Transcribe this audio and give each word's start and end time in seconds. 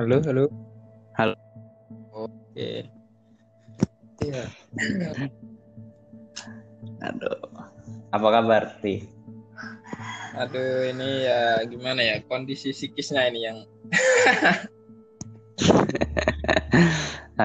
Halo, 0.00 0.16
halo. 0.24 0.48
Halo. 1.12 1.36
Oke. 2.16 2.88
Iya. 4.24 4.48
Aduh. 7.04 7.36
Apa 8.08 8.28
kabar, 8.32 8.80
Ti? 8.80 9.04
Aduh, 10.40 10.88
ini 10.88 11.28
ya 11.28 11.60
gimana 11.68 12.00
ya 12.00 12.16
kondisi 12.24 12.72
psikisnya 12.72 13.28
ini 13.28 13.44
yang 13.44 13.60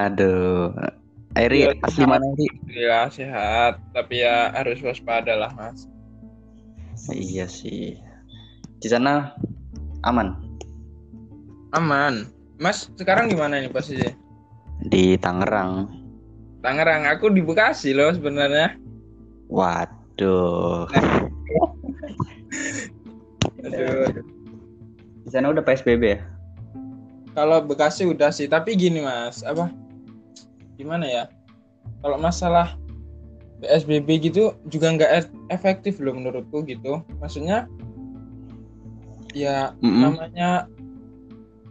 Aduh. 0.07 0.71
Airi, 1.35 1.67
Iya, 1.67 1.75
asli 1.83 2.07
mana, 2.07 2.23
Ri? 2.39 2.47
ya 2.71 3.11
sehat, 3.11 3.83
tapi 3.91 4.23
ya 4.23 4.55
harus 4.55 4.79
waspada 4.79 5.35
lah, 5.35 5.51
Mas. 5.59 5.91
Iya 7.11 7.51
sih. 7.51 7.99
Di 8.79 8.87
sana 8.87 9.35
aman 10.07 10.39
Aman. 11.75 12.31
Mas, 12.55 12.87
sekarang 12.95 13.27
gimana 13.27 13.59
nih 13.59 13.71
posisi? 13.71 14.07
di 14.85 15.15
Tangerang. 15.17 15.87
Tangerang, 16.59 17.07
aku 17.07 17.31
di 17.31 17.39
Bekasi 17.41 17.95
loh 17.95 18.11
sebenarnya. 18.11 18.75
Waduh. 19.47 20.85
Aduh. 23.65 24.07
Di 25.25 25.29
sana 25.31 25.49
udah 25.49 25.63
PSBB 25.63 26.03
ya? 26.05 26.19
Kalau 27.33 27.63
Bekasi 27.65 28.05
udah 28.07 28.29
sih, 28.29 28.45
tapi 28.45 28.77
gini 28.77 29.01
Mas, 29.01 29.41
apa? 29.43 29.71
Gimana 30.77 31.07
ya? 31.07 31.23
Kalau 32.03 32.19
masalah 32.19 32.77
PSBB 33.63 34.21
gitu 34.21 34.53
juga 34.67 34.91
nggak 34.93 35.11
e- 35.11 35.35
efektif 35.49 35.97
loh 36.03 36.13
menurutku 36.13 36.61
gitu. 36.67 37.01
Maksudnya 37.19 37.65
ya 39.35 39.73
Mm-mm. 39.81 40.13
namanya 40.13 40.69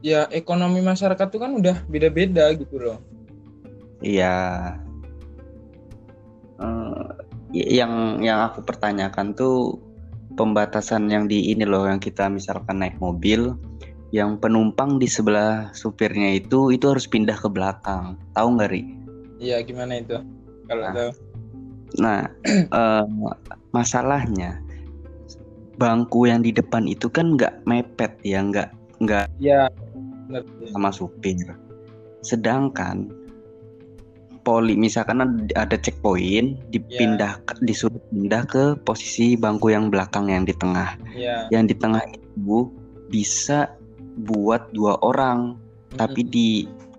ya 0.04 0.28
ekonomi 0.28 0.84
masyarakat 0.84 1.32
tuh 1.32 1.40
kan 1.40 1.56
udah 1.56 1.80
beda-beda 1.88 2.52
gitu 2.52 2.76
loh. 2.76 3.00
Iya. 4.04 4.36
Eh, 6.60 7.08
yang 7.72 8.20
yang 8.20 8.52
aku 8.52 8.60
pertanyakan 8.60 9.32
tuh 9.32 9.80
pembatasan 10.36 11.08
yang 11.08 11.24
di 11.24 11.48
ini 11.56 11.64
loh 11.64 11.88
yang 11.88 12.04
kita 12.04 12.28
misalkan 12.28 12.84
naik 12.84 13.00
mobil 13.00 13.56
yang 14.12 14.36
penumpang 14.36 15.00
di 15.00 15.08
sebelah 15.08 15.72
supirnya 15.72 16.36
itu 16.36 16.68
itu 16.68 16.84
harus 16.84 17.08
pindah 17.08 17.40
ke 17.40 17.48
belakang. 17.48 18.20
Tahu 18.36 18.60
nggak 18.60 18.70
Ri? 18.70 18.84
Iya 19.40 19.64
gimana 19.64 20.04
itu? 20.04 20.20
Kalau 20.68 20.84
Nah. 20.84 20.94
tahu. 20.94 21.10
Nah, 21.94 22.20
eh, 22.82 23.06
masalahnya 23.72 24.60
bangku 25.80 26.28
yang 26.28 26.44
di 26.44 26.52
depan 26.52 26.84
itu 26.86 27.08
kan 27.08 27.34
nggak 27.34 27.64
mepet 27.66 28.12
ya, 28.20 28.44
nggak 28.44 28.68
nggak 29.02 29.26
Iya. 29.42 29.66
Sama 30.72 30.90
supir. 30.90 31.54
Sedangkan 32.24 33.12
poli 34.44 34.76
misalkan 34.76 35.24
ada- 35.56 35.80
checkpoint 35.80 36.60
dipindah 36.68 37.40
disuruh 37.64 37.98
pindah 38.12 38.44
ke 38.44 38.76
posisi 38.84 39.34
bangku 39.40 39.72
yang 39.72 39.88
belakang 39.88 40.28
yang 40.28 40.44
di 40.44 40.52
tengah. 40.52 41.00
Iya. 41.16 41.48
Yang 41.48 41.64
di 41.72 41.74
tengah 41.80 42.04
itu 42.12 42.68
bisa 43.08 43.72
buat 44.28 44.70
dua 44.76 45.00
orang 45.00 45.58
tapi 45.96 46.22
Mm-mm. 46.22 46.32
di 46.32 46.48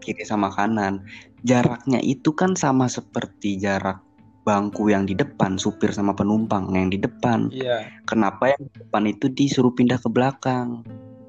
kiri 0.02 0.26
sama 0.26 0.50
kanan. 0.52 1.06
Jaraknya 1.46 2.02
itu 2.02 2.34
kan 2.34 2.58
sama 2.58 2.90
seperti 2.90 3.62
jarak 3.62 4.02
bangku 4.46 4.94
yang 4.94 5.09
di 5.09 5.18
depan, 5.18 5.58
supir 5.58 5.90
sama 5.94 6.14
penumpang 6.14 6.70
yang 6.73 6.90
di 6.90 7.02
depan. 7.02 7.50
Iya. 7.53 7.90
Kenapa 8.09 8.53
yang 8.53 8.62
di 8.66 8.73
depan 8.81 9.03
itu 9.09 9.26
disuruh 9.30 9.73
pindah 9.73 9.98
ke 10.02 10.09
belakang? 10.09 10.86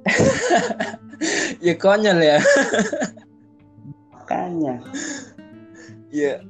Ya 1.64 1.72
konyol 1.74 2.20
ya. 2.20 2.38
Makanya. 4.12 4.84
Iya. 6.12 6.44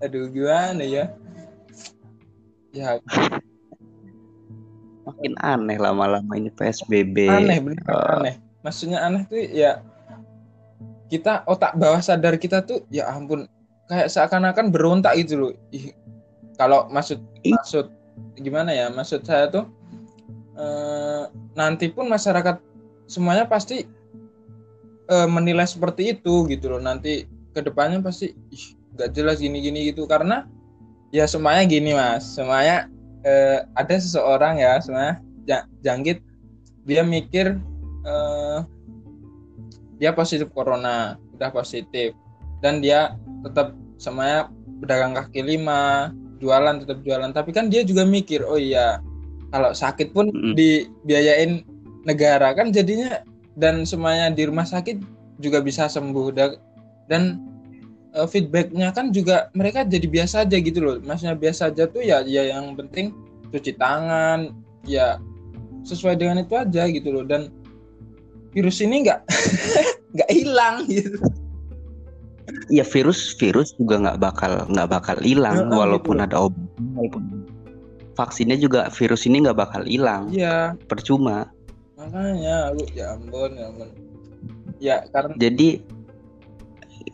Aduh 0.00 0.28
gimana 0.28 0.80
ya? 0.82 1.12
Ya 2.72 2.96
Makin 5.06 5.32
aneh 5.38 5.78
lama-lama 5.78 6.32
ini 6.34 6.50
PSBB. 6.50 7.30
aneh 7.30 7.58
bener 7.62 7.82
Eh. 7.86 8.12
aneh 8.18 8.34
maksudnya 8.60 8.98
aneh 9.00 9.22
tuh 9.30 9.38
ya 9.38 9.78
kita 11.06 11.46
otak 11.46 11.78
bawah 11.78 12.02
sadar 12.02 12.34
kita 12.34 12.66
tuh 12.66 12.82
ya 12.90 13.06
ampun 13.06 13.46
kayak 13.86 14.10
seakan-akan 14.10 14.74
berontak 14.74 15.14
gitu 15.14 15.38
loh 15.38 15.52
Ih, 15.70 15.94
kalau 16.58 16.90
maksud 16.90 17.22
Ih. 17.46 17.54
maksud 17.54 17.86
gimana 18.34 18.74
ya 18.74 18.90
maksud 18.90 19.22
saya 19.22 19.46
tuh 19.46 19.70
eh, 20.58 21.22
nanti 21.54 21.86
pun 21.86 22.10
masyarakat 22.10 22.58
semuanya 23.06 23.46
pasti 23.46 23.86
eh, 25.06 25.28
menilai 25.30 25.66
seperti 25.66 26.18
itu 26.18 26.46
gitu 26.50 26.70
loh. 26.70 26.82
Nanti 26.82 27.26
ke 27.54 27.60
depannya 27.64 28.02
pasti 28.04 28.34
ih 28.52 28.64
nggak 28.98 29.10
jelas 29.14 29.40
gini-gini 29.40 29.90
gitu. 29.94 30.04
Karena 30.04 30.44
ya 31.14 31.24
semuanya 31.26 31.64
gini 31.66 31.94
mas. 31.94 32.26
Semuanya 32.26 32.90
eh, 33.22 33.64
ada 33.74 33.94
seseorang 33.96 34.60
ya 34.60 34.78
semuanya 34.82 35.22
ja- 35.46 35.68
jangkit 35.82 36.20
dia 36.86 37.02
mikir 37.02 37.58
eh, 38.06 38.58
dia 39.96 40.12
positif 40.12 40.50
corona 40.52 41.16
udah 41.38 41.50
positif. 41.54 42.12
Dan 42.60 42.82
dia 42.82 43.14
tetap 43.46 43.72
semuanya 43.96 44.50
pedagang 44.82 45.14
kaki 45.16 45.40
lima 45.40 46.10
jualan 46.42 46.82
tetap 46.82 47.00
jualan. 47.06 47.30
Tapi 47.32 47.50
kan 47.54 47.70
dia 47.70 47.86
juga 47.86 48.02
mikir 48.04 48.42
oh 48.44 48.58
iya 48.58 49.00
kalau 49.54 49.70
sakit 49.72 50.10
pun 50.10 50.28
dibiayain 50.58 51.62
negara 52.06 52.54
kan 52.54 52.70
jadinya 52.70 53.20
dan 53.58 53.82
semuanya 53.82 54.30
di 54.30 54.46
rumah 54.46 54.64
sakit 54.64 55.02
juga 55.42 55.58
bisa 55.60 55.90
sembuh. 55.90 56.30
Da- 56.32 56.58
dan 57.10 57.42
eh, 58.14 58.26
feedbacknya 58.30 58.94
kan 58.94 59.10
juga 59.10 59.50
mereka 59.52 59.82
jadi 59.82 60.06
biasa 60.06 60.46
aja 60.46 60.56
gitu 60.56 60.78
loh. 60.80 60.96
Maksudnya 61.02 61.34
biasa 61.36 61.74
aja 61.74 61.84
tuh 61.90 62.00
ya 62.06 62.22
ya 62.22 62.46
yang 62.54 62.78
penting 62.78 63.10
cuci 63.50 63.74
tangan 63.76 64.54
ya 64.86 65.18
sesuai 65.82 66.18
dengan 66.18 66.42
itu 66.46 66.54
aja 66.54 66.86
gitu 66.86 67.10
loh. 67.10 67.24
Dan 67.26 67.50
virus 68.54 68.78
ini 68.80 69.04
nggak 69.04 69.20
nggak 70.16 70.30
hilang 70.30 70.86
gitu. 70.86 71.18
Iya 72.70 72.86
virus 72.86 73.34
virus 73.38 73.74
juga 73.74 73.98
nggak 73.98 74.18
bakal 74.22 74.52
nggak 74.70 74.88
bakal 74.90 75.16
hilang 75.22 75.66
Heeh, 75.66 75.74
walaupun 75.76 76.22
gitu. 76.22 76.26
ada 76.30 76.36
obat 76.46 76.62
walaupun 76.94 77.22
vaksinnya 78.16 78.56
juga 78.56 78.88
virus 78.94 79.26
ini 79.28 79.44
nggak 79.44 79.58
bakal 79.58 79.82
hilang. 79.84 80.30
Iya. 80.32 80.74
Percuma. 80.88 81.50
Makanya 81.96 82.70
aku 82.70 82.82
ya 82.92 83.16
ampun 83.16 83.50
ya 83.56 83.64
ampun. 83.72 83.88
Ya 84.76 84.96
karena 85.08 85.32
Jadi 85.40 85.80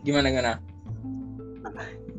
gimana 0.03 0.29
gimana? 0.35 0.53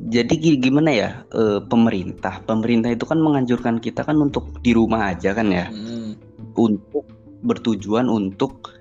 jadi 0.07 0.33
gi- 0.35 0.59
gimana 0.59 0.91
ya? 0.91 1.09
Eh, 1.31 1.59
pemerintah 1.67 2.39
pemerintah 2.47 2.91
itu 2.91 3.03
kan 3.07 3.19
menganjurkan 3.19 3.79
kita 3.79 4.03
kan 4.07 4.15
untuk 4.19 4.59
di 4.63 4.71
rumah 4.71 5.11
aja 5.11 5.35
kan 5.35 5.51
ya? 5.51 5.67
Hmm, 5.67 6.15
untuk 6.55 7.07
bertujuan 7.43 8.07
untuk 8.07 8.71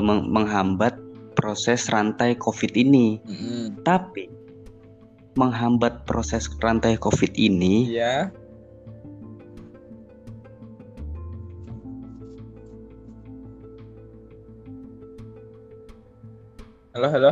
meng- 0.00 0.32
menghambat 0.32 0.96
proses 1.36 1.92
rantai 1.92 2.32
COVID 2.38 2.72
ini. 2.78 3.20
hmm, 3.20 3.84
Tapi 3.84 4.30
menghambat 5.36 6.02
proses 6.08 6.50
rantai 6.58 6.98
COVID 6.98 7.38
ini 7.38 7.94
iya 7.94 8.26
halo 16.98 17.14
halo. 17.14 17.30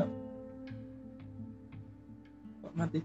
Kok 2.62 2.72
mati? 2.78 3.02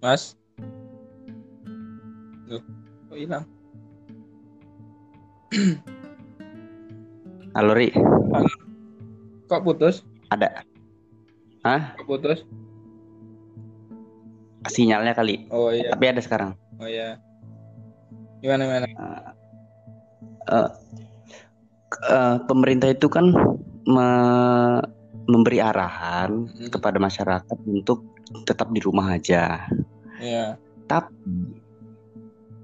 Mas? 0.00 0.40
Loh, 2.48 2.64
kok 3.12 3.18
hilang? 3.20 3.44
Halo 7.52 7.76
Ri, 7.76 7.92
kok 9.52 9.62
putus? 9.68 10.00
Ada. 10.32 10.64
Hah? 11.60 11.92
kok 12.00 12.08
putus? 12.08 12.40
Sinyalnya 14.64 15.12
kali. 15.12 15.44
oh 15.52 15.68
iya. 15.68 15.92
Tapi 15.92 16.04
ada 16.08 16.24
sekarang. 16.24 16.56
oh 16.80 16.88
iya 16.88 17.20
gimana 18.44 18.62
gimana 18.68 18.86
k- 21.88 22.04
eh, 22.04 22.36
pemerintah 22.44 22.92
itu 22.92 23.08
kan 23.08 23.32
me- 23.88 24.84
memberi 25.24 25.56
arahan 25.64 26.44
Mm, 26.52 26.68
kepada 26.68 27.00
masyarakat 27.00 27.58
untuk 27.64 28.04
tetap 28.44 28.68
di 28.76 28.80
rumah 28.84 29.16
aja. 29.16 29.64
iya 30.20 30.60
Tapi 30.84 31.16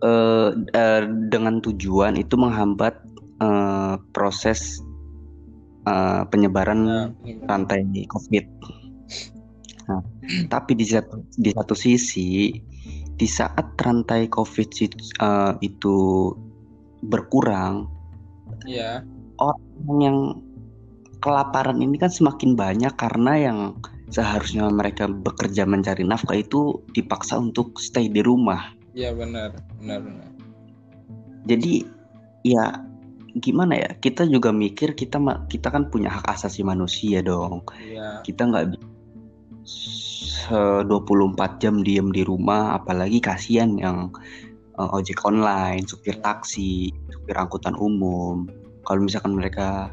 eh, 0.05 0.49
eh, 0.77 1.03
dengan 1.33 1.65
tujuan 1.65 2.21
itu 2.21 2.37
menghambat 2.37 3.01
eh, 3.41 3.95
proses 4.13 4.85
eh, 5.89 6.23
penyebaran 6.29 6.85
ini- 7.25 7.41
rantai 7.49 7.81
COVID. 8.13 8.45
Nah, 9.89 10.05
tapi 10.53 10.77
di 10.77 10.85
satu 10.85 11.25
di 11.35 11.51
satu 11.51 11.73
sisi 11.73 12.55
di 13.21 13.29
saat 13.29 13.77
rantai 13.77 14.33
COVID 14.33 14.71
uh, 15.21 15.53
itu 15.61 16.33
berkurang, 17.05 17.85
Iya. 18.65 19.05
orang 19.37 19.99
yang 20.01 20.19
kelaparan 21.21 21.85
ini 21.85 22.01
kan 22.01 22.09
semakin 22.09 22.57
banyak 22.57 22.97
karena 22.97 23.33
yang 23.37 23.59
seharusnya 24.09 24.73
mereka 24.73 25.05
bekerja 25.07 25.69
mencari 25.69 26.03
nafkah 26.03 26.41
itu 26.41 26.81
dipaksa 26.97 27.37
untuk 27.37 27.77
stay 27.77 28.09
di 28.09 28.25
rumah. 28.25 28.73
Iya 28.97 29.13
benar, 29.13 29.55
benar 29.79 30.01
benar. 30.01 30.29
Jadi 31.45 31.85
ya 32.43 32.81
gimana 33.39 33.77
ya? 33.79 33.91
Kita 34.01 34.25
juga 34.27 34.51
mikir 34.51 34.97
kita 34.97 35.21
kita 35.47 35.69
kan 35.69 35.93
punya 35.93 36.09
hak 36.09 36.27
asasi 36.27 36.65
manusia 36.65 37.21
dong. 37.21 37.63
Iya. 37.85 38.25
Kita 38.27 38.49
nggak 38.49 38.65
24 40.51 41.63
jam 41.63 41.81
diem 41.81 42.13
di 42.13 42.23
rumah 42.27 42.77
apalagi 42.77 43.23
kasihan 43.23 43.77
yang 43.81 44.13
uh, 44.77 44.91
ojek 44.97 45.21
online, 45.25 45.85
supir 45.89 46.17
taksi, 46.21 46.93
supir 47.13 47.37
angkutan 47.37 47.77
umum. 47.77 48.49
Kalau 48.85 49.01
misalkan 49.05 49.37
mereka 49.37 49.93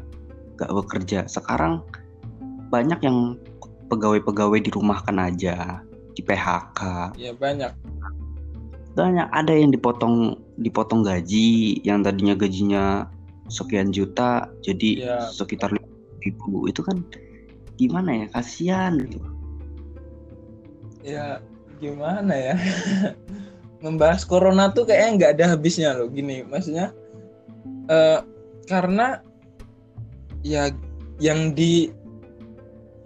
gak 0.56 0.72
bekerja, 0.72 1.28
sekarang 1.28 1.84
banyak 2.68 3.00
yang 3.04 3.38
pegawai-pegawai 3.88 4.60
dirumahkan 4.68 5.16
aja, 5.16 5.80
di 6.12 6.20
PHK. 6.20 6.80
Iya 7.14 7.32
banyak. 7.38 7.72
Banyak 8.98 9.28
ada 9.30 9.52
yang 9.54 9.70
dipotong 9.70 10.34
dipotong 10.58 11.06
gaji, 11.06 11.78
yang 11.86 12.02
tadinya 12.02 12.34
gajinya 12.34 13.06
sekian 13.48 13.94
juta 13.94 14.50
jadi 14.60 14.90
ya. 14.98 15.18
sekitar 15.32 15.72
ribu 16.20 16.68
itu 16.68 16.84
kan 16.84 17.00
gimana 17.80 18.10
ya 18.12 18.26
kasihan 18.36 19.00
gitu 19.00 19.37
ya 21.02 21.42
gimana 21.78 22.34
ya? 22.34 22.56
Membahas 23.84 24.26
corona 24.26 24.74
tuh 24.74 24.90
kayaknya 24.90 25.10
nggak 25.14 25.32
ada 25.38 25.44
habisnya 25.54 25.94
loh 25.94 26.10
gini. 26.10 26.42
Maksudnya 26.42 26.90
uh, 27.86 28.26
karena 28.66 29.22
ya 30.42 30.70
yang 31.22 31.54
di 31.54 31.90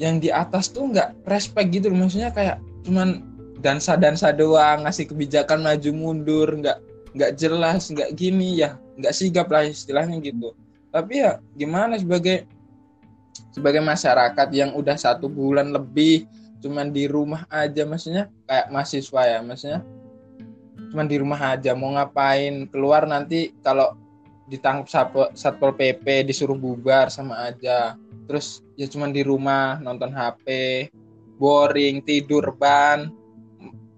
yang 0.01 0.19
di 0.19 0.33
atas 0.33 0.73
tuh 0.73 0.89
nggak 0.89 1.29
respect 1.29 1.73
gitu 1.73 1.93
loh. 1.93 2.09
Maksudnya 2.09 2.33
kayak 2.33 2.59
cuman 2.89 3.23
dansa 3.61 3.95
dansa 3.95 4.33
doang 4.33 4.89
ngasih 4.89 5.07
kebijakan 5.13 5.63
maju 5.63 5.91
mundur 5.93 6.49
nggak 6.51 6.81
nggak 7.13 7.33
jelas 7.37 7.93
nggak 7.93 8.17
gini. 8.17 8.57
Ya 8.65 8.81
nggak 8.97 9.13
sigap 9.13 9.53
lah 9.53 9.69
istilahnya 9.69 10.21
gitu. 10.25 10.57
Tapi 10.89 11.21
ya 11.21 11.41
gimana 11.57 12.01
sebagai 12.01 12.49
sebagai 13.53 13.85
masyarakat 13.85 14.49
yang 14.53 14.73
udah 14.73 14.97
satu 14.97 15.29
bulan 15.29 15.73
lebih 15.73 16.25
cuman 16.63 16.95
di 16.95 17.11
rumah 17.11 17.43
aja 17.51 17.83
maksudnya 17.83 18.31
kayak 18.47 18.71
mahasiswa 18.71 19.23
ya 19.27 19.39
maksudnya. 19.43 19.81
Cuman 20.95 21.07
di 21.11 21.17
rumah 21.19 21.59
aja 21.59 21.75
mau 21.75 21.91
ngapain? 21.99 22.71
Keluar 22.71 23.05
nanti 23.11 23.51
kalau 23.67 23.99
ditangkap 24.47 24.87
satpol, 24.87 25.27
satpol 25.35 25.75
pp 25.75 26.31
disuruh 26.31 26.55
bubar 26.55 27.11
sama 27.11 27.51
aja. 27.51 27.99
Terus 28.31 28.63
ya 28.79 28.87
cuman 28.87 29.11
di 29.11 29.27
rumah 29.27 29.83
nonton 29.83 30.15
hp 30.15 30.47
boring 31.43 32.07
tidur 32.07 32.55
ban 32.55 33.11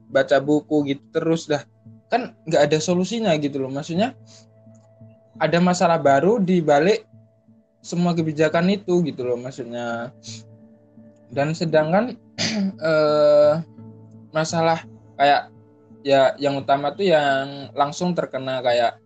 baca 0.09 0.41
buku 0.41 0.97
gitu 0.97 1.05
terus 1.13 1.45
dah. 1.45 1.61
Kan 2.09 2.33
nggak 2.49 2.73
ada 2.73 2.79
solusinya 2.81 3.37
gitu 3.37 3.61
loh 3.61 3.69
maksudnya. 3.69 4.17
Ada 5.37 5.59
masalah 5.59 5.99
baru 5.99 6.39
di 6.39 6.63
balik 6.63 7.05
semua 7.85 8.17
kebijakan 8.17 8.73
itu 8.73 9.05
gitu 9.05 9.29
loh 9.29 9.37
maksudnya 9.37 10.09
dan 11.35 11.53
sedangkan 11.53 12.15
eh, 12.91 13.53
masalah 14.31 14.87
kayak 15.19 15.51
ya 16.07 16.33
yang 16.39 16.63
utama 16.63 16.95
tuh 16.95 17.11
yang 17.11 17.69
langsung 17.75 18.15
terkena 18.15 18.63
kayak 18.63 19.03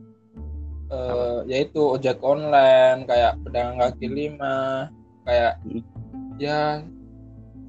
eh, 0.93 1.39
yaitu 1.49 1.81
ojek 1.81 2.21
online 2.21 3.09
kayak 3.09 3.41
pedagang 3.43 3.81
kaki 3.81 4.07
lima 4.07 4.89
kayak 5.25 5.57
hmm. 5.65 5.83
ya 6.37 6.85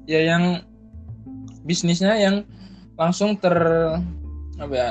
ya 0.04 0.20
yang 0.36 0.64
bisnisnya 1.64 2.16
yang 2.16 2.44
langsung 3.00 3.36
ter 3.36 3.56
apa 4.60 4.74
ya 4.76 4.88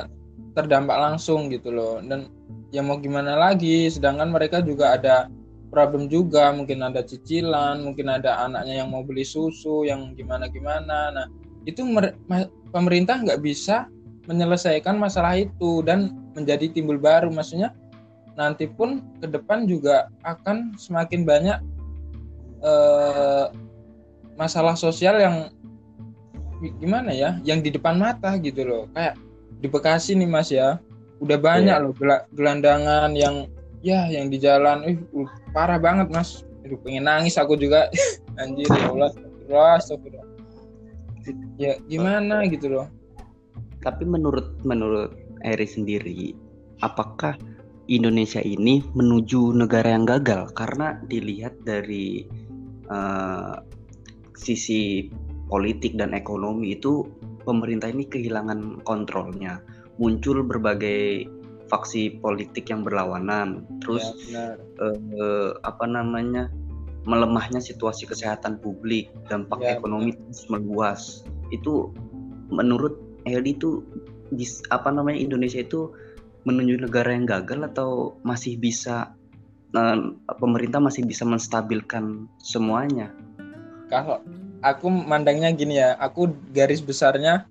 terdampak 0.58 0.98
langsung 0.98 1.50
gitu 1.54 1.70
loh 1.70 2.02
dan 2.02 2.30
ya 2.74 2.82
mau 2.82 2.98
gimana 2.98 3.38
lagi 3.38 3.90
sedangkan 3.90 4.30
mereka 4.34 4.62
juga 4.62 4.98
ada 4.98 5.30
problem 5.70 6.10
juga 6.10 6.50
mungkin 6.52 6.82
ada 6.82 7.06
cicilan 7.06 7.86
mungkin 7.86 8.10
ada 8.10 8.44
anaknya 8.44 8.84
yang 8.84 8.90
mau 8.90 9.06
beli 9.06 9.24
susu 9.24 9.86
yang 9.86 10.18
gimana 10.18 10.50
gimana 10.50 11.14
nah 11.14 11.26
itu 11.70 11.86
pemerintah 12.74 13.22
nggak 13.22 13.42
bisa 13.42 13.90
menyelesaikan 14.30 14.98
masalah 15.02 15.42
itu 15.42 15.82
dan 15.82 16.14
menjadi 16.38 16.70
timbul 16.70 17.02
baru. 17.02 17.34
Maksudnya 17.34 17.74
nanti 18.38 18.70
pun 18.70 19.02
ke 19.18 19.28
depan 19.28 19.66
juga 19.66 20.08
akan 20.22 20.78
semakin 20.78 21.26
banyak 21.26 21.58
eh, 22.62 23.46
masalah 24.38 24.78
sosial 24.78 25.18
yang 25.20 25.36
gimana 26.80 27.12
ya 27.16 27.40
yang 27.44 27.66
di 27.66 27.74
depan 27.74 27.98
mata 27.98 28.38
gitu 28.38 28.62
loh. 28.64 28.84
Kayak 28.94 29.18
di 29.60 29.68
Bekasi 29.68 30.14
nih 30.14 30.30
mas 30.30 30.54
ya. 30.54 30.78
Udah 31.20 31.36
banyak 31.36 31.76
yeah. 31.76 31.84
loh 31.84 31.92
gelandangan 32.32 33.12
yang 33.18 33.52
ya 33.84 34.08
yang 34.08 34.32
di 34.32 34.40
jalan. 34.40 34.86
Eh 34.88 34.96
uh, 35.18 35.28
parah 35.52 35.82
banget 35.82 36.08
mas. 36.12 36.44
Aduh, 36.66 36.80
pengen 36.84 37.08
nangis 37.08 37.40
aku 37.40 37.56
juga. 37.56 37.90
Anjir 38.42 38.68
ya 38.70 38.92
Allah. 38.92 39.12
Astagfirullah 39.50 40.30
ya 41.60 41.78
gimana 41.86 42.48
gitu 42.48 42.72
loh. 42.72 42.88
Tapi 43.84 44.04
menurut 44.04 44.60
menurut 44.68 45.16
Eri 45.44 45.68
sendiri 45.68 46.36
apakah 46.84 47.36
Indonesia 47.88 48.44
ini 48.44 48.84
menuju 48.96 49.56
negara 49.56 49.96
yang 49.96 50.06
gagal? 50.08 50.52
Karena 50.56 51.00
dilihat 51.08 51.64
dari 51.64 52.28
uh, 52.92 53.56
sisi 54.36 55.08
politik 55.50 55.98
dan 55.98 56.14
ekonomi 56.14 56.76
itu 56.76 57.08
pemerintah 57.48 57.90
ini 57.90 58.06
kehilangan 58.06 58.84
kontrolnya. 58.84 59.64
Muncul 60.00 60.48
berbagai 60.48 61.28
faksi 61.70 62.20
politik 62.20 62.68
yang 62.74 62.82
berlawanan. 62.84 63.64
Terus 63.86 64.04
ya, 64.28 64.58
eh, 64.58 65.50
apa 65.64 65.86
namanya 65.86 66.50
melemahnya 67.08 67.64
situasi 67.64 68.10
kesehatan 68.10 68.60
publik 68.60 69.10
dampak 69.32 69.62
ya, 69.64 69.80
ekonomi 69.80 70.14
benar. 70.14 70.22
terus 70.28 70.44
meluas. 70.52 71.02
Itu 71.54 71.94
menurut 72.50 72.98
Edi 73.30 73.54
itu 73.56 73.86
apa 74.74 74.90
namanya 74.90 75.22
Indonesia 75.22 75.62
itu 75.62 75.94
menuju 76.46 76.86
negara 76.86 77.14
yang 77.14 77.30
gagal 77.30 77.62
atau 77.74 78.18
masih 78.26 78.58
bisa 78.58 79.14
eh, 79.78 80.00
pemerintah 80.42 80.82
masih 80.82 81.06
bisa 81.06 81.24
menstabilkan 81.24 82.26
semuanya? 82.42 83.14
Kalau 83.90 84.22
aku 84.62 84.90
mandangnya 84.92 85.50
gini 85.56 85.80
ya 85.80 85.96
aku 85.98 86.30
garis 86.52 86.84
besarnya 86.84 87.48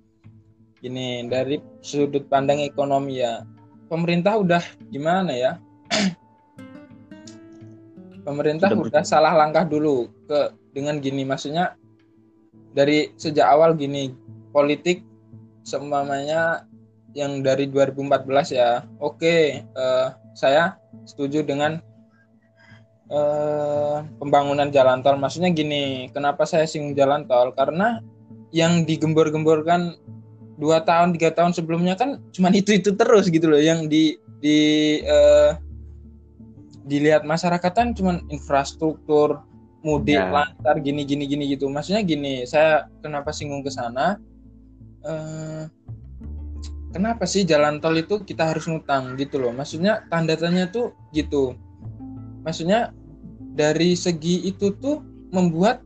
gini 0.78 1.26
dari 1.26 1.58
sudut 1.82 2.30
pandang 2.30 2.62
ekonomi 2.62 3.18
ya 3.18 3.42
pemerintah 3.88 4.36
udah 4.38 4.62
gimana 4.92 5.32
ya? 5.34 5.52
pemerintah 8.28 8.68
udah, 8.76 8.84
udah 8.92 9.02
salah 9.02 9.32
langkah 9.32 9.64
dulu 9.64 10.12
ke 10.28 10.52
dengan 10.76 11.00
gini. 11.00 11.24
Maksudnya 11.24 11.74
dari 12.76 13.10
sejak 13.16 13.48
awal 13.48 13.74
gini 13.74 14.12
politik 14.52 15.00
seumpamanya 15.64 16.68
yang 17.16 17.40
dari 17.40 17.66
2014 17.72 18.52
ya. 18.54 18.84
Oke 19.00 19.16
okay, 19.18 19.42
uh, 19.72 19.80
eh, 19.80 20.08
saya 20.36 20.76
setuju 21.08 21.42
dengan 21.42 21.80
uh, 23.08 24.04
pembangunan 24.20 24.68
jalan 24.68 25.00
tol. 25.00 25.16
Maksudnya 25.16 25.50
gini 25.50 26.12
kenapa 26.12 26.44
saya 26.44 26.68
singgung 26.68 26.94
jalan 26.94 27.24
tol? 27.24 27.50
Karena 27.56 28.00
yang 28.52 28.84
digembor-gemborkan 28.88 29.96
dua 30.58 30.82
tahun 30.82 31.14
tiga 31.14 31.30
tahun 31.30 31.54
sebelumnya 31.54 31.94
kan 31.94 32.18
cuma 32.34 32.50
itu 32.50 32.74
itu 32.74 32.90
terus 32.98 33.30
gitu 33.30 33.46
loh 33.46 33.62
yang 33.62 33.86
di 33.86 34.18
di 34.42 34.58
uh, 35.06 35.54
dilihat 36.88 37.22
masyarakat 37.22 37.72
kan 37.72 37.94
cuma 37.94 38.18
infrastruktur 38.32 39.44
mudik 39.86 40.18
ya. 40.18 40.32
lancar 40.32 40.76
gini 40.82 41.06
gini 41.06 41.24
gini 41.28 41.44
gitu. 41.54 41.70
Maksudnya 41.70 42.02
gini 42.02 42.42
saya 42.48 42.90
kenapa 43.04 43.30
singgung 43.30 43.62
ke 43.62 43.70
sana? 43.70 44.18
Uh, 45.06 45.70
kenapa 46.90 47.22
sih 47.28 47.46
jalan 47.46 47.78
tol 47.78 47.94
itu 47.94 48.18
kita 48.24 48.50
harus 48.50 48.66
ngutang 48.66 49.14
gitu 49.20 49.38
loh? 49.38 49.54
Maksudnya 49.54 50.08
tanda 50.10 50.34
tanya 50.34 50.66
tuh 50.66 50.96
gitu. 51.14 51.54
Maksudnya 52.42 52.90
dari 53.54 53.94
segi 53.94 54.48
itu 54.48 54.74
tuh 54.82 55.04
membuat 55.30 55.84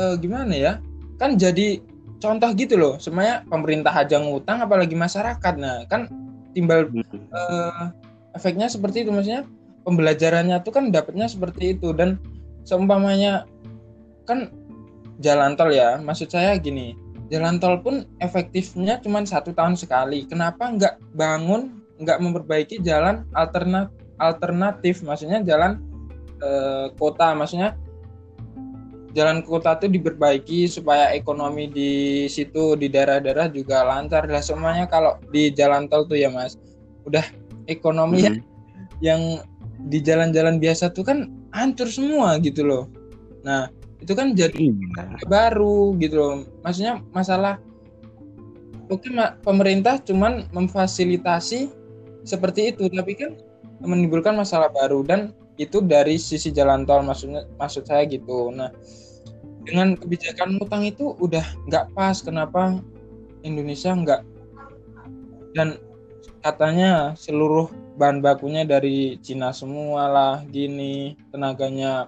uh, 0.00 0.18
gimana 0.18 0.54
ya? 0.56 0.72
Kan 1.20 1.38
jadi 1.38 1.78
contoh 2.22 2.48
gitu 2.56 2.74
loh 2.80 2.94
semuanya 2.96 3.44
pemerintah 3.46 3.92
aja 3.92 4.16
ngutang 4.20 4.62
apalagi 4.64 4.96
masyarakat. 4.96 5.54
Nah 5.60 5.84
kan 5.88 6.08
timbal 6.56 6.88
uh, 7.32 7.92
efeknya 8.32 8.66
seperti 8.68 9.04
itu. 9.04 9.10
Maksudnya 9.12 9.44
pembelajarannya 9.84 10.60
tuh 10.64 10.72
kan 10.72 10.88
dapatnya 10.90 11.28
seperti 11.28 11.76
itu. 11.76 11.92
Dan 11.92 12.20
seumpamanya 12.66 13.44
kan 14.26 14.50
jalan 15.22 15.56
tol 15.56 15.72
ya 15.72 15.96
maksud 15.96 16.28
saya 16.28 16.60
gini 16.60 16.92
jalan 17.32 17.58
tol 17.58 17.78
pun 17.82 18.06
efektifnya 18.22 19.02
cuma 19.02 19.22
satu 19.26 19.50
tahun 19.50 19.74
sekali. 19.74 20.26
Kenapa 20.30 20.70
nggak 20.70 20.94
bangun, 21.14 21.82
nggak 21.98 22.18
memperbaiki 22.22 22.82
jalan 22.86 23.26
alternatif, 23.34 23.94
alternatif? 24.22 24.94
Maksudnya 25.02 25.42
jalan 25.42 25.82
eh, 26.38 26.86
kota, 26.94 27.34
maksudnya 27.34 27.74
jalan 29.16 29.40
kota 29.40 29.80
itu 29.80 29.96
diperbaiki 29.96 30.68
supaya 30.68 31.16
ekonomi 31.16 31.72
di 31.72 31.92
situ 32.28 32.76
di 32.76 32.92
daerah-daerah 32.92 33.48
juga 33.48 33.80
lancar. 33.80 34.28
Lah 34.28 34.44
semuanya 34.44 34.84
kalau 34.84 35.16
di 35.32 35.48
jalan 35.56 35.88
tol 35.88 36.04
tuh 36.04 36.20
ya 36.20 36.28
mas, 36.28 36.60
udah 37.08 37.24
ekonomi 37.64 38.28
hmm. 38.28 38.44
yang 39.00 39.40
di 39.88 40.04
jalan-jalan 40.04 40.60
biasa 40.60 40.92
tuh 40.92 41.08
kan 41.08 41.32
hancur 41.56 41.88
semua 41.88 42.36
gitu 42.44 42.60
loh. 42.60 42.84
Nah 43.40 43.72
itu 44.04 44.12
kan 44.12 44.36
jadi 44.36 44.52
iya. 44.52 45.24
baru 45.24 45.96
gitu 45.96 46.14
loh. 46.20 46.34
Maksudnya 46.60 47.00
masalah 47.16 47.56
oke 48.92 49.08
pemerintah 49.40 49.96
cuman 50.04 50.44
memfasilitasi 50.52 51.72
seperti 52.28 52.76
itu, 52.76 52.92
tapi 52.92 53.16
kan 53.16 53.32
menimbulkan 53.80 54.36
masalah 54.36 54.68
baru 54.68 55.00
dan 55.00 55.32
itu 55.56 55.80
dari 55.80 56.20
sisi 56.20 56.52
jalan 56.52 56.84
tol 56.84 57.00
maksudnya 57.00 57.48
maksud 57.56 57.88
saya 57.88 58.04
gitu. 58.04 58.52
Nah 58.52 58.68
dengan 59.66 59.98
kebijakan 59.98 60.62
utang 60.62 60.86
itu 60.86 61.18
udah 61.18 61.42
nggak 61.66 61.90
pas 61.92 62.22
kenapa 62.22 62.78
Indonesia 63.42 63.90
nggak? 63.90 64.22
Dan 65.58 65.82
katanya 66.40 67.18
seluruh 67.18 67.66
bahan 67.98 68.22
bakunya 68.22 68.62
dari 68.62 69.18
Cina 69.18 69.50
semua 69.50 70.06
lah 70.06 70.34
gini 70.46 71.18
tenaganya 71.34 72.06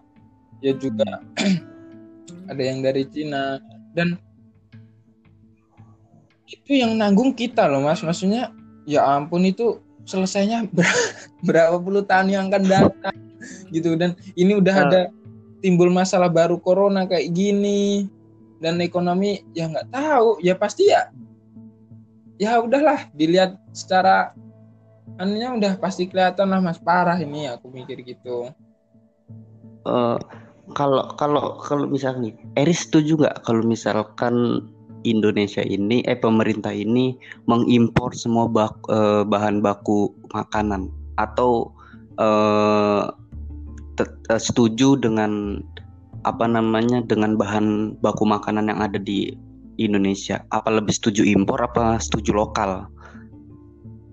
ya 0.62 0.72
juga 0.78 1.24
ada 2.50 2.62
yang 2.62 2.78
dari 2.80 3.02
Cina. 3.10 3.58
Dan 3.92 4.14
itu 6.46 6.78
yang 6.78 6.94
nanggung 6.94 7.34
kita 7.34 7.66
loh 7.66 7.82
mas. 7.82 8.06
Maksudnya 8.06 8.54
ya 8.86 9.02
ampun 9.02 9.42
itu 9.42 9.82
selesainya 10.06 10.70
berapa 11.46 11.76
puluh 11.82 12.06
tahun 12.06 12.30
yang 12.30 12.44
akan 12.54 12.64
datang 12.70 13.16
gitu. 13.74 13.98
Dan 13.98 14.14
ini 14.38 14.54
udah 14.54 14.76
nah. 14.78 14.84
ada 14.86 15.00
timbul 15.60 15.90
masalah 15.90 16.30
baru 16.30 16.58
corona 16.62 17.06
kayak 17.06 17.34
gini 17.34 18.06
dan 18.62 18.78
ekonomi 18.82 19.42
ya 19.54 19.70
nggak 19.70 19.90
tahu. 19.90 20.38
Ya 20.42 20.54
pasti 20.58 20.90
ya 20.90 21.10
ya 22.38 22.62
udahlah 22.62 23.10
dilihat 23.14 23.58
secara 23.74 24.34
anunya 25.18 25.54
udah 25.54 25.72
pasti 25.82 26.06
kelihatan 26.06 26.54
lah 26.54 26.62
mas. 26.62 26.78
Parah 26.78 27.18
ini 27.18 27.50
aku 27.50 27.70
mikir 27.70 28.02
gitu. 28.06 28.50
Uh, 29.86 30.18
kalau 30.76 31.10
kalau 31.16 31.58
kalau 31.64 31.86
misalnya 31.88 32.34
Eris 32.58 32.86
setuju 32.86 33.16
nggak 33.18 33.36
kalau 33.46 33.64
misalkan 33.64 34.62
Indonesia 35.06 35.62
ini 35.62 36.02
eh 36.04 36.18
pemerintah 36.18 36.74
ini 36.74 37.14
mengimpor 37.46 38.14
semua 38.18 38.50
bak, 38.50 38.74
uh, 38.90 39.22
bahan 39.22 39.62
baku 39.62 40.10
makanan? 40.34 40.90
Atau 41.18 41.72
uh, 42.18 43.10
setuju 44.38 44.98
dengan 44.98 45.62
apa 46.26 46.44
namanya 46.50 47.02
dengan 47.06 47.38
bahan 47.38 47.98
baku 48.02 48.26
makanan 48.26 48.70
yang 48.70 48.80
ada 48.82 48.98
di 48.98 49.34
Indonesia? 49.78 50.42
Apa 50.50 50.70
lebih 50.74 50.94
setuju 50.94 51.22
impor 51.22 51.62
apa 51.62 52.02
setuju 52.02 52.34
lokal? 52.34 52.90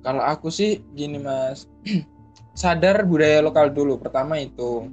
Kalau 0.05 0.21
aku 0.21 0.53
sih 0.53 0.85
gini 0.93 1.17
mas, 1.17 1.65
sadar 2.61 3.03
budaya 3.09 3.41
lokal 3.41 3.73
dulu. 3.73 3.97
Pertama 3.97 4.37
itu, 4.37 4.85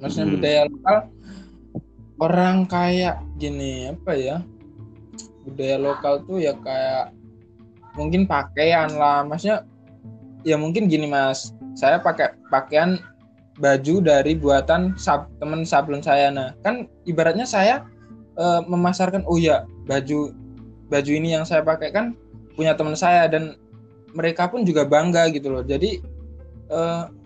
maksudnya 0.00 0.26
hmm. 0.26 0.34
budaya 0.40 0.60
lokal 0.68 0.96
orang 2.24 2.56
kayak 2.64 3.20
gini 3.36 3.92
apa 3.92 4.12
ya? 4.16 4.36
Budaya 5.44 5.76
lokal 5.76 6.24
tuh 6.24 6.40
ya 6.40 6.56
kayak 6.56 7.12
mungkin 7.94 8.24
pakaian 8.24 8.88
lah, 8.96 9.22
maksudnya 9.28 9.68
ya 10.42 10.56
mungkin 10.56 10.88
gini 10.88 11.04
mas, 11.04 11.52
saya 11.76 12.00
pakai 12.00 12.32
pakaian 12.48 12.96
baju 13.58 14.02
dari 14.02 14.34
buatan 14.34 14.98
sab, 14.98 15.30
teman 15.38 15.62
sablon 15.62 16.02
saya. 16.02 16.30
Nah, 16.30 16.54
kan 16.66 16.90
ibaratnya 17.06 17.46
saya 17.46 17.86
e, 18.34 18.44
memasarkan 18.66 19.22
oh 19.30 19.38
ya, 19.38 19.62
baju 19.86 20.34
baju 20.90 21.10
ini 21.10 21.34
yang 21.38 21.46
saya 21.46 21.62
pakai 21.62 21.94
kan 21.94 22.18
punya 22.58 22.74
teman 22.74 22.98
saya 22.98 23.30
dan 23.30 23.58
mereka 24.14 24.46
pun 24.50 24.66
juga 24.66 24.86
bangga 24.86 25.30
gitu 25.30 25.54
loh. 25.54 25.62
Jadi 25.62 26.02
e, 26.70 26.80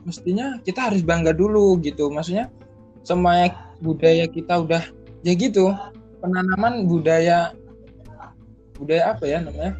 mestinya 0.05 0.61
kita 0.65 0.93
harus 0.93 1.01
bangga 1.01 1.33
dulu 1.33 1.81
gitu. 1.81 2.13
Maksudnya 2.13 2.53
semuanya 3.05 3.57
budaya 3.81 4.29
kita 4.29 4.61
udah 4.61 4.83
ya 5.25 5.33
gitu. 5.33 5.73
Penanaman 6.21 6.85
budaya 6.85 7.57
budaya 8.77 9.17
apa 9.17 9.25
ya 9.25 9.41
namanya? 9.41 9.75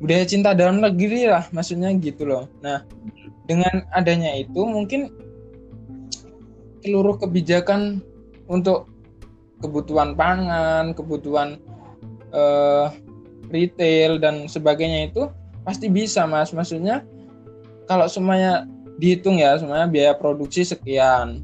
Budaya 0.00 0.24
cinta 0.26 0.56
dalam 0.56 0.80
negeri 0.82 1.28
lah 1.28 1.44
maksudnya 1.52 1.92
gitu 2.00 2.24
loh. 2.24 2.48
Nah, 2.64 2.82
dengan 3.46 3.84
adanya 3.92 4.32
itu 4.34 4.64
mungkin 4.64 5.21
seluruh 6.82 7.18
kebijakan 7.18 8.02
untuk 8.50 8.90
kebutuhan 9.62 10.18
pangan, 10.18 10.92
kebutuhan 10.92 11.62
uh, 12.34 12.90
retail 13.48 14.18
dan 14.18 14.50
sebagainya 14.50 15.08
itu 15.14 15.30
pasti 15.62 15.86
bisa 15.86 16.26
mas. 16.26 16.50
Maksudnya 16.50 17.06
kalau 17.86 18.10
semuanya 18.10 18.66
dihitung 18.98 19.38
ya 19.38 19.56
semuanya 19.56 19.86
biaya 19.86 20.12
produksi 20.18 20.66
sekian 20.66 21.42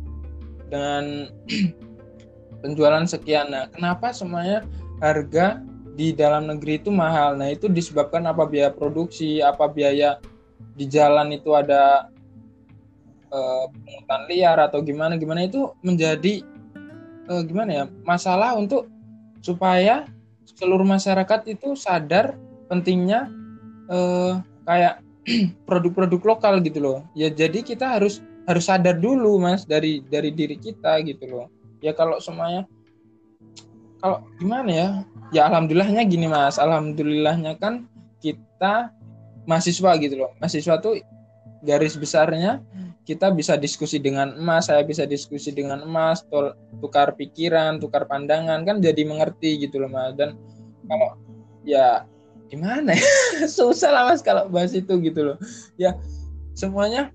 dengan 0.68 1.30
penjualan 2.62 3.06
sekian. 3.06 3.54
Nah, 3.54 3.70
kenapa 3.70 4.10
semuanya 4.10 4.66
harga 4.98 5.62
di 5.94 6.10
dalam 6.10 6.50
negeri 6.50 6.82
itu 6.82 6.90
mahal? 6.90 7.38
Nah, 7.38 7.54
itu 7.54 7.70
disebabkan 7.70 8.26
apa 8.26 8.44
biaya 8.46 8.74
produksi, 8.74 9.38
apa 9.38 9.70
biaya 9.70 10.18
di 10.74 10.86
jalan 10.86 11.34
itu 11.34 11.54
ada 11.54 12.10
uh, 13.30 13.66
liar 14.28 14.58
atau 14.60 14.80
gimana 14.84 15.16
gimana 15.16 15.44
itu 15.46 15.72
menjadi 15.84 16.44
uh, 17.28 17.42
gimana 17.44 17.70
ya 17.70 17.84
masalah 18.02 18.56
untuk 18.56 18.88
supaya 19.44 20.08
seluruh 20.58 20.84
masyarakat 20.84 21.46
itu 21.46 21.78
sadar 21.78 22.34
pentingnya 22.66 23.30
uh, 23.88 24.42
kayak 24.66 25.00
produk-produk 25.68 26.36
lokal 26.36 26.60
gitu 26.64 26.80
loh. 26.80 26.98
Ya 27.12 27.28
jadi 27.30 27.62
kita 27.62 28.00
harus 28.00 28.24
harus 28.48 28.64
sadar 28.64 28.96
dulu 28.96 29.36
mas 29.38 29.68
dari 29.68 30.00
dari 30.08 30.32
diri 30.32 30.56
kita 30.56 31.04
gitu 31.04 31.28
loh. 31.28 31.46
Ya 31.84 31.92
kalau 31.94 32.18
semuanya 32.18 32.64
kalau 34.00 34.24
gimana 34.40 34.70
ya? 34.70 34.88
Ya 35.30 35.42
alhamdulillahnya 35.46 36.02
gini 36.08 36.26
mas. 36.26 36.56
Alhamdulillahnya 36.56 37.60
kan 37.60 37.86
kita 38.18 38.90
mahasiswa 39.44 39.90
gitu 40.00 40.14
loh. 40.16 40.30
Mahasiswa 40.40 40.80
tuh 40.80 40.98
garis 41.62 41.98
besarnya 41.98 42.62
kita 43.08 43.32
bisa 43.32 43.56
diskusi 43.56 43.96
dengan 43.96 44.36
emas, 44.36 44.68
saya 44.68 44.84
bisa 44.84 45.08
diskusi 45.08 45.48
dengan 45.48 45.80
emas, 45.80 46.20
tukar 46.84 47.16
pikiran, 47.16 47.80
tukar 47.80 48.04
pandangan 48.04 48.68
kan 48.68 48.84
jadi 48.84 49.00
mengerti 49.08 49.64
gitu 49.64 49.80
loh 49.80 49.88
mas. 49.88 50.12
Dan 50.12 50.36
kalau 50.84 51.16
ya 51.64 52.04
gimana 52.52 52.92
ya 52.92 53.08
susah 53.56 53.88
lah 53.96 54.02
mas 54.12 54.20
kalau 54.20 54.44
bahas 54.52 54.76
itu 54.76 54.92
gitu 55.00 55.24
loh. 55.24 55.40
Ya 55.80 55.96
semuanya 56.52 57.08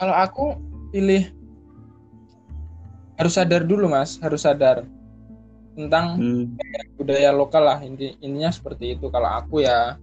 kalau 0.00 0.16
aku 0.16 0.44
pilih 0.96 1.28
harus 3.20 3.36
sadar 3.36 3.68
dulu 3.68 3.84
mas, 3.92 4.16
harus 4.24 4.48
sadar 4.48 4.88
tentang 5.76 6.16
hmm. 6.16 6.44
budaya 6.96 7.36
lokal 7.36 7.68
lah 7.68 7.84
inti 7.84 8.16
intinya 8.24 8.48
seperti 8.48 8.96
itu 8.96 9.12
kalau 9.12 9.28
aku 9.28 9.60
ya. 9.60 10.00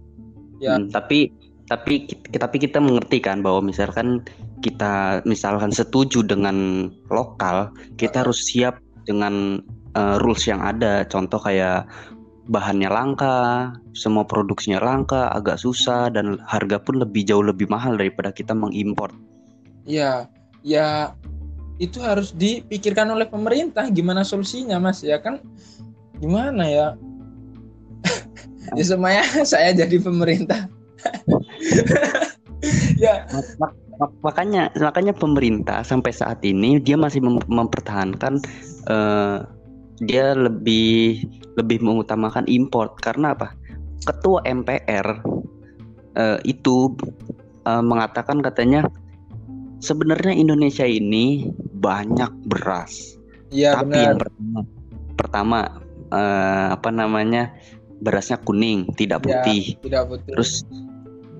Ya. 0.62 0.78
Hmm, 0.78 0.90
tapi 0.90 1.34
tapi 1.68 2.08
tapi 2.32 2.56
kita 2.56 2.80
mengerti 2.80 3.20
kan 3.20 3.44
bahwa 3.44 3.60
misalkan 3.60 4.24
kita 4.64 5.20
misalkan 5.28 5.68
setuju 5.68 6.24
dengan 6.24 6.88
lokal, 7.12 7.68
kita 8.00 8.24
harus 8.24 8.40
siap 8.48 8.80
dengan 9.04 9.60
uh, 9.92 10.16
rules 10.24 10.48
yang 10.48 10.64
ada. 10.64 11.04
Contoh 11.04 11.36
kayak 11.36 11.84
bahannya 12.48 12.88
langka, 12.88 13.76
semua 13.92 14.24
produksinya 14.24 14.80
langka, 14.80 15.28
agak 15.36 15.60
susah 15.60 16.08
dan 16.08 16.40
harga 16.48 16.80
pun 16.80 17.04
lebih 17.04 17.28
jauh 17.28 17.44
lebih 17.44 17.68
mahal 17.68 18.00
daripada 18.00 18.32
kita 18.32 18.56
mengimpor. 18.56 19.12
Ya, 19.84 20.28
ya 20.64 21.12
itu 21.76 22.00
harus 22.00 22.32
dipikirkan 22.32 23.12
oleh 23.12 23.28
pemerintah 23.28 23.92
gimana 23.92 24.24
solusinya, 24.24 24.80
Mas. 24.80 25.04
Ya 25.04 25.20
kan 25.20 25.44
gimana 26.16 26.64
ya? 26.64 26.86
ya 28.80 28.84
semuanya 28.88 29.24
saya 29.52 29.76
jadi 29.76 30.00
pemerintah. 30.00 30.72
ya 33.04 33.26
makanya 34.22 34.70
makanya 34.78 35.14
pemerintah 35.14 35.82
sampai 35.82 36.14
saat 36.14 36.38
ini 36.46 36.78
dia 36.78 36.94
masih 36.94 37.18
mem 37.22 37.42
mempertahankan 37.50 38.38
uh, 38.86 39.42
dia 39.98 40.34
lebih 40.34 41.26
lebih 41.58 41.82
mengutamakan 41.82 42.46
import 42.46 42.98
karena 43.02 43.34
apa? 43.34 43.54
Ketua 44.06 44.46
MPR 44.46 45.26
uh, 45.26 46.38
eh, 46.38 46.38
itu 46.46 46.94
uh, 47.66 47.82
mengatakan 47.82 48.38
katanya 48.38 48.86
sebenarnya 49.82 50.38
Indonesia 50.38 50.86
ini 50.86 51.50
banyak 51.82 52.30
beras. 52.46 53.18
Iya 53.50 53.74
Tapi 53.74 53.90
benar. 53.90 54.06
yang 54.06 54.18
pertama 54.22 54.60
pertama 55.18 55.58
eh, 56.14 56.66
apa 56.70 56.90
namanya 56.94 57.50
berasnya 57.98 58.38
kuning 58.46 58.86
tidak 58.94 59.26
Ya, 59.26 59.42
putih 59.42 59.62
tidak 59.82 60.02
putih. 60.06 60.30
terus 60.38 60.62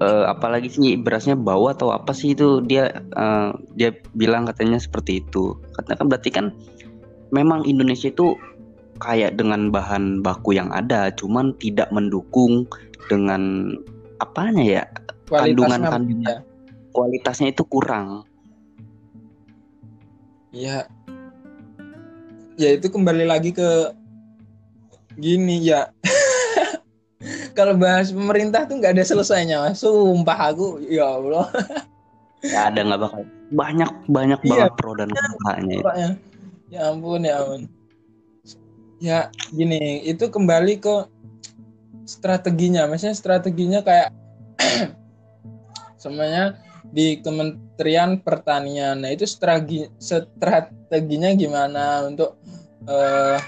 eh, 0.00 0.25
apalagi 0.26 0.69
sih 0.71 0.97
berasnya 0.99 1.35
bau 1.35 1.71
atau 1.71 1.95
apa 1.95 2.14
sih 2.14 2.35
itu 2.35 2.62
dia 2.64 3.02
eh, 3.02 3.50
dia 3.75 3.90
bilang 4.14 4.47
katanya 4.49 4.78
seperti 4.78 5.23
itu 5.23 5.59
katanya 5.78 5.97
kan 5.99 6.07
berarti 6.09 6.31
kan 6.31 6.47
memang 7.35 7.67
Indonesia 7.69 8.09
itu 8.09 8.38
kayak 8.99 9.38
dengan 9.38 9.71
bahan 9.71 10.25
baku 10.25 10.59
yang 10.59 10.73
ada 10.75 11.14
cuman 11.14 11.55
tidak 11.62 11.87
mendukung 11.95 12.67
dengan 13.07 13.75
apanya 14.19 14.64
ya 14.64 14.85
kualitasnya 15.31 15.87
kandungan-kandungan. 15.87 16.26
ya. 16.26 16.38
kualitasnya 16.90 17.49
itu 17.55 17.62
kurang 17.69 18.26
Ya. 20.52 20.88
Ya 22.59 22.75
itu 22.75 22.88
kembali 22.88 23.28
lagi 23.28 23.52
ke 23.52 23.93
gini 25.21 25.62
ya. 25.62 25.93
Kalau 27.58 27.74
bahas 27.74 28.14
pemerintah 28.14 28.70
tuh 28.70 28.78
nggak 28.78 28.94
ada 28.94 29.02
selesainya, 29.02 29.58
Mas. 29.66 29.82
Sumpah 29.82 30.54
aku, 30.54 30.78
ya 30.86 31.18
Allah. 31.18 31.50
ya 32.38 32.70
ada 32.70 32.86
nggak 32.86 33.00
bakal 33.02 33.26
banyak 33.50 33.90
banyak 34.06 34.38
Iya. 34.46 34.70
banget 34.70 34.72
pro 34.78 34.94
dan 34.94 35.10
kontranya. 35.10 35.76
Pokoknya. 35.82 36.10
Ya 36.70 36.80
ampun, 36.86 37.20
ya 37.26 37.34
ampun. 37.42 37.62
Ya 39.02 39.18
gini, 39.50 40.06
itu 40.06 40.30
kembali 40.30 40.78
ke 40.78 41.10
strateginya. 42.06 42.86
Maksudnya 42.86 43.18
strateginya 43.18 43.80
kayak 43.82 44.14
semuanya 46.02 46.62
di 46.94 47.18
Kementerian 47.18 48.22
Pertanian. 48.22 49.02
Nah, 49.02 49.10
itu 49.10 49.26
strategi 49.26 49.90
strateginya 49.98 51.34
gimana 51.34 52.06
untuk 52.06 52.38
eh, 52.86 53.38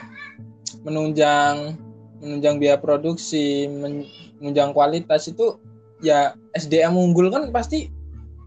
menunjang 0.83 1.79
menunjang 2.21 2.61
biaya 2.61 2.77
produksi, 2.77 3.67
men- 3.67 4.09
menunjang 4.39 4.73
kualitas 4.73 5.27
itu 5.27 5.57
ya 6.01 6.33
SDM 6.55 6.97
unggul 6.97 7.29
kan 7.29 7.49
pasti 7.51 7.89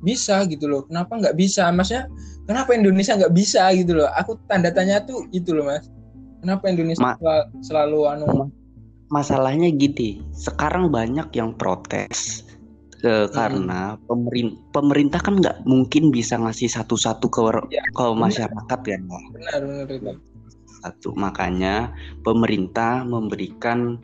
bisa 0.02 0.46
gitu 0.46 0.66
loh. 0.66 0.82
Kenapa 0.86 1.18
nggak 1.18 1.36
bisa? 1.36 1.70
Maksudnya 1.70 2.10
kenapa 2.46 2.74
Indonesia 2.74 3.18
nggak 3.18 3.34
bisa 3.34 3.70
gitu 3.74 3.98
loh? 3.98 4.10
Aku 4.16 4.38
tanda 4.48 4.70
tanya 4.70 5.02
tuh 5.02 5.26
itu 5.32 5.54
loh 5.54 5.66
mas. 5.66 5.88
Kenapa 6.42 6.68
Indonesia 6.68 7.02
Ma- 7.02 7.18
sel- 7.18 7.50
selalu 7.62 8.00
anu? 8.10 8.28
masalahnya 9.08 9.70
gini 9.70 10.26
sekarang 10.34 10.90
banyak 10.90 11.30
yang 11.38 11.54
protes 11.54 12.42
eh, 13.06 13.28
Hmm. 13.28 13.30
karena 13.30 14.00
pemerin- 14.10 14.58
pemerintah 14.74 15.22
kan 15.22 15.38
nggak 15.38 15.68
mungkin 15.70 16.10
bisa 16.10 16.40
ngasih 16.40 16.72
satu-satu 16.72 17.28
ke, 17.30 17.42
Ya, 17.70 17.84
ke 17.94 18.06
masyarakat 18.10 18.64
kan 18.80 18.90
ya. 18.90 18.98
Benar 19.30 19.60
benar 19.62 19.88
itu. 19.92 20.12
Satu 20.84 21.16
makanya 21.16 21.90
pemerintah 22.28 23.08
memberikan 23.08 23.98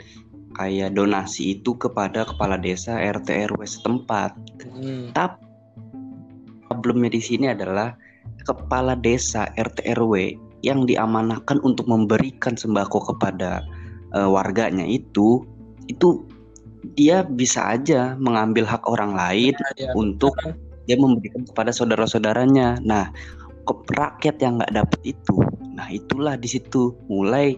kayak 0.55 0.95
donasi 0.95 1.59
itu 1.59 1.75
kepada 1.75 2.23
kepala 2.25 2.55
desa 2.55 2.95
RT 2.97 3.51
RW 3.51 3.61
setempat 3.67 4.31
Hmm. 4.79 5.11
tapi 5.11 5.43
problemnya 6.71 7.19
di 7.19 7.21
sini 7.21 7.51
adalah 7.51 7.99
kepala 8.47 8.95
desa 8.95 9.51
RT 9.59 9.83
RW 9.99 10.39
yang 10.63 10.87
diamanahkan 10.87 11.59
untuk 11.67 11.83
memberikan 11.87 12.55
sembako 12.55 13.11
kepada 13.11 13.59
eh, 14.15 14.29
warganya 14.29 14.87
itu 14.87 15.43
itu 15.91 16.23
dia 16.95 17.27
bisa 17.27 17.75
aja 17.75 18.15
mengambil 18.15 18.63
hak 18.63 18.87
orang 18.87 19.11
lain 19.11 19.51
Ya, 19.75 19.91
untuk 19.95 20.31
dia 20.87 20.95
memberikan 20.97 21.43
kepada 21.45 21.69
saudara-saudaranya. 21.75 22.81
Nah, 22.81 23.11
ke- 23.67 23.83
rakyat 23.93 24.41
yang 24.41 24.57
nggak 24.57 24.73
dapat 24.73 24.99
itu, 25.13 25.35
nah 25.79 25.87
itulah 25.87 26.35
di 26.35 26.51
situ 26.51 26.91
mulai 27.07 27.55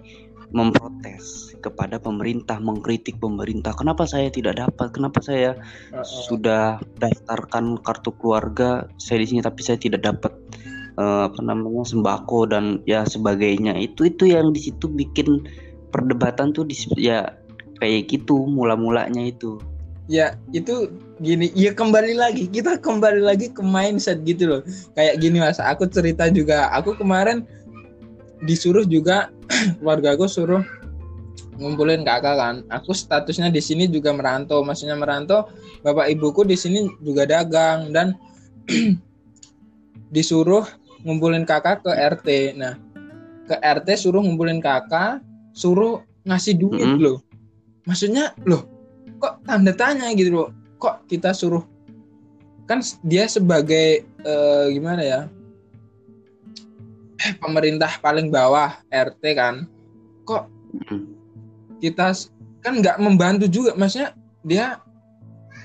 memprotes 0.53 1.55
kepada 1.63 1.97
pemerintah, 1.97 2.59
mengkritik 2.59 3.17
pemerintah. 3.17 3.71
Kenapa 3.73 4.03
saya 4.03 4.27
tidak 4.27 4.59
dapat? 4.59 4.91
Kenapa 4.91 5.23
saya 5.23 5.55
uh-uh. 5.55 6.03
sudah 6.03 6.77
daftarkan 6.99 7.79
kartu 7.81 8.11
keluarga 8.19 8.85
saya 8.99 9.23
di 9.23 9.27
sini 9.31 9.41
tapi 9.41 9.61
saya 9.63 9.79
tidak 9.79 10.03
dapat 10.03 10.33
eh, 10.99 11.21
apa 11.31 11.39
namanya 11.39 11.87
sembako 11.87 12.51
dan 12.51 12.83
ya 12.83 13.07
sebagainya. 13.07 13.77
Itu 13.79 14.05
itu 14.05 14.27
yang 14.27 14.51
di 14.51 14.59
situ 14.59 14.91
bikin 14.91 15.47
perdebatan 15.89 16.51
tuh 16.51 16.67
di 16.67 16.75
ya 16.99 17.31
kayak 17.79 18.11
gitu 18.11 18.45
mula-mulanya 18.45 19.23
itu. 19.23 19.57
ya 20.11 20.35
itu 20.51 20.91
gini 21.23 21.55
ya 21.55 21.71
kembali 21.71 22.19
lagi 22.19 22.43
kita 22.51 22.75
kembali 22.83 23.23
lagi 23.23 23.47
ke 23.47 23.63
mindset 23.63 24.19
gitu 24.27 24.43
loh 24.43 24.61
kayak 24.91 25.23
gini 25.23 25.39
mas 25.39 25.55
aku 25.55 25.87
cerita 25.87 26.27
juga 26.27 26.67
aku 26.75 26.99
kemarin 26.99 27.47
disuruh 28.41 28.83
juga 28.85 29.29
keluarga 29.79 30.17
aku 30.17 30.25
suruh 30.25 30.63
ngumpulin 31.61 32.01
kakak 32.01 32.35
kan. 32.37 32.55
Aku 32.73 32.91
statusnya 32.91 33.53
di 33.53 33.61
sini 33.61 33.85
juga 33.85 34.11
merantau 34.11 34.65
maksudnya 34.65 34.97
merantau 34.97 35.45
bapak 35.85 36.09
ibuku 36.09 36.45
di 36.45 36.57
sini 36.57 36.89
juga 37.05 37.29
dagang 37.29 37.93
dan 37.93 38.17
disuruh 40.15 40.65
ngumpulin 41.05 41.45
kakak 41.45 41.85
ke 41.85 41.91
RT 41.93 42.57
nah 42.57 42.77
ke 43.45 43.55
RT 43.57 43.87
suruh 43.97 44.21
ngumpulin 44.21 44.61
kakak 44.61 45.21
suruh 45.53 46.01
ngasih 46.25 46.57
duit 46.57 46.81
Mm-mm. 46.81 47.01
loh. 47.01 47.17
Maksudnya 47.85 48.33
loh 48.45 48.65
kok 49.21 49.45
tanda 49.45 49.73
tanya 49.73 50.09
gitu 50.17 50.33
loh. 50.33 50.49
Kok 50.81 51.05
kita 51.05 51.29
suruh 51.33 51.61
kan 52.65 52.81
dia 53.05 53.27
sebagai 53.29 54.05
eh, 54.05 54.65
gimana 54.71 55.01
ya 55.03 55.21
pemerintah 57.37 57.91
paling 58.01 58.33
bawah 58.33 58.81
RT 58.89 59.23
kan. 59.37 59.67
Kok 60.25 60.43
Mm. 60.71 61.03
kita 61.83 62.15
kan 62.63 62.79
nggak 62.79 62.95
membantu 63.03 63.51
juga 63.51 63.75
maksudnya 63.75 64.15
dia 64.47 64.79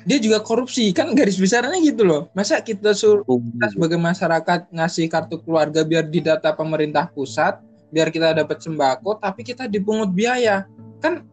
dia 0.06 0.18
juga 0.22 0.42
korupsi 0.42 0.90
kan 0.90 1.14
garis 1.14 1.38
besarnya 1.38 1.78
gitu 1.82 2.02
loh. 2.06 2.26
Masa 2.34 2.58
kita 2.62 2.90
suruh 2.90 3.22
kita 3.26 3.66
sebagai 3.74 3.98
masyarakat 3.98 4.70
ngasih 4.70 5.06
kartu 5.10 5.38
keluarga 5.42 5.82
biar 5.86 6.06
didata 6.06 6.50
pemerintah 6.54 7.10
pusat 7.10 7.58
biar 7.94 8.10
kita 8.10 8.34
dapat 8.34 8.58
sembako 8.62 9.18
tapi 9.22 9.46
kita 9.46 9.70
dipungut 9.70 10.10
biaya. 10.10 10.66
Kan 10.98 11.26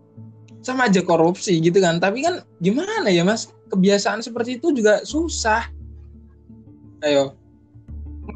sama 0.62 0.86
aja 0.86 1.02
korupsi 1.02 1.58
gitu 1.62 1.82
kan 1.82 1.98
tapi 1.98 2.26
kan 2.26 2.46
gimana 2.62 3.10
ya 3.10 3.26
mas? 3.26 3.50
Kebiasaan 3.74 4.22
seperti 4.22 4.62
itu 4.62 4.70
juga 4.70 5.02
susah. 5.02 5.66
Ayo 7.02 7.43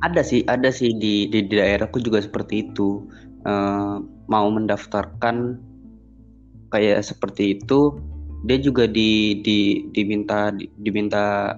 Ada 0.04 0.22
sih, 0.22 0.44
ada 0.46 0.70
sih 0.70 0.92
di 0.94 1.32
di, 1.32 1.48
di 1.48 1.56
daerahku 1.56 2.04
juga 2.04 2.20
seperti 2.20 2.70
itu. 2.70 3.08
Eh, 3.48 3.96
mau 4.28 4.48
mendaftarkan 4.52 5.56
kayak 6.68 7.00
seperti 7.00 7.56
itu, 7.56 7.96
dia 8.44 8.60
juga 8.60 8.84
di 8.86 9.40
di 9.40 9.88
diminta 9.96 10.52
di- 10.52 10.68
diminta 10.76 11.56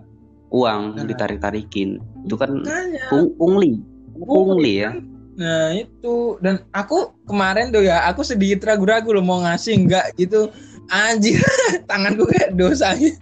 uang, 0.54 0.98
Nah. 0.98 1.06
ditarik-tarikin. 1.06 1.98
Itu 2.26 2.38
kan 2.38 2.62
pung- 3.10 3.34
pungli, 3.38 3.82
pungli 4.14 4.86
ya. 4.86 4.94
Nah 5.40 5.72
itu 5.72 6.36
dan 6.44 6.62
aku 6.76 7.16
kemarin 7.24 7.72
tuh 7.72 7.82
ya 7.82 8.04
aku 8.06 8.22
sedikit 8.22 8.68
ragu-ragu 8.68 9.10
loh 9.16 9.24
mau 9.24 9.40
ngasih 9.40 9.88
enggak 9.88 10.12
gitu 10.20 10.52
anjir 10.92 11.40
tanganku 11.90 12.28
kayak 12.28 12.54
dosa 12.60 12.92
gitu. 12.94 13.18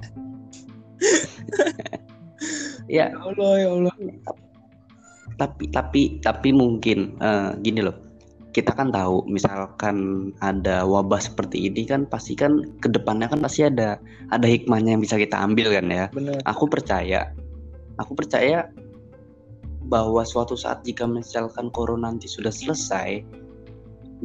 Ya, 2.89 3.12
ya 3.13 3.22
Allah 3.22 3.52
ya 3.62 3.70
Allah 3.70 3.93
tapi 5.38 5.69
tapi 5.69 6.02
tapi 6.19 6.50
mungkin 6.52 7.15
eh, 7.21 7.54
gini 7.62 7.86
loh. 7.86 7.95
Kita 8.52 8.73
kan 8.73 8.89
tahu 8.89 9.30
misalkan 9.30 10.30
ada 10.41 10.82
wabah 10.82 11.21
seperti 11.21 11.69
ini 11.69 11.86
kan 11.86 12.10
pasti 12.10 12.34
kan 12.34 12.65
ke 12.82 12.89
depannya 12.89 13.30
kan 13.30 13.38
pasti 13.38 13.69
ada 13.69 14.02
ada 14.34 14.47
hikmahnya 14.50 14.97
yang 14.97 15.02
bisa 15.06 15.13
kita 15.21 15.38
ambil 15.38 15.78
kan 15.78 15.86
ya. 15.93 16.06
bener. 16.10 16.41
Aku 16.50 16.65
percaya 16.65 17.32
aku 18.02 18.17
percaya 18.17 18.65
bahwa 19.88 20.26
suatu 20.26 20.58
saat 20.58 20.82
jika 20.84 21.06
misalkan 21.06 21.69
corona 21.69 22.10
nanti 22.10 22.26
sudah 22.28 22.52
selesai 22.52 23.23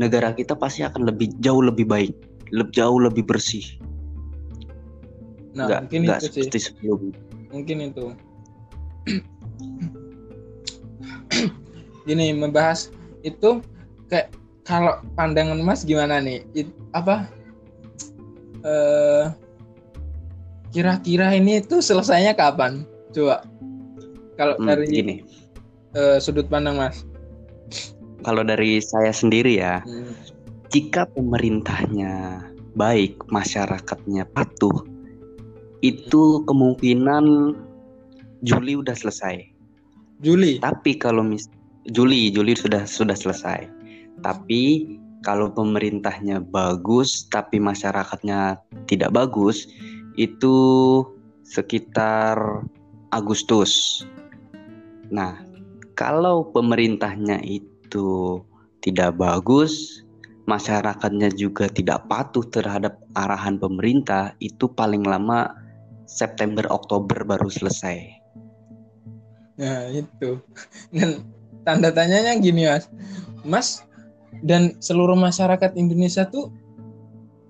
negara 0.01 0.33
kita 0.33 0.57
pasti 0.57 0.83
akan 0.83 1.05
lebih 1.07 1.37
jauh 1.45 1.61
lebih 1.61 1.85
baik 1.85 2.17
lebih 2.53 2.73
jauh 2.73 2.99
lebih 3.01 3.25
bersih. 3.29 3.65
Nah 5.53 5.69
nggak 5.69 5.81
mungkin 5.89 6.01
nggak 6.09 6.19
itu 6.21 6.27
sih. 6.29 6.33
seperti 6.49 6.59
sebelumnya. 6.73 7.17
Mungkin 7.53 7.77
itu 7.93 8.07
gini 12.05 12.35
membahas 12.35 12.91
itu 13.23 13.63
kayak 14.11 14.35
kalau 14.63 14.99
pandangan 15.19 15.59
mas 15.63 15.83
gimana 15.83 16.23
nih? 16.23 16.43
It- 16.55 16.75
apa? 16.95 17.27
Eh 18.63 19.27
kira-kira 20.73 21.35
ini 21.37 21.61
tuh 21.61 21.85
selesainya 21.85 22.33
kapan? 22.33 22.87
Coba. 23.13 23.45
Kalau 24.39 24.57
Hmm, 24.57 24.69
dari 24.73 24.87
gini. 24.89 25.15
eh, 25.93 26.17
sudut 26.19 26.49
pandang 26.49 26.81
mas. 26.81 27.05
Kalau 28.23 28.47
dari 28.47 28.79
saya 28.81 29.11
sendiri 29.11 29.59
ya 29.59 29.83
Hmm, 29.83 30.15
jika 30.71 31.05
pemerintahnya 31.13 32.47
baik 32.73 33.19
masyarakatnya 33.29 34.25
patuh 34.33 34.73
itu 35.85 36.47
kemungkinan 36.47 37.53
Juli 38.43 38.75
udah 38.79 38.95
selesai. 38.97 39.43
Juli? 40.23 40.63
Tapi 40.63 40.97
kalau 40.97 41.27
mis 41.27 41.51
Juli 41.91 42.31
Juli 42.31 42.55
sudah 42.55 42.87
sudah 42.87 43.17
selesai. 43.17 43.67
Tapi 44.23 44.95
kalau 45.27 45.51
pemerintahnya 45.51 46.43
bagus 46.43 47.27
tapi 47.31 47.59
masyarakatnya 47.59 48.59
tidak 48.87 49.11
bagus 49.15 49.67
itu 50.15 50.55
sekitar 51.43 52.39
Agustus. 53.13 54.03
Nah, 55.13 55.37
kalau 55.99 56.49
pemerintahnya 56.49 57.45
itu 57.45 58.41
tidak 58.81 59.21
bagus, 59.21 60.03
masyarakatnya 60.49 61.29
juga 61.37 61.69
tidak 61.69 62.09
patuh 62.09 62.43
terhadap 62.49 62.97
arahan 63.15 63.61
pemerintah, 63.61 64.33
itu 64.41 64.67
paling 64.73 65.05
lama 65.05 65.53
September 66.09 66.65
Oktober 66.73 67.21
baru 67.23 67.53
selesai. 67.53 68.01
Nah, 69.61 69.93
itu. 69.93 70.41
Tanda 71.63 71.91
tanyanya 71.95 72.39
gini, 72.39 72.67
Mas. 72.69 72.87
Mas 73.43 73.69
dan 74.43 74.75
seluruh 74.83 75.15
masyarakat 75.15 75.75
Indonesia 75.79 76.27
tuh 76.27 76.51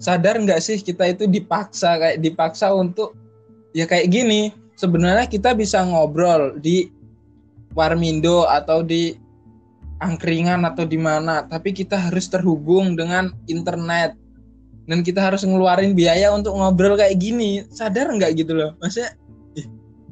sadar 0.03 0.37
nggak 0.40 0.61
sih 0.61 0.83
kita 0.83 1.14
itu 1.14 1.31
dipaksa 1.31 1.96
kayak 1.96 2.18
dipaksa 2.20 2.72
untuk 2.72 3.16
ya 3.77 3.88
kayak 3.88 4.12
gini. 4.12 4.53
Sebenarnya 4.77 5.29
kita 5.29 5.55
bisa 5.55 5.85
ngobrol 5.85 6.59
di 6.59 6.90
Warmindo 7.77 8.48
atau 8.48 8.83
di 8.83 9.14
angkringan 10.03 10.66
atau 10.66 10.83
di 10.83 10.98
mana 10.98 11.46
tapi 11.46 11.70
kita 11.70 11.94
harus 12.11 12.27
terhubung 12.27 12.98
dengan 12.98 13.31
internet. 13.46 14.18
Dan 14.83 15.07
kita 15.07 15.22
harus 15.22 15.46
ngeluarin 15.46 15.94
biaya 15.94 16.35
untuk 16.35 16.59
ngobrol 16.59 16.98
kayak 16.98 17.14
gini. 17.22 17.62
Sadar 17.70 18.11
nggak 18.11 18.35
gitu 18.35 18.59
loh? 18.59 18.75
Maksudnya 18.83 19.14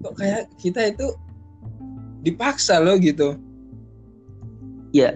kok 0.00 0.14
kayak 0.14 0.46
kita 0.62 0.94
itu 0.94 1.10
dipaksa 2.22 2.78
loh 2.78 2.94
gitu 3.00 3.36
ya 4.90 5.14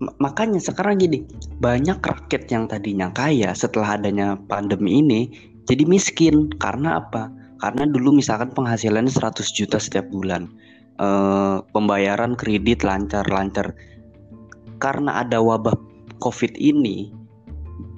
makanya 0.00 0.56
sekarang 0.56 0.96
gini 0.96 1.28
banyak 1.60 2.00
rakyat 2.00 2.48
yang 2.48 2.64
tadinya 2.64 3.12
kaya 3.12 3.52
setelah 3.52 4.00
adanya 4.00 4.40
pandemi 4.48 5.04
ini 5.04 5.28
jadi 5.70 5.86
miskin. 5.86 6.50
Karena 6.58 6.98
apa? 6.98 7.30
Karena 7.62 7.86
dulu 7.86 8.18
misalkan 8.18 8.50
penghasilannya 8.50 9.14
100 9.14 9.46
juta 9.54 9.78
setiap 9.78 10.10
bulan 10.10 10.50
e, 10.98 11.08
pembayaran 11.70 12.34
kredit 12.34 12.82
lancar-lancar. 12.82 13.70
Karena 14.82 15.22
ada 15.22 15.38
wabah 15.38 15.78
covid 16.18 16.58
ini 16.58 17.14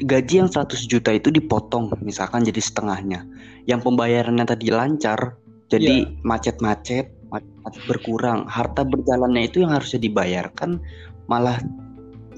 gaji 0.04 0.44
yang 0.44 0.50
100 0.50 0.84
juta 0.84 1.10
itu 1.14 1.32
dipotong 1.32 1.96
misalkan 2.04 2.44
jadi 2.44 2.60
setengahnya. 2.60 3.24
Yang 3.64 3.88
pembayarannya 3.88 4.44
tadi 4.44 4.68
lancar 4.68 5.40
jadi 5.72 6.04
iya. 6.04 6.12
macet-macet 6.26 7.08
macet 7.32 7.74
berkurang 7.88 8.44
harta 8.44 8.84
berjalannya 8.84 9.48
itu 9.48 9.64
yang 9.64 9.72
harusnya 9.72 10.04
dibayarkan 10.04 10.78
malah 11.26 11.56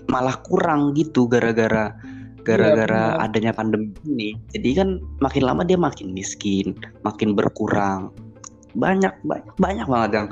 malah 0.07 0.39
kurang 0.47 0.95
gitu 0.95 1.27
gara-gara 1.27 1.91
gara-gara 2.45 3.17
ya, 3.17 3.25
adanya 3.25 3.53
pandemi 3.57 3.91
ini. 4.05 4.31
Jadi 4.53 4.69
kan 4.77 4.89
makin 5.25 5.43
lama 5.49 5.65
dia 5.65 5.81
makin 5.81 6.13
miskin, 6.13 6.77
makin 7.03 7.33
berkurang. 7.33 8.13
Banyak 8.77 9.17
banyak 9.25 9.55
banyak 9.57 9.87
banget 9.89 10.11
yang 10.13 10.29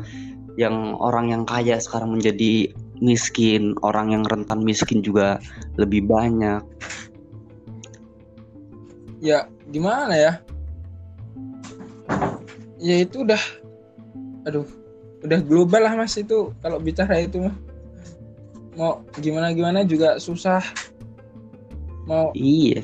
yang 0.61 0.77
orang 1.01 1.33
yang 1.33 1.43
kaya 1.49 1.81
sekarang 1.81 2.13
menjadi 2.21 2.69
miskin, 3.01 3.73
orang 3.81 4.13
yang 4.13 4.23
rentan 4.29 4.61
miskin 4.61 5.01
juga 5.01 5.41
lebih 5.81 6.05
banyak. 6.05 6.61
Ya, 9.25 9.49
gimana 9.73 10.13
ya? 10.13 10.33
Ya 12.83 13.07
itu 13.07 13.25
udah 13.25 13.41
aduh, 14.47 14.67
udah 15.23 15.41
global 15.43 15.83
lah 15.87 15.95
Mas 15.95 16.15
itu. 16.19 16.51
Kalau 16.61 16.79
bicara 16.83 17.23
itu 17.23 17.43
mah. 17.43 17.57
Mau 18.75 19.05
gimana 19.21 19.53
gimana 19.53 19.85
juga 19.85 20.17
susah. 20.19 20.63
Mau 22.09 22.33
iya. 22.39 22.83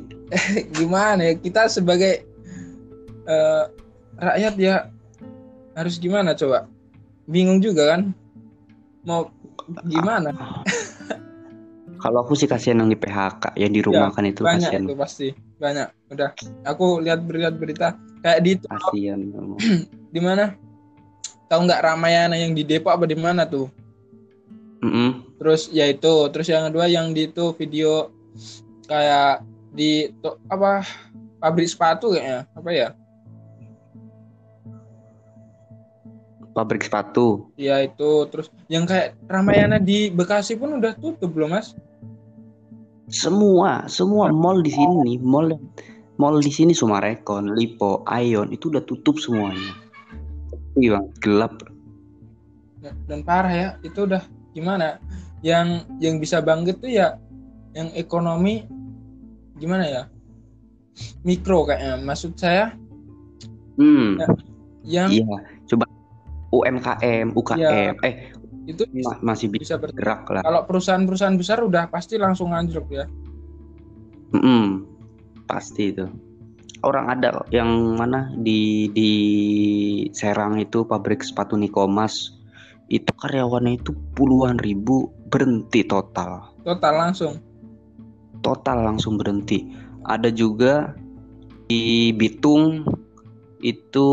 gimana 0.76 1.32
ya? 1.32 1.34
Kita 1.40 1.66
sebagai 1.72 2.28
uh, 3.24 3.72
rakyat 4.20 4.54
ya 4.60 4.74
harus 5.74 5.96
gimana 5.96 6.36
coba? 6.36 6.68
Bingung 7.28 7.60
juga 7.60 7.96
kan? 7.96 8.12
Mau 9.04 9.32
gimana? 9.88 10.32
Kalau 12.02 12.22
aku 12.22 12.38
sih 12.38 12.46
kasihan 12.46 12.78
yang 12.78 12.94
di 12.94 12.98
PHK 12.98 13.58
yang 13.58 13.74
di 13.74 13.82
rumah 13.82 14.14
ya, 14.14 14.14
kan 14.14 14.24
itu 14.30 14.40
banyak 14.46 14.70
kasihan. 14.70 14.86
itu 14.86 14.94
pasti. 14.94 15.28
Banyak. 15.58 15.88
Udah. 16.14 16.30
Aku 16.70 17.02
lihat 17.02 17.26
berita 17.26 17.50
berita 17.50 17.88
kayak 18.22 18.40
di 18.46 18.52
kasihan 18.62 19.20
di 20.14 20.20
mana 20.22 20.54
tahu 21.48 21.64
nggak 21.64 21.82
Ramayana 21.82 22.36
yang 22.36 22.52
di 22.52 22.62
Depok 22.62 22.94
apa 22.94 23.04
di 23.08 23.16
mana 23.16 23.48
tuh? 23.48 23.72
Mm 24.78 24.90
-hmm. 24.92 25.10
terus 25.40 25.72
ya 25.74 25.88
itu. 25.90 26.28
Terus 26.30 26.46
yang 26.46 26.70
kedua 26.70 26.86
yang 26.86 27.10
di 27.10 27.26
itu 27.26 27.50
video 27.58 28.12
kayak 28.86 29.42
di 29.74 30.12
to, 30.22 30.38
apa 30.52 30.86
pabrik 31.42 31.66
sepatu 31.66 32.14
kayaknya. 32.14 32.46
Apa 32.54 32.70
ya? 32.70 32.88
Pabrik 36.54 36.86
sepatu. 36.86 37.50
Ya 37.58 37.82
itu. 37.82 38.28
Terus 38.30 38.52
yang 38.70 38.86
kayak 38.86 39.18
Ramayana 39.26 39.82
di 39.82 40.12
Bekasi 40.12 40.54
pun 40.54 40.78
udah 40.78 40.94
tutup 40.94 41.32
belum 41.32 41.58
mas. 41.58 41.74
Semua 43.08 43.88
semua 43.88 44.28
mall 44.28 44.60
di 44.60 44.68
sini 44.68 45.16
mall 45.16 45.56
mall 46.20 46.44
di 46.44 46.52
sini 46.52 46.76
Sumarekon 46.76 47.56
Lipo 47.56 48.04
Ion 48.04 48.52
itu 48.52 48.68
udah 48.68 48.84
tutup 48.84 49.16
semuanya 49.16 49.87
iya 50.78 51.00
gelap. 51.20 51.54
Dan 53.10 53.26
parah 53.26 53.52
ya 53.52 53.68
itu 53.82 54.06
udah 54.06 54.22
gimana? 54.54 55.02
Yang 55.42 55.86
yang 56.02 56.16
bisa 56.18 56.42
bangkit 56.42 56.82
tuh 56.82 56.90
ya 56.90 57.18
yang 57.74 57.90
ekonomi 57.94 58.66
gimana 59.58 59.84
ya? 59.86 60.02
Mikro 61.22 61.62
kayaknya 61.66 62.02
maksud 62.02 62.34
saya 62.34 62.74
hmm. 63.78 64.18
ya, 64.18 64.26
yang 64.82 65.08
iya 65.14 65.36
coba 65.70 65.86
UMKM 66.50 67.38
UKM 67.38 67.94
ya, 67.94 67.94
eh 68.02 68.34
itu 68.68 68.84
ma 69.00 69.32
masih 69.32 69.48
bisa 69.48 69.80
bergerak 69.80 70.28
lah. 70.28 70.42
kalau 70.44 70.66
perusahaan-perusahaan 70.68 71.38
besar 71.38 71.62
udah 71.64 71.88
pasti 71.88 72.20
langsung 72.20 72.52
anjlok 72.52 72.84
ya. 72.92 73.06
Mm 74.36 74.40
-mm, 74.44 74.64
pasti 75.48 75.94
itu 75.94 76.04
orang 76.86 77.10
ada 77.10 77.42
yang 77.50 77.98
mana 77.98 78.30
di 78.38 78.90
di 78.94 79.12
Serang 80.14 80.62
itu 80.62 80.86
pabrik 80.86 81.24
sepatu 81.24 81.58
Nikomas 81.58 82.38
itu 82.88 83.10
karyawannya 83.20 83.80
itu 83.80 83.92
puluhan 84.16 84.56
ribu 84.64 85.12
berhenti 85.28 85.84
total. 85.84 86.56
Total 86.64 86.94
langsung. 86.96 87.36
Total 88.40 88.80
langsung 88.80 89.20
berhenti. 89.20 89.68
Ada 90.08 90.32
juga 90.32 90.96
di 91.68 92.16
Bitung 92.16 92.88
itu 93.60 94.08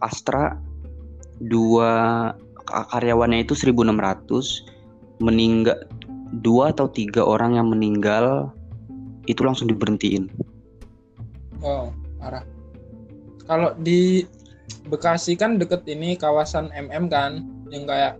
Astra 0.00 0.56
dua 1.44 2.32
karyawannya 2.66 3.44
itu 3.44 3.52
1600 3.52 5.20
meninggal 5.20 5.76
dua 6.40 6.72
atau 6.72 6.88
tiga 6.88 7.22
orang 7.22 7.60
yang 7.60 7.68
meninggal 7.68 8.48
itu 9.28 9.44
langsung 9.44 9.68
diberhentiin. 9.68 10.32
Oh, 11.62 11.92
parah. 12.18 12.44
Kalau 13.46 13.72
di 13.78 14.26
Bekasi 14.86 15.34
kan 15.38 15.58
deket 15.58 15.86
ini 15.86 16.14
kawasan 16.14 16.70
MM 16.74 17.10
kan 17.10 17.42
yang 17.70 17.86
kayak 17.86 18.18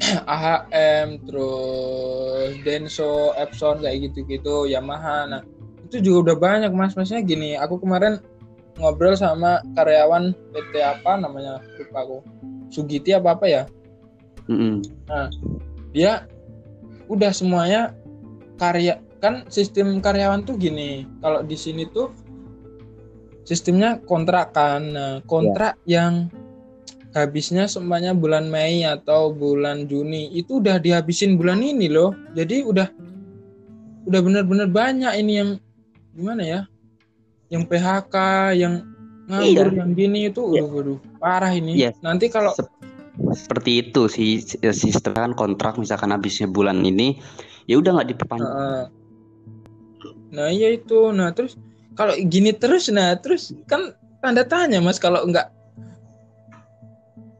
AHM 0.28 1.24
terus 1.24 2.52
Denso 2.64 3.32
Epson 3.36 3.80
kayak 3.80 4.12
gitu-gitu 4.12 4.68
Yamaha. 4.68 5.24
Nah 5.28 5.42
itu 5.88 6.04
juga 6.04 6.32
udah 6.32 6.36
banyak 6.36 6.72
mas. 6.76 6.92
Masnya 6.96 7.24
gini 7.24 7.56
aku 7.56 7.80
kemarin 7.80 8.20
ngobrol 8.76 9.16
sama 9.16 9.64
karyawan 9.72 10.36
PT 10.52 10.84
apa 10.84 11.16
namanya 11.16 11.64
lupa 11.80 12.04
aku. 12.04 12.18
Sugiti 12.68 13.16
apa 13.16 13.36
apa 13.36 13.46
ya? 13.48 13.64
Mm-hmm. 14.46 15.10
nah 15.10 15.26
dia 15.90 16.22
udah 17.10 17.34
semuanya 17.34 17.98
karya 18.62 19.02
kan 19.18 19.42
sistem 19.48 19.98
karyawan 20.04 20.44
tuh 20.44 20.60
gini. 20.60 21.08
Kalau 21.24 21.40
di 21.40 21.56
sini 21.56 21.88
tuh 21.88 22.12
sistemnya 23.46 24.02
kontrak 24.04 24.52
kan 24.52 24.82
nah, 24.92 25.14
kontrak 25.30 25.78
yeah. 25.86 26.10
yang 26.10 26.14
habisnya 27.14 27.64
semuanya 27.64 28.12
bulan 28.12 28.52
Mei 28.52 28.84
atau 28.84 29.32
bulan 29.32 29.88
Juni 29.88 30.28
itu 30.36 30.60
udah 30.60 30.76
dihabisin 30.76 31.40
bulan 31.40 31.64
ini 31.64 31.88
loh 31.88 32.12
jadi 32.36 32.66
udah 32.66 32.90
udah 34.04 34.20
benar-benar 34.20 34.68
banyak 34.68 35.12
ini 35.24 35.32
yang 35.40 35.50
gimana 36.12 36.42
ya 36.44 36.60
yang 37.48 37.64
PHK 37.64 38.16
yang 38.58 38.74
nganggur 39.26 39.68
iya. 39.72 39.78
yang 39.80 39.90
gini 39.94 40.18
itu 40.28 40.40
iya. 40.52 40.62
udah 40.62 40.64
waduh 40.70 40.98
parah 41.22 41.52
ini 41.54 41.72
iya. 41.78 41.90
nanti 42.02 42.28
kalau 42.28 42.52
seperti 43.32 43.88
itu 43.88 44.06
sih 44.12 44.44
sistem 44.70 45.16
kan 45.16 45.32
kontrak 45.32 45.80
misalkan 45.80 46.12
habisnya 46.12 46.46
bulan 46.46 46.84
ini 46.84 47.16
ya 47.64 47.80
udah 47.80 47.96
nggak 47.96 48.10
diperpanjang 48.12 48.46
nah, 48.52 48.84
nah 50.30 50.48
iya 50.52 50.74
itu 50.76 51.10
nah 51.16 51.32
terus 51.32 51.56
kalau 51.96 52.14
gini 52.28 52.52
terus 52.52 52.86
nah 52.92 53.16
terus 53.16 53.50
kan 53.66 53.96
tanda 54.20 54.44
tanya 54.44 54.78
mas 54.78 55.00
kalau 55.00 55.24
nggak 55.26 55.48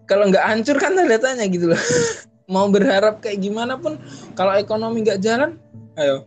kalau 0.08 0.26
nggak 0.32 0.42
hancur 0.42 0.76
kan 0.80 0.96
tanda 0.96 1.20
tanya 1.20 1.44
gitu 1.46 1.70
loh 1.70 1.82
mau 2.52 2.66
berharap 2.72 3.20
kayak 3.20 3.42
gimana 3.42 3.76
pun 3.78 4.00
kalau 4.34 4.56
ekonomi 4.56 5.04
nggak 5.06 5.20
jalan 5.22 5.60
ayo 6.00 6.24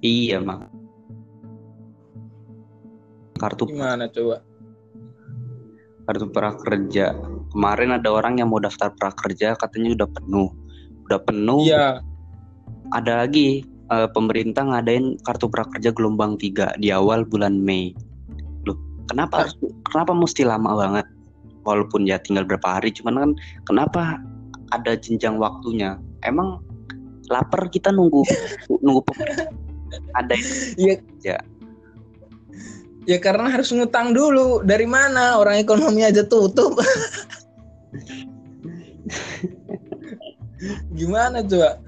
Iya, 0.00 0.40
Mang. 0.40 0.64
Kartu 3.36 3.68
Gimana 3.68 4.08
coba? 4.08 4.40
kartu 6.08 6.26
prakerja. 6.32 7.14
Kemarin 7.54 7.94
ada 7.94 8.08
orang 8.10 8.40
yang 8.42 8.50
mau 8.50 8.58
daftar 8.58 8.90
prakerja 8.96 9.54
katanya 9.54 9.94
udah 9.94 10.08
penuh. 10.10 10.48
Udah 11.06 11.20
penuh. 11.22 11.62
Iya, 11.68 12.02
Ada 12.90 13.22
lagi 13.22 13.62
eh, 13.90 14.08
pemerintah 14.10 14.62
ngadain 14.66 15.18
kartu 15.26 15.50
prakerja 15.50 15.90
gelombang 15.92 16.38
3 16.38 16.78
di 16.78 16.94
awal 16.94 17.26
bulan 17.26 17.58
Mei. 17.58 17.92
Loh, 18.64 18.78
kenapa 19.10 19.46
harus 19.46 19.54
kenapa 19.90 20.12
mesti 20.14 20.42
lama 20.46 20.74
banget? 20.78 21.06
Walaupun 21.66 22.08
ya 22.08 22.16
tinggal 22.22 22.48
berapa 22.48 22.80
hari, 22.80 22.88
cuman 22.94 23.14
kan 23.20 23.30
kenapa 23.68 24.16
ada 24.72 24.96
jenjang 24.96 25.36
waktunya? 25.36 26.00
Emang 26.24 26.62
lapar 27.30 27.68
kita 27.70 27.94
nunggu 27.94 28.26
nunggu 28.82 29.02
pemerintah 29.06 29.48
ada 30.14 30.34
Iya. 30.78 30.96
Ya. 31.20 31.36
Ya 33.08 33.18
karena 33.20 33.48
harus 33.52 33.72
ngutang 33.72 34.12
dulu. 34.16 34.64
Dari 34.64 34.88
mana? 34.88 35.36
Orang 35.36 35.56
ekonomi 35.60 36.04
aja 36.04 36.24
tutup. 36.24 36.80
Gimana 40.96 41.40
coba? 41.44 41.80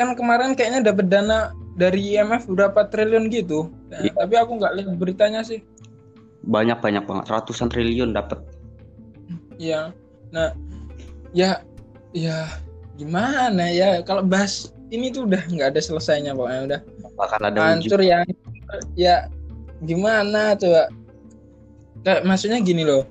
Kan 0.00 0.16
kemarin 0.16 0.56
kayaknya 0.56 0.80
dapat 0.80 1.12
dana 1.12 1.52
dari 1.76 2.16
IMF 2.16 2.48
berapa 2.48 2.88
triliun 2.88 3.28
gitu. 3.28 3.68
Nah, 3.92 4.00
Iya. 4.00 4.12
Tapi 4.16 4.34
aku 4.40 4.50
nggak 4.56 4.72
lihat 4.80 4.96
beritanya 4.96 5.44
sih. 5.44 5.60
banyak 6.40 6.80
banyak 6.80 7.04
banget 7.04 7.28
ratusan 7.28 7.68
triliun 7.68 8.16
dapat 8.16 8.40
Iya. 9.60 9.92
Nah, 10.32 10.56
ya 11.36 11.60
ya 12.16 12.48
gimana 12.96 13.68
ya 13.68 14.00
kalau 14.00 14.24
bahas 14.24 14.72
ini 14.88 15.12
tuh 15.12 15.28
udah 15.28 15.44
nggak 15.46 15.76
ada 15.76 15.80
selesainya 15.84 16.32
pokoknya 16.32 16.60
udah 16.64 16.80
bakal 17.14 17.40
ada 17.44 17.60
hancur 17.60 18.00
ya 18.00 18.24
ya 18.96 19.28
gimana 19.84 20.56
coba 20.56 20.88
kayak 22.02 22.24
maksudnya 22.24 22.58
gini 22.64 22.88
loh 22.88 23.04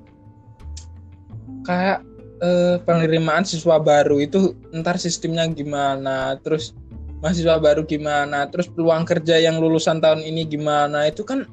kayak 1.63 2.02
eh, 2.39 2.75
penerimaan 2.84 3.43
siswa 3.43 3.80
baru 3.80 4.19
itu 4.23 4.56
ntar 4.71 4.95
sistemnya 4.99 5.47
gimana 5.52 6.39
terus 6.43 6.75
mahasiswa 7.19 7.60
baru 7.60 7.84
gimana 7.84 8.47
terus 8.47 8.71
peluang 8.71 9.04
kerja 9.04 9.39
yang 9.39 9.60
lulusan 9.60 9.99
tahun 9.99 10.23
ini 10.23 10.47
gimana 10.47 11.12
itu 11.12 11.23
kan 11.28 11.43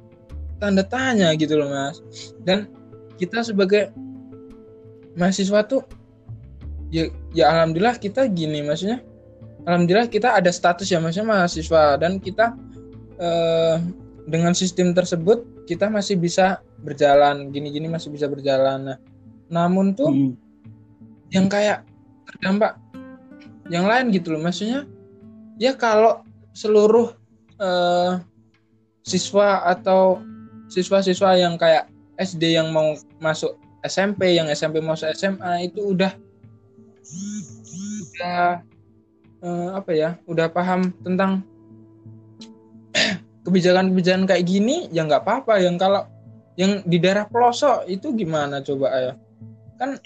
tanda 0.62 0.87
tanya 0.87 1.35
gitu 1.35 1.59
loh 1.59 1.68
mas 1.68 2.01
dan 2.46 2.70
kita 3.18 3.42
sebagai 3.42 3.90
mahasiswa 5.18 5.66
tuh 5.66 5.83
ya 6.94 7.11
ya 7.35 7.51
alhamdulillah 7.51 7.99
kita 7.99 8.31
gini 8.31 8.62
maksudnya 8.62 9.03
alhamdulillah 9.66 10.07
kita 10.07 10.38
ada 10.38 10.55
status 10.55 10.87
ya 10.87 11.03
maksudnya 11.03 11.35
mahasiswa 11.35 11.99
dan 11.99 12.22
kita 12.22 12.55
eh, 13.18 13.77
dengan 14.31 14.55
sistem 14.55 14.94
tersebut 14.94 15.66
kita 15.66 15.90
masih 15.90 16.14
bisa 16.14 16.62
berjalan 16.79 17.51
gini-gini 17.51 17.90
masih 17.90 18.14
bisa 18.14 18.31
berjalan 18.31 18.94
nah 18.94 18.99
namun 19.51 19.99
tuh 19.99 20.11
Hmm. 20.14 20.45
Yang 21.30 21.46
kayak 21.50 21.82
terdampak. 22.28 22.78
Yang 23.66 23.84
lain 23.90 24.06
gitu 24.14 24.28
loh 24.30 24.40
maksudnya 24.46 24.86
ya 25.58 25.74
kalau 25.74 26.22
seluruh 26.54 27.12
eh, 27.58 28.12
siswa 29.02 29.66
atau 29.66 30.22
siswa-siswa 30.70 31.34
yang 31.38 31.58
kayak 31.58 31.90
SD 32.18 32.58
yang 32.58 32.70
mau 32.70 32.94
masuk 33.18 33.58
SMP 33.82 34.38
yang 34.38 34.46
SMP 34.50 34.78
mau 34.78 34.94
masuk 34.94 35.10
SMA 35.14 35.70
itu 35.70 35.94
udah 35.94 36.14
udah 38.16 38.62
eh, 39.42 39.68
apa 39.74 39.90
ya 39.94 40.10
udah 40.30 40.46
paham 40.50 40.94
tentang 41.02 41.42
kebijakan-kebijakan 43.46 44.26
kayak 44.26 44.46
gini 44.46 44.90
ya 44.90 45.06
nggak 45.06 45.22
apa-apa. 45.22 45.62
Yang 45.62 45.76
kalau 45.82 46.02
yang 46.56 46.80
di 46.88 46.96
daerah 46.98 47.28
pelosok 47.28 47.84
itu 47.86 48.16
gimana 48.16 48.64
coba 48.64 48.88
ya 48.96 49.12
kan 49.76 50.00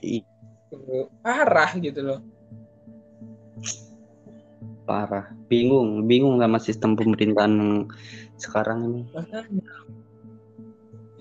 Ih, 0.90 1.06
parah 1.22 1.70
gitu 1.78 2.02
loh. 2.02 2.20
Parah. 4.82 5.30
Bingung 5.46 6.10
bingung 6.10 6.42
sama 6.42 6.58
sistem 6.58 6.98
pemerintahan 6.98 7.86
sekarang 8.42 8.78
ini. 8.90 9.00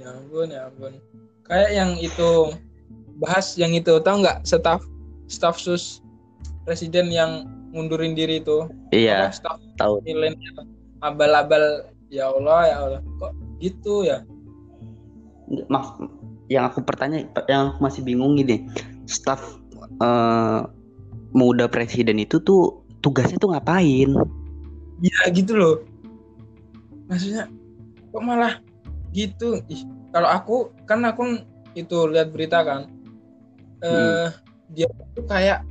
Ya 0.02 0.10
ampun 0.10 0.50
ya 0.50 0.74
ampun. 0.74 0.98
Kayak 1.46 1.70
yang 1.78 1.92
itu 2.02 2.30
bahas 3.22 3.54
yang 3.62 3.74
itu 3.78 4.02
tahu 4.02 4.26
nggak 4.26 4.42
staf 4.42 4.82
staf 5.30 5.62
sus 5.62 6.02
presiden 6.66 7.14
yang 7.14 7.46
ngundurin 7.70 8.18
diri 8.18 8.42
itu? 8.42 8.66
Iya 8.90 9.30
Apa, 9.30 9.38
staf 9.38 9.58
tahu. 9.78 10.02
milenial? 10.02 10.66
Abal-abal 11.06 11.86
ya 12.10 12.34
Allah 12.34 12.62
ya 12.66 12.76
Allah. 12.90 13.02
Kok 13.22 13.34
gitu 13.62 14.02
ya? 14.02 14.26
Maaf 15.70 16.02
yang 16.50 16.66
aku 16.66 16.82
pertanya 16.82 17.22
yang 17.46 17.74
aku 17.74 17.86
masih 17.86 18.02
bingung 18.02 18.34
gini 18.34 18.66
staf 19.06 19.59
eh, 19.98 20.60
muda 21.34 21.66
presiden 21.66 22.22
itu 22.22 22.38
tuh 22.42 22.86
tugasnya 23.02 23.42
tuh 23.42 23.56
ngapain? 23.56 24.14
Ya 25.02 25.20
gitu 25.34 25.58
loh. 25.58 25.76
Maksudnya 27.10 27.50
kok 28.14 28.24
malah 28.24 28.62
gitu? 29.16 29.64
Ih 29.66 29.82
kalau 30.14 30.30
aku 30.30 30.56
kan 30.90 31.06
aku 31.06 31.42
itu 31.78 31.98
lihat 32.10 32.34
berita 32.34 32.66
kan 32.66 32.90
eh 33.80 34.28
dia 34.74 34.90
tuh 35.16 35.26
kayak 35.26 35.64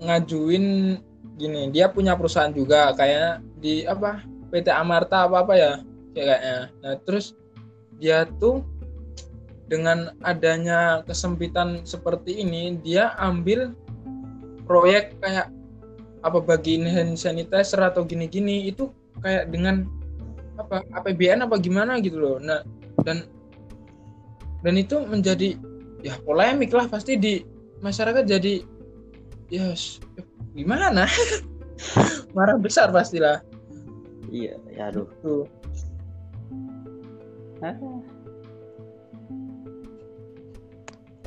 ngajuin 0.00 0.96
gini 1.36 1.68
dia 1.72 1.90
punya 1.90 2.14
perusahaan 2.14 2.52
juga 2.52 2.92
kayak 2.94 3.42
di 3.58 3.82
apa 3.88 4.22
PT 4.52 4.70
Amarta 4.70 5.26
apa 5.26 5.42
apa 5.42 5.52
ya 5.58 5.72
kayaknya. 6.14 6.70
Nah 6.80 6.94
terus 7.04 7.34
dia 7.98 8.24
tuh 8.38 8.62
dengan 9.66 10.14
adanya 10.22 11.02
kesempitan 11.06 11.82
seperti 11.82 12.42
ini 12.42 12.78
dia 12.80 13.14
ambil 13.18 13.74
proyek 14.66 15.18
kayak 15.18 15.50
apa 16.22 16.38
bagiin 16.42 16.86
hand 16.86 17.14
sanitizer 17.18 17.78
atau 17.82 18.02
gini-gini 18.02 18.66
itu 18.70 18.90
kayak 19.22 19.50
dengan 19.50 19.86
apa 20.58 20.82
APBN 21.02 21.46
apa 21.46 21.58
gimana 21.58 21.98
gitu 22.02 22.18
loh. 22.18 22.36
Nah 22.42 22.62
dan 23.02 23.26
dan 24.62 24.74
itu 24.74 24.98
menjadi 25.06 25.54
ya 26.02 26.18
polemik 26.22 26.74
lah 26.74 26.90
pasti 26.90 27.14
di 27.18 27.42
masyarakat 27.82 28.26
jadi 28.26 28.62
ya 29.50 29.74
s- 29.74 30.02
gimana? 30.54 31.06
Marah 32.36 32.58
besar 32.58 32.90
pastilah. 32.90 33.42
Iya 34.30 34.58
ya 34.74 34.90
aduh. 34.90 35.06
Tuh 35.22 35.46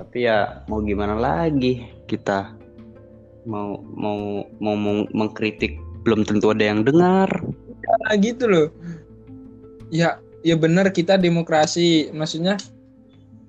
tapi 0.09 0.25
ya 0.25 0.65
mau 0.65 0.81
gimana 0.81 1.13
lagi? 1.13 1.85
Kita 2.09 2.57
mau 3.45 3.77
mau 3.93 4.41
mau 4.57 4.73
meng- 4.73 5.05
mengkritik 5.13 5.77
belum 6.01 6.25
tentu 6.25 6.49
ada 6.49 6.65
yang 6.65 6.81
dengar. 6.81 7.29
Nah, 7.85 8.17
gitu 8.17 8.49
loh. 8.49 8.67
Ya 9.93 10.17
ya 10.41 10.57
benar 10.57 10.89
kita 10.89 11.13
demokrasi 11.21 12.09
maksudnya 12.09 12.57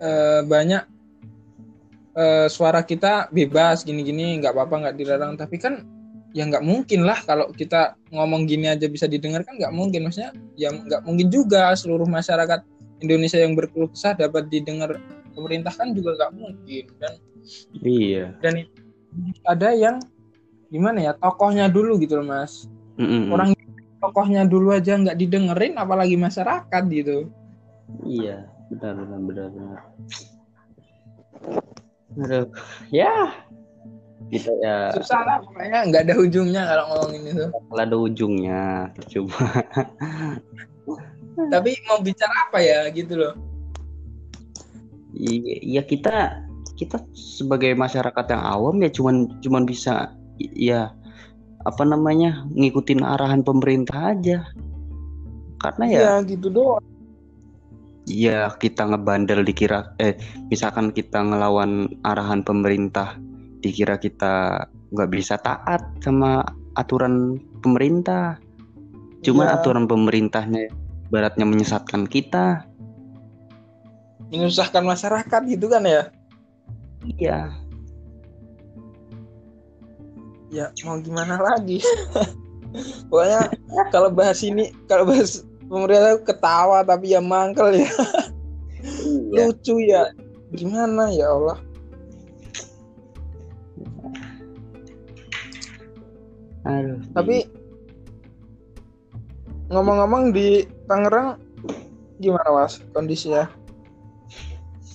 eh, 0.05 0.45
banyak 0.45 0.85
eh, 2.13 2.47
suara 2.53 2.85
kita 2.85 3.33
bebas 3.33 3.81
gini-gini 3.81 4.37
nggak 4.45 4.53
apa-apa 4.53 4.85
nggak 4.85 4.97
dilarang. 5.01 5.41
Tapi 5.41 5.57
kan 5.57 5.81
ya 6.37 6.45
nggak 6.45 6.61
mungkin 6.61 7.09
lah 7.09 7.25
kalau 7.25 7.49
kita 7.57 7.97
ngomong 8.13 8.45
gini 8.45 8.69
aja 8.69 8.85
bisa 8.85 9.09
didengar 9.09 9.49
kan 9.49 9.57
nggak 9.57 9.73
mungkin. 9.73 10.13
Maksudnya 10.13 10.37
ya 10.61 10.77
nggak 10.77 11.09
mungkin 11.09 11.33
juga 11.33 11.73
seluruh 11.73 12.05
masyarakat 12.05 12.61
Indonesia 13.01 13.41
yang 13.41 13.57
berkeluh 13.57 13.89
kesah 13.89 14.13
dapat 14.13 14.53
didengar 14.53 15.01
pemerintah 15.33 15.73
kan 15.75 15.93
juga 15.95 16.17
nggak 16.17 16.33
mungkin 16.35 16.85
dan 16.99 17.13
iya. 17.83 18.35
Dan 18.43 18.67
ada 19.47 19.69
yang 19.75 19.97
gimana 20.71 21.03
ya 21.03 21.13
tokohnya 21.19 21.67
dulu 21.67 21.99
gitu 21.99 22.21
loh 22.21 22.27
mas. 22.27 22.71
Mm-mm. 23.01 23.33
orang 23.33 23.57
tokohnya 23.97 24.45
dulu 24.45 24.77
aja 24.77 24.93
nggak 24.93 25.17
didengerin 25.17 25.81
apalagi 25.81 26.21
masyarakat 26.21 26.83
gitu. 26.93 27.33
Iya 28.05 28.47
benar 28.71 28.95
benar 29.01 29.21
benar 29.25 29.47
benar. 29.51 29.81
Aduh 32.21 32.47
ya. 32.93 33.35
Kita 34.31 34.53
ya. 34.63 34.95
Susah 34.95 35.27
lah 35.27 35.37
pokoknya 35.43 35.91
nggak 35.91 36.03
ada 36.07 36.15
ujungnya 36.21 36.63
kalau 36.69 36.85
ngomongin 36.93 37.23
itu. 37.35 37.47
Kalau 37.51 37.83
ada 37.83 37.97
ujungnya 37.97 38.63
coba 39.11 39.65
tapi 41.49 41.73
mau 41.89 42.03
bicara 42.03 42.35
apa 42.51 42.59
ya 42.61 42.85
gitu 42.93 43.17
loh 43.17 43.35
Iya, 45.21 45.57
iya 45.61 45.83
kita 45.85 46.41
kita 46.81 46.97
sebagai 47.13 47.77
masyarakat 47.77 48.25
yang 48.33 48.41
awam 48.41 48.81
ya 48.81 48.89
cuman 48.89 49.29
cuman 49.45 49.69
bisa 49.69 50.17
ya 50.41 50.89
apa 51.69 51.83
namanya 51.85 52.49
ngikutin 52.57 53.05
arahan 53.05 53.45
pemerintah 53.45 54.17
aja. 54.17 54.49
Karena 55.61 55.85
ya 55.85 56.01
ya 56.01 56.15
gitu 56.25 56.49
doang 56.49 56.81
ya 58.09 58.49
kita 58.57 58.91
ngebandel 58.91 59.45
dikira 59.47 59.93
eh 60.03 60.17
misalkan 60.51 60.91
kita 60.91 61.23
ngelawan 61.23 61.87
arahan 62.03 62.43
pemerintah 62.43 63.15
dikira 63.61 64.01
kita 64.01 64.65
nggak 64.91 65.11
bisa 65.13 65.37
taat 65.39 65.85
sama 66.01 66.43
aturan 66.75 67.39
pemerintah. 67.61 68.41
Cuma 69.21 69.47
Iya. 69.47 69.61
aturan 69.61 69.85
pemerintahnya 69.85 70.73
baratnya 71.13 71.45
menyesatkan 71.45 72.09
kita. 72.09 72.65
Menyusahkan 74.31 74.83
masyarakat 74.87 75.41
gitu 75.51 75.67
kan 75.67 75.83
ya 75.85 76.03
Iya. 77.01 77.39
ya 80.51 80.67
mau 80.85 80.99
gimana 81.01 81.39
lagi 81.41 81.79
pokoknya 83.11 83.51
kalau 83.95 84.11
bahas 84.11 84.43
ini 84.43 84.71
kalau 84.91 85.07
bahas 85.07 85.43
pemerintah 85.71 86.19
ketawa 86.27 86.83
tapi 86.83 87.15
ya 87.15 87.23
mangkel 87.23 87.75
ya 87.75 87.89
Iya. 89.31 89.51
lucu 89.51 89.75
ya 89.83 90.03
gimana 90.55 91.11
ya 91.15 91.31
Allah 91.31 91.59
Aduh. 96.61 97.01
tapi 97.17 97.49
ngomong-ngomong 99.73 100.35
di 100.35 100.67
Tangerang 100.91 101.39
gimana 102.21 102.49
mas 102.53 102.83
kondisinya 102.93 103.49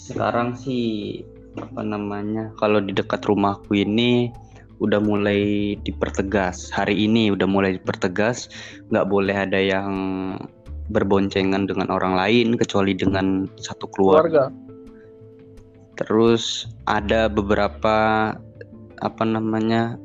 sekarang 0.05 0.53
sih 0.53 1.25
apa 1.57 1.81
namanya 1.81 2.53
kalau 2.61 2.77
di 2.77 2.93
dekat 2.93 3.25
rumahku 3.25 3.73
ini 3.73 4.29
udah 4.77 5.01
mulai 5.01 5.73
dipertegas. 5.81 6.69
Hari 6.69 6.93
ini 6.93 7.33
udah 7.33 7.47
mulai 7.49 7.79
dipertegas 7.79 8.51
nggak 8.93 9.07
boleh 9.09 9.33
ada 9.33 9.57
yang 9.57 9.91
berboncengan 10.93 11.65
dengan 11.65 11.89
orang 11.89 12.13
lain 12.13 12.53
kecuali 12.59 12.93
dengan 12.93 13.49
satu 13.57 13.89
keluarga. 13.89 14.51
Keluarga? 14.51 14.63
Terus 15.95 16.67
ada 16.85 17.31
beberapa 17.31 17.97
apa 18.99 19.23
namanya 19.23 19.97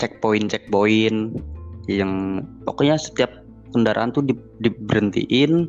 checkpoint 0.00 0.50
checkpoint 0.50 1.36
yang 1.86 2.42
pokoknya 2.64 2.96
setiap 2.96 3.30
kendaraan 3.76 4.10
tuh 4.10 4.24
di, 4.24 4.32
diberhentiin 4.64 5.68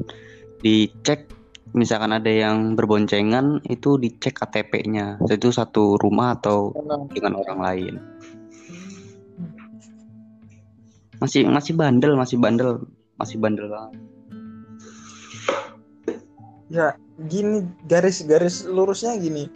dicek 0.63 1.27
misalkan 1.75 2.15
ada 2.15 2.31
yang 2.31 2.79
berboncengan 2.79 3.59
itu 3.67 3.99
dicek 3.99 4.39
KTP-nya 4.39 5.19
itu 5.27 5.51
satu 5.51 5.99
rumah 5.99 6.39
atau 6.39 6.71
dengan 7.11 7.35
orang 7.35 7.59
lain. 7.59 7.93
Masih 11.19 11.43
masih 11.51 11.75
bandel 11.75 12.15
masih 12.15 12.39
bandel 12.39 12.87
masih 13.19 13.37
bandel 13.37 13.67
banget. 13.67 13.93
Ya 16.71 16.87
gini 17.27 17.67
garis-garis 17.91 18.63
lurusnya 18.63 19.19
gini. 19.19 19.51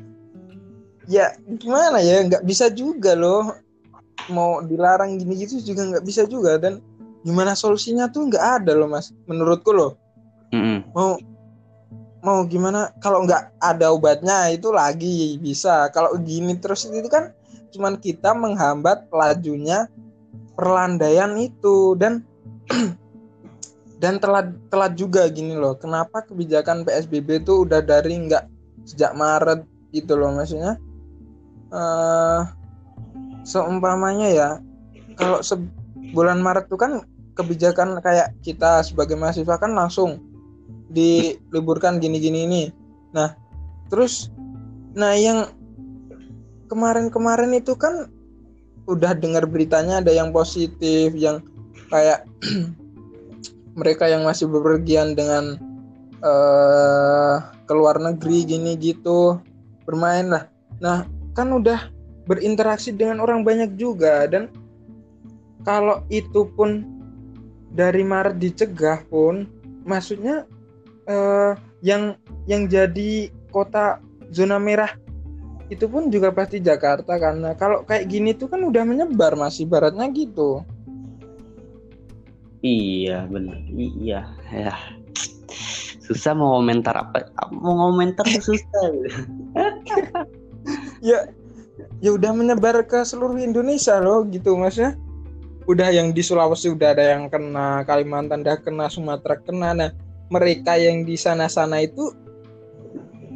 Ya 1.08 1.40
gimana 1.48 2.04
ya? 2.04 2.28
Nggak 2.28 2.44
bisa 2.44 2.68
juga 2.68 3.16
loh. 3.16 3.56
Mau 4.30 4.62
dilarang 4.62 5.18
gini 5.18 5.48
gitu 5.48 5.64
juga 5.64 5.88
nggak 5.88 6.06
bisa 6.06 6.28
juga. 6.28 6.60
Dan 6.60 6.84
gimana 7.24 7.56
solusinya 7.56 8.12
tuh 8.12 8.28
nggak 8.28 8.46
ada 8.64 8.76
loh 8.76 8.92
mas. 8.92 9.16
Menurutku 9.26 9.72
loh. 9.72 9.96
Mm-mm. 10.50 10.82
mau 10.98 11.14
mau 12.20 12.44
gimana 12.44 12.92
kalau 13.00 13.24
nggak 13.24 13.56
ada 13.64 13.92
obatnya 13.92 14.52
itu 14.52 14.70
lagi 14.72 15.40
bisa. 15.40 15.88
Kalau 15.96 16.16
gini 16.20 16.56
terus 16.60 16.88
itu 16.88 17.08
kan 17.08 17.32
cuman 17.72 18.00
kita 18.02 18.36
menghambat 18.36 19.08
lajunya 19.12 19.88
perlandaian 20.56 21.36
itu. 21.40 21.96
Dan 21.96 22.24
dan 24.02 24.20
telat 24.20 24.56
telat 24.72 24.96
juga 24.96 25.28
gini 25.28 25.56
loh 25.56 25.76
kenapa 25.76 26.24
kebijakan 26.24 26.88
PSBB 26.88 27.44
itu 27.44 27.68
udah 27.68 27.84
dari 27.84 28.16
nggak 28.16 28.48
sejak 28.88 29.12
Maret 29.16 29.64
gitu 29.92 30.16
loh 30.16 30.32
maksudnya. 30.36 30.80
Eh 31.72 32.42
seumpamanya 33.48 34.30
ya 34.30 34.50
kalau 35.16 35.40
se- 35.42 35.74
bulan 36.14 36.40
Maret 36.44 36.68
tuh 36.68 36.80
kan 36.80 36.92
kebijakan 37.34 37.98
kayak 38.04 38.36
kita 38.44 38.84
sebagai 38.84 39.16
mahasiswa 39.16 39.56
kan 39.56 39.72
langsung 39.72 40.29
diliburkan 40.90 42.02
gini-gini 42.02 42.46
ini. 42.46 42.64
Nah, 43.14 43.34
terus 43.90 44.30
nah 44.98 45.14
yang 45.14 45.50
kemarin-kemarin 46.70 47.54
itu 47.58 47.78
kan 47.78 48.10
udah 48.90 49.14
dengar 49.14 49.46
beritanya 49.46 50.02
ada 50.02 50.10
yang 50.10 50.34
positif, 50.34 51.14
yang 51.14 51.46
kayak 51.94 52.26
mereka 53.80 54.10
yang 54.10 54.26
masih 54.26 54.50
bepergian 54.50 55.14
dengan 55.14 55.58
eh 56.20 57.38
ke 57.64 57.74
luar 57.78 58.02
negeri 58.02 58.44
gini 58.44 58.76
gitu 58.76 59.40
bermain 59.86 60.28
lah. 60.28 60.44
Nah, 60.82 61.06
kan 61.38 61.54
udah 61.54 61.88
berinteraksi 62.26 62.94
dengan 62.94 63.22
orang 63.24 63.42
banyak 63.42 63.74
juga 63.78 64.26
dan 64.30 64.54
kalau 65.66 66.02
itu 66.14 66.46
pun 66.54 66.86
dari 67.74 68.02
Maret 68.06 68.42
dicegah 68.42 69.06
pun 69.10 69.50
maksudnya 69.86 70.46
eh, 71.10 71.52
yang 71.82 72.14
yang 72.46 72.70
jadi 72.70 73.34
kota 73.50 73.98
zona 74.30 74.62
merah 74.62 74.94
itu 75.70 75.86
pun 75.86 76.10
juga 76.10 76.34
pasti 76.34 76.62
Jakarta 76.62 77.18
karena 77.18 77.54
kalau 77.58 77.86
kayak 77.86 78.10
gini 78.10 78.34
tuh 78.34 78.50
kan 78.50 78.62
udah 78.62 78.82
menyebar 78.86 79.34
masih 79.38 79.70
baratnya 79.70 80.10
gitu 80.14 80.66
Iya 82.60 83.24
benar. 83.32 83.56
Iya 83.72 84.28
ya. 84.52 84.76
Susah 86.04 86.36
mau 86.36 86.60
komentar 86.60 86.92
apa? 86.92 87.32
Mau 87.56 87.88
komentar 87.88 88.28
susah. 88.28 88.84
ya 91.08 91.32
ya 92.04 92.10
udah 92.12 92.32
menyebar 92.36 92.84
ke 92.84 93.00
seluruh 93.08 93.40
Indonesia 93.40 93.96
loh 94.04 94.28
gitu 94.28 94.60
maksudnya 94.60 95.00
udah 95.70 95.88
yang 95.94 96.12
di 96.12 96.20
Sulawesi 96.20 96.74
udah 96.74 96.92
ada 96.92 97.16
yang 97.16 97.32
kena 97.32 97.88
Kalimantan 97.88 98.44
udah 98.44 98.60
kena 98.60 98.92
Sumatera 98.92 99.40
kena 99.40 99.72
nah 99.72 99.92
mereka 100.30 100.78
yang 100.78 101.04
di 101.04 101.18
sana-sana 101.18 101.84
itu 101.84 102.14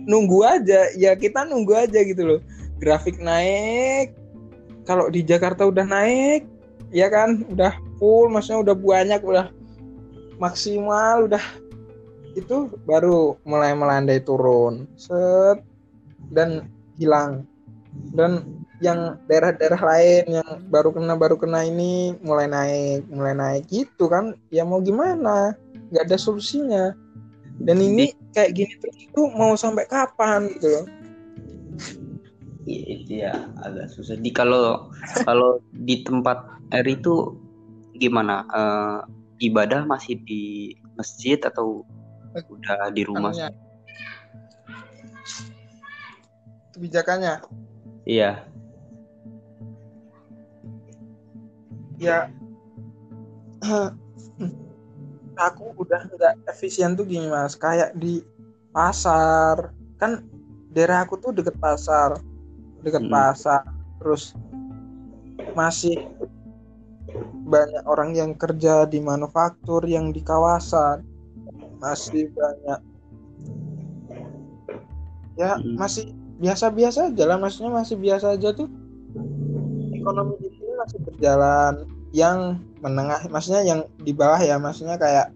nunggu 0.05 0.45
aja. 0.45 0.93
Ya 0.93 1.17
kita 1.17 1.43
nunggu 1.49 1.73
aja 1.73 1.99
gitu 2.05 2.23
loh. 2.23 2.39
Grafik 2.77 3.17
naik. 3.19 4.13
Kalau 4.85 5.09
di 5.09 5.25
Jakarta 5.25 5.65
udah 5.67 5.85
naik 5.85 6.45
ya 6.93 7.09
kan? 7.09 7.43
Udah 7.49 7.73
full 7.97 8.29
maksudnya 8.29 8.71
udah 8.71 8.75
banyak 8.77 9.21
udah 9.25 9.47
maksimal 10.37 11.29
udah 11.29 11.41
itu 12.33 12.69
baru 12.85 13.37
mulai 13.45 13.73
melandai 13.73 14.21
turun. 14.21 14.85
Set. 14.97 15.61
Dan 16.33 16.69
hilang. 16.97 17.45
Dan 18.13 18.63
yang 18.81 19.15
daerah-daerah 19.29 19.79
lain 19.79 20.41
yang 20.41 20.49
baru 20.67 20.91
kena 20.91 21.15
baru 21.15 21.39
kena 21.39 21.63
ini 21.63 22.17
mulai 22.19 22.49
naik 22.49 23.07
mulai 23.07 23.33
naik. 23.33 23.63
Gitu 23.69 24.09
kan? 24.09 24.35
Ya 24.51 24.67
mau 24.67 24.81
gimana 24.83 25.55
nggak 25.93 26.09
ada 26.09 26.17
solusinya 26.17 26.97
dan 27.61 27.77
ini 27.77 28.09
kayak 28.33 28.57
gini 28.57 28.73
terus 28.81 28.97
tuh 29.13 29.29
mau 29.37 29.53
sampai 29.53 29.85
kapan 29.85 30.49
gitu 30.57 30.67
loh 30.69 30.85
Iya, 32.63 32.95
iya, 33.11 33.33
agak 33.59 33.91
susah. 33.91 34.15
Di 34.15 34.31
kalau 34.31 34.87
kalau 35.27 35.59
di 35.83 35.99
tempat 35.99 36.47
R 36.71 36.87
itu 36.87 37.35
gimana? 37.99 38.47
Eh, 38.47 38.99
ibadah 39.51 39.83
masih 39.83 40.15
di 40.23 40.71
masjid 40.95 41.35
atau 41.43 41.83
udah 42.31 42.87
di 42.95 43.03
rumah? 43.03 43.35
Anunya. 43.35 43.51
kebijakannya 46.73 47.35
Iya. 48.03 48.43
ya 52.01 52.27
aku 55.37 55.73
udah 55.77 56.01
nggak 56.09 56.33
efisien 56.49 56.93
tuh 56.93 57.05
gini 57.05 57.29
mas. 57.29 57.57
Kayak 57.57 57.95
di 57.97 58.21
pasar. 58.73 59.73
Kan 59.97 60.25
daerah 60.73 61.05
aku 61.05 61.17
tuh 61.21 61.31
deket 61.33 61.57
pasar. 61.57 62.17
Deket 62.81 63.05
Mm. 63.07 63.13
pasar. 63.13 63.61
Terus 64.01 64.33
masih 65.53 66.09
banyak 67.43 67.83
orang 67.85 68.17
yang 68.17 68.31
kerja 68.33 68.87
di 68.89 68.97
manufaktur 69.03 69.85
yang 69.85 70.09
di 70.09 70.21
kawasan. 70.21 71.05
Masih 71.77 72.29
banyak. 72.33 72.79
Ya 75.37 75.57
Mm. 75.57 75.77
masih 75.77 76.13
biasa-biasa 76.41 77.13
aja 77.13 77.23
lah. 77.25 77.37
Maksudnya 77.37 77.71
masih 77.73 77.97
biasa 77.97 78.37
aja 78.37 78.49
tuh 78.53 78.69
ekonomi 79.93 80.35
di 80.41 80.49
sini 80.51 80.73
masih 80.77 80.99
berjalan. 81.05 81.73
Yang 82.13 82.61
menengah 82.83 83.23
maksudnya 83.31 83.63
yang 83.63 83.81
di 84.03 84.11
bawah 84.11 84.37
ya 84.37 84.59
maksudnya 84.59 84.99
kayak 84.99 85.31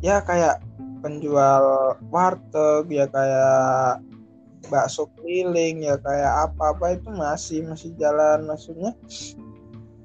ya 0.00 0.24
kayak 0.24 0.64
penjual 1.04 1.94
warteg 2.08 2.88
ya 2.88 3.04
kayak 3.12 4.00
bakso 4.72 5.12
keliling 5.20 5.84
ya 5.84 6.00
kayak 6.00 6.48
apa-apa 6.48 6.96
itu 6.96 7.08
masih 7.12 7.60
masih 7.68 7.92
jalan 8.00 8.48
maksudnya 8.48 8.96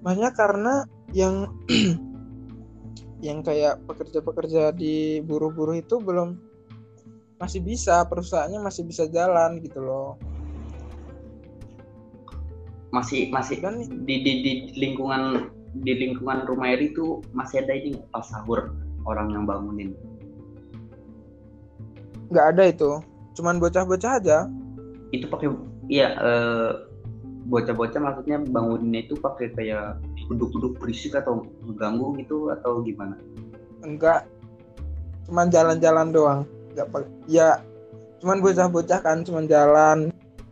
maksudnya 0.03 0.31
karena 0.35 0.83
yang 1.15 1.47
yang 3.25 3.43
kayak 3.43 3.79
pekerja-pekerja 3.87 4.71
di 4.75 5.23
buruh-buruh 5.23 5.79
itu 5.79 5.99
belum 5.99 6.39
masih 7.39 7.63
bisa 7.63 8.03
perusahaannya 8.07 8.59
masih 8.59 8.83
bisa 8.83 9.07
jalan 9.07 9.63
gitu 9.63 9.79
loh. 9.79 10.19
Masih 12.91 13.31
masih 13.31 13.63
dan 13.63 13.79
di, 13.79 14.15
di, 14.23 14.31
di 14.43 14.51
lingkungan 14.75 15.51
di 15.73 15.93
lingkungan 15.93 16.49
rumah 16.49 16.73
Eri 16.73 16.89
itu 16.91 17.21
masih 17.31 17.61
ada 17.61 17.73
ini 17.77 18.01
pas 18.09 18.25
sahur 18.25 18.73
orang 19.05 19.29
yang 19.33 19.43
bangunin. 19.45 19.93
Nggak 22.29 22.45
ada 22.55 22.63
itu. 22.69 22.91
Cuman 23.37 23.61
bocah-bocah 23.61 24.21
aja. 24.21 24.37
Itu 25.13 25.25
pakai 25.29 25.49
iya 25.89 26.13
eh, 26.17 26.71
bocah-bocah 27.49 27.97
maksudnya 28.01 28.37
banguninnya 28.45 29.09
itu 29.09 29.15
pakai 29.17 29.53
kayak 29.57 29.97
duduk-duduk 30.29 30.77
berisik 30.77 31.17
atau 31.17 31.45
mengganggu 31.65 32.21
gitu 32.21 32.53
atau 32.53 32.85
gimana? 32.85 33.17
Enggak 33.81 34.29
cuman 35.29 35.49
jalan-jalan 35.49 36.07
doang. 36.13 36.41
Nggak 36.77 36.87
pakai 36.93 37.09
ya 37.29 37.61
cuman 38.19 38.43
bocah-bocah 38.43 38.99
kan 39.01 39.25
cuman 39.25 39.45
jalan 39.49 39.97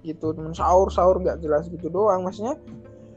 gitu. 0.01 0.33
Cuman 0.33 0.53
sahur 0.57 0.89
sahur 0.89 1.21
nggak 1.21 1.41
jelas 1.45 1.69
gitu 1.69 1.89
doang. 1.89 2.25
Maksudnya 2.25 2.57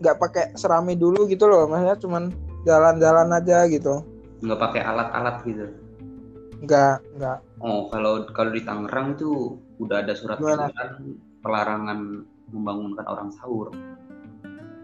nggak 0.01 0.17
pakai 0.17 0.45
serami 0.57 0.97
dulu 0.97 1.29
gitu 1.29 1.47
loh. 1.47 1.69
Maksudnya 1.69 1.97
cuman 2.01 2.33
jalan-jalan 2.65 3.29
aja 3.37 3.69
gitu. 3.69 4.05
Nggak 4.41 4.61
pakai 4.61 4.81
alat-alat 4.85 5.37
gitu? 5.45 5.67
Nggak 6.65 6.97
nggak. 7.17 7.39
Oh 7.61 7.89
kalau 7.93 8.25
kalau 8.33 8.51
di 8.53 8.65
Tangerang 8.65 9.17
itu 9.17 9.61
udah 9.81 10.05
ada 10.05 10.13
surat 10.17 10.41
edaran 10.41 11.17
pelarangan 11.41 12.25
membangunkan 12.53 13.07
orang 13.09 13.31
sahur. 13.37 13.73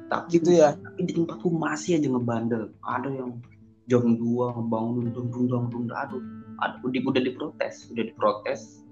Tapi 0.07 0.39
gitu 0.39 0.55
ya? 0.55 0.79
tapi 0.79 1.03
di 1.03 1.13
tempatku 1.19 1.51
masih 1.51 1.99
aja 1.99 2.09
ngebandel. 2.13 2.71
Ada 2.87 3.11
yang 3.11 3.43
jam 3.91 4.19
2 4.19 4.23
ngebangunin 4.57 5.11
dung 5.11 5.29
dung 5.31 5.47
dung 5.51 5.67
dung 5.71 5.85
aduh 5.91 6.23
ada 6.63 6.79
udah, 6.83 7.01
udah 7.11 7.23
diprotes 7.23 7.91
udah 7.91 8.05
diprotes. 8.07 8.87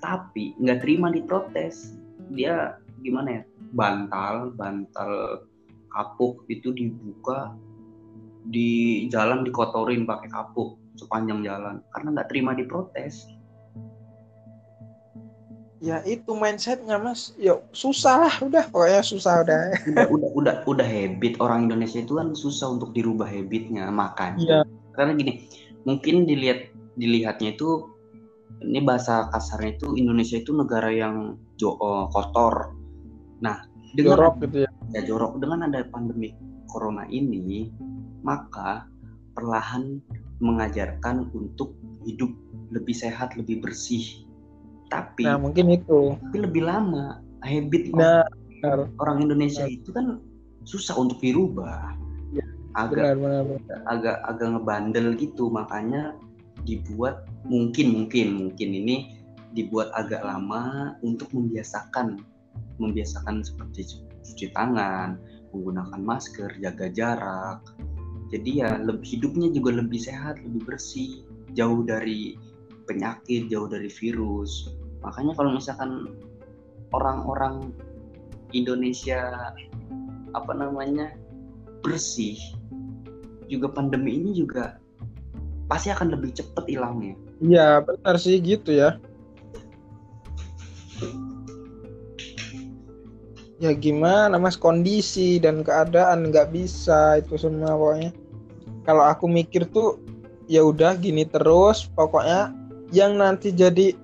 Tapi 0.00 0.56
nggak 0.58 0.80
terima 0.82 1.12
diprotes. 1.12 1.94
Dia 2.32 2.80
gimana 3.04 3.38
ya? 3.38 3.42
Bantal 3.76 4.56
bantal 4.56 5.44
kapuk 5.96 6.44
itu 6.52 6.76
dibuka 6.76 7.56
di 8.46 9.04
jalan 9.08 9.42
dikotorin 9.42 10.04
pakai 10.04 10.28
kapuk 10.28 10.76
sepanjang 11.00 11.40
jalan 11.40 11.80
karena 11.96 12.08
nggak 12.20 12.28
terima 12.28 12.52
diprotes. 12.52 13.24
Ya 15.80 16.00
itu 16.08 16.32
mindsetnya 16.32 16.96
mas? 16.96 17.36
Ya 17.36 17.60
susah 17.72 18.28
lah 18.28 18.34
udah 18.40 18.64
pokoknya 18.72 19.02
susah 19.04 19.44
udah. 19.44 19.60
Udah 19.92 20.06
udah 20.08 20.30
udah 20.36 20.54
udah 20.64 20.86
habit 20.88 21.36
orang 21.40 21.68
Indonesia 21.68 22.00
itu 22.00 22.16
kan 22.16 22.32
susah 22.32 22.76
untuk 22.76 22.96
dirubah 22.96 23.28
habitnya 23.28 23.88
makanya. 23.88 24.40
Iya. 24.40 24.60
karena 24.96 25.12
gini 25.12 25.44
mungkin 25.84 26.24
dilihat 26.24 26.72
dilihatnya 26.96 27.52
itu 27.52 27.92
ini 28.64 28.80
bahasa 28.80 29.28
kasarnya 29.28 29.76
itu 29.76 29.92
Indonesia 30.00 30.40
itu 30.40 30.56
negara 30.56 30.88
yang 30.88 31.36
jo 31.60 31.76
oh, 31.76 32.08
kotor. 32.08 32.72
Nah 33.44 33.60
dengan 33.92 34.16
jorok 34.16 34.34
gitu 34.48 34.64
ya 34.64 34.70
ya 34.94 35.00
jorok. 35.02 35.38
Dengan 35.40 35.66
ada 35.70 35.86
pandemi 35.88 36.34
corona 36.70 37.06
ini 37.08 37.70
maka 38.26 38.86
perlahan 39.38 40.02
mengajarkan 40.42 41.30
untuk 41.32 41.78
hidup 42.04 42.30
lebih 42.74 42.94
sehat 42.94 43.34
lebih 43.38 43.62
bersih. 43.62 44.26
Tapi 44.90 45.26
nah 45.26 45.38
mungkin 45.38 45.72
itu. 45.72 46.14
tapi 46.30 46.38
lebih 46.42 46.62
lama. 46.66 47.22
Habit 47.46 47.94
nah 47.94 48.26
orang 48.98 49.22
Indonesia 49.22 49.66
itu 49.68 49.94
kan 49.94 50.18
susah 50.66 50.98
untuk 50.98 51.22
dirubah. 51.22 51.94
Ya, 52.34 52.46
agak 52.74 53.14
benar 53.14 53.16
benar 53.16 53.42
benar. 53.46 53.78
agak 53.86 54.16
agak 54.26 54.48
ngebandel 54.56 55.06
gitu. 55.18 55.50
Makanya 55.50 56.18
dibuat 56.66 57.26
mungkin 57.46 57.94
mungkin 57.94 58.26
mungkin 58.34 58.68
ini 58.74 58.96
dibuat 59.54 59.88
agak 59.94 60.20
lama 60.26 60.94
untuk 61.00 61.30
membiasakan 61.32 62.20
membiasakan 62.76 63.40
seperti 63.40 63.96
cuci 64.32 64.50
tangan 64.52 65.16
menggunakan 65.54 66.00
masker 66.02 66.50
jaga 66.60 66.86
jarak. 66.90 67.60
Jadi 68.34 68.60
ya 68.60 68.76
lebih 68.82 69.06
hidupnya 69.18 69.48
juga 69.54 69.78
lebih 69.78 70.02
sehat 70.02 70.42
lebih 70.42 70.66
bersih 70.66 71.22
jauh 71.54 71.86
dari 71.86 72.34
penyakit 72.90 73.46
jauh 73.48 73.70
dari 73.70 73.86
virus. 73.88 74.74
Makanya 75.00 75.32
kalau 75.38 75.54
misalkan 75.54 76.10
orang-orang 76.90 77.70
Indonesia 78.50 79.54
apa 80.34 80.52
namanya 80.52 81.14
bersih 81.86 82.36
juga 83.46 83.70
pandemi 83.70 84.18
ini 84.18 84.34
juga 84.34 84.82
pasti 85.70 85.90
akan 85.94 86.18
lebih 86.18 86.34
cepat 86.34 86.66
hilangnya. 86.66 87.14
Iya 87.38 87.82
benar 87.86 88.16
sih 88.18 88.42
gitu 88.42 88.74
ya 88.74 88.98
ya 93.62 93.72
gimana 93.72 94.36
mas? 94.36 94.56
Kondisi 94.56 95.40
dan 95.40 95.64
keadaan 95.64 96.30
nggak 96.30 96.52
bisa 96.52 97.20
itu 97.20 97.36
semua 97.40 97.76
pokoknya. 97.76 98.10
Kalau 98.86 99.02
aku 99.02 99.26
mikir 99.26 99.66
tuh 99.70 99.98
ya 100.46 100.62
udah 100.62 100.94
gini 100.96 101.26
terus. 101.26 101.88
Pokoknya 101.96 102.52
yang 102.94 103.18
nanti 103.18 103.50
jadi 103.50 103.96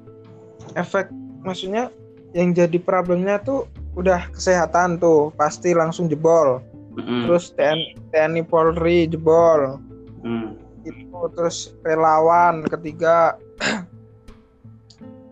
efek 0.74 1.12
maksudnya 1.44 1.92
yang 2.32 2.56
jadi 2.56 2.80
problemnya 2.80 3.38
tuh 3.44 3.68
udah 3.92 4.32
kesehatan 4.32 4.96
tuh 4.96 5.30
pasti 5.36 5.76
langsung 5.76 6.08
jebol. 6.08 6.64
Mm-mm. 6.92 7.24
terus 7.24 7.56
TNI, 7.56 7.96
TNI 8.12 8.42
Polri 8.44 9.08
jebol. 9.08 9.80
Mm. 10.20 10.60
itu 10.82 11.22
terus 11.38 11.72
relawan 11.86 12.66
ketiga. 12.66 13.38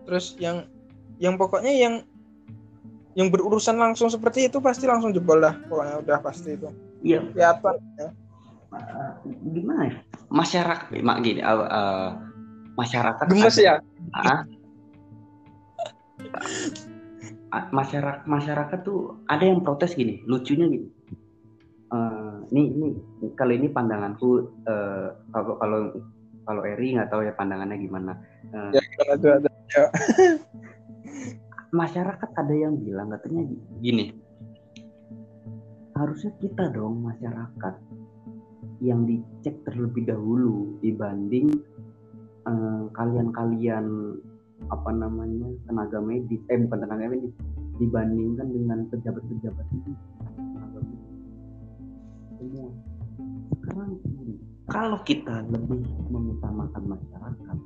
Terus 0.07 0.35
yang 0.39 0.63
yang 1.19 1.35
pokoknya 1.35 1.71
yang 1.75 1.95
yang 3.17 3.27
berurusan 3.27 3.75
langsung 3.75 4.07
seperti 4.07 4.47
itu 4.47 4.63
pasti 4.63 4.87
langsung 4.87 5.11
jebol 5.11 5.43
dah 5.43 5.55
pokoknya 5.67 5.95
udah 5.99 6.17
pasti 6.23 6.55
itu 6.55 6.69
Iya, 7.01 7.17
kelihatan 7.33 7.75
ya. 7.97 8.07
uh, 8.77 9.11
gimana 9.51 9.89
ya? 9.89 9.93
Masyarakat, 10.29 10.85
mak 11.01 11.17
gini, 11.25 11.41
uh, 11.41 11.65
uh, 11.65 12.09
masyarakat 12.77 13.25
gemes 13.25 13.57
ada- 13.57 13.65
ya. 13.65 13.75
Ah, 17.51 17.67
masyarakat 17.73 18.23
masyarakat 18.23 18.79
tuh 18.85 19.19
ada 19.27 19.43
yang 19.43 19.59
protes 19.59 19.91
gini, 19.91 20.23
lucunya 20.23 20.71
gini. 20.71 20.87
Eh, 21.91 22.35
ini 22.55 22.61
ini 22.71 22.87
kalau 23.35 23.51
ini 23.51 23.67
pandanganku 23.67 24.29
eh, 24.63 25.07
kalau 25.35 25.59
kalau 25.59 25.79
kalau 26.47 26.61
Eri 26.63 26.95
nggak 26.95 27.11
tahu 27.11 27.27
ya 27.27 27.35
pandangannya 27.35 27.75
gimana. 27.75 28.15
Eh, 28.55 28.79
ya 28.79 28.81
tuh 29.19 29.35
ada 29.35 29.51
masyarakat 31.71 32.29
ada 32.35 32.53
yang 32.53 32.75
bilang 32.79 33.11
katanya 33.15 33.47
gini. 33.79 34.15
Harusnya 35.95 36.31
kita 36.39 36.71
dong 36.71 37.03
masyarakat 37.03 37.75
yang 38.83 39.07
dicek 39.07 39.61
terlebih 39.63 40.09
dahulu 40.09 40.75
dibanding 40.83 41.53
eh, 42.47 42.83
kalian-kalian 42.91 44.17
apa 44.69 44.91
namanya 44.93 45.49
tenaga 45.65 45.99
medis 46.01 46.41
eh 46.53 46.57
bukan 46.65 46.85
tenaga 46.85 47.09
medis 47.09 47.33
dibandingkan 47.81 48.47
dengan 48.51 48.79
pejabat-pejabat 48.93 49.65
itu. 49.73 49.91
Semua. 52.37 52.69
Sekarang 53.61 53.91
kalau 54.69 54.99
kita 55.05 55.45
lebih 55.49 55.85
mengutamakan 56.09 56.83
masyarakat 56.97 57.57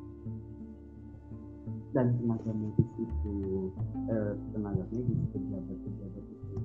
dan 1.95 2.11
tenaga 2.19 2.51
medis 2.51 2.91
itu 2.99 3.71
eh, 4.11 4.35
tenaga 4.51 4.83
medis 4.91 5.15
pejabat 5.31 5.77
pejabat 5.79 6.25
itu 6.27 6.55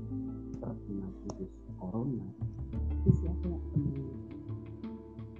terkena 0.59 1.07
virus 1.22 1.53
corona 1.78 2.26
itu 2.74 3.11
siapa 3.22 3.47
yang 3.47 3.62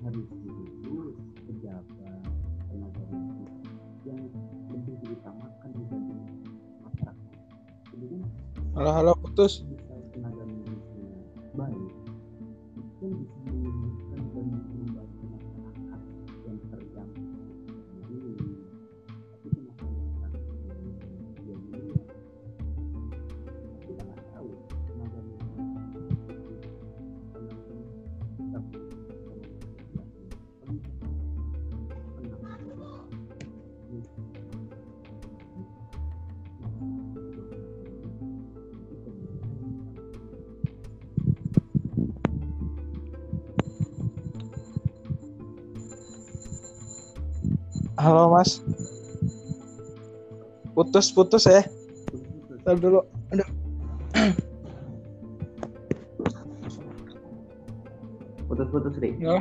harus 0.07 0.28
diurus 0.47 1.18
pejabat 1.43 2.22
tenaga 2.70 3.03
medis 3.11 3.51
yang 4.07 4.22
lebih 4.70 4.95
diutamakan 5.03 5.68
dibanding 5.74 6.22
masyarakat. 6.86 7.34
Kan 7.91 8.22
halo 8.78 8.91
halo 8.95 9.12
putus 9.18 9.66
halo 48.01 48.32
mas 48.32 48.64
putus 50.72 51.12
putus 51.12 51.44
ya 51.44 51.61
Bentar 52.48 52.80
dulu 52.80 53.05
aduh 53.28 53.48
putus 58.51 58.66
putus 58.74 58.94
Ri. 58.98 59.14
Oh. 59.24 59.38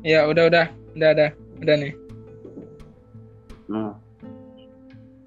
Ya, 0.00 0.24
udah 0.24 0.48
udah. 0.48 0.66
Udah 0.96 1.08
ada. 1.12 1.26
Udah 1.60 1.74
nih. 1.76 1.92
Nah, 3.68 3.92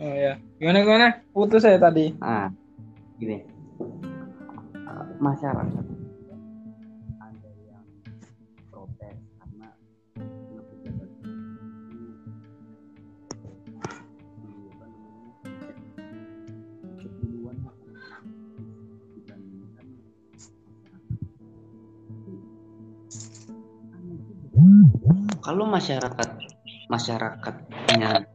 Oh 0.01 0.13
ya. 0.17 0.35
Gimana 0.57 0.83
gimana? 0.83 1.07
Putus 1.31 1.63
saya 1.63 1.77
tadi. 1.77 2.11
ah, 2.19 2.49
gini. 3.21 3.45
Masyarakat 5.21 6.02
kalau 25.43 25.67
masyarakat 25.67 26.29
masyarakatnya 26.87 28.25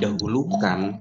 dahulukan 0.00 0.98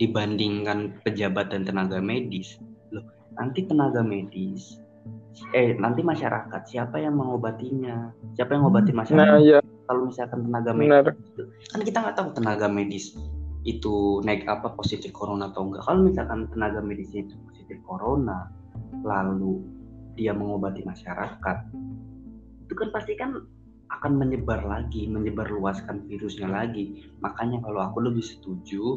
dibandingkan 0.00 0.96
pejabat 1.04 1.52
dan 1.52 1.62
tenaga 1.68 2.00
medis 2.00 2.58
loh 2.90 3.04
nanti 3.36 3.68
tenaga 3.68 4.00
medis 4.00 4.80
eh 5.52 5.76
nanti 5.76 6.04
masyarakat 6.04 6.62
siapa 6.68 7.00
yang 7.00 7.16
mengobatinya? 7.16 8.12
Siapa 8.36 8.52
yang 8.52 8.68
ngobatin 8.68 8.92
Nah, 8.94 9.00
masyarakat? 9.02 9.38
iya. 9.40 9.58
Kalau 9.88 10.08
misalkan 10.08 10.40
tenaga 10.44 10.70
medis 10.76 10.92
benar. 10.92 11.06
kan 11.72 11.80
kita 11.82 11.96
nggak 12.04 12.16
tahu 12.16 12.28
tenaga 12.36 12.66
medis 12.68 13.16
itu 13.62 14.18
naik 14.26 14.42
apa 14.50 14.74
positif 14.74 15.14
corona 15.14 15.50
atau 15.50 15.70
enggak 15.70 15.86
kalau 15.86 16.00
misalkan 16.02 16.50
tenaga 16.50 16.82
medisnya 16.82 17.22
itu 17.22 17.34
positif 17.46 17.78
corona 17.86 18.50
lalu 19.06 19.62
dia 20.18 20.34
mengobati 20.34 20.82
masyarakat 20.82 21.58
itu 22.66 22.72
kan 22.74 22.88
pasti 22.90 23.12
kan 23.14 23.38
akan 23.98 24.18
menyebar 24.18 24.64
lagi 24.64 25.06
menyebar 25.08 25.48
luaskan 25.52 26.04
virusnya 26.08 26.48
lagi 26.48 27.08
makanya 27.20 27.60
kalau 27.64 27.80
aku 27.84 28.04
lebih 28.08 28.24
setuju 28.24 28.96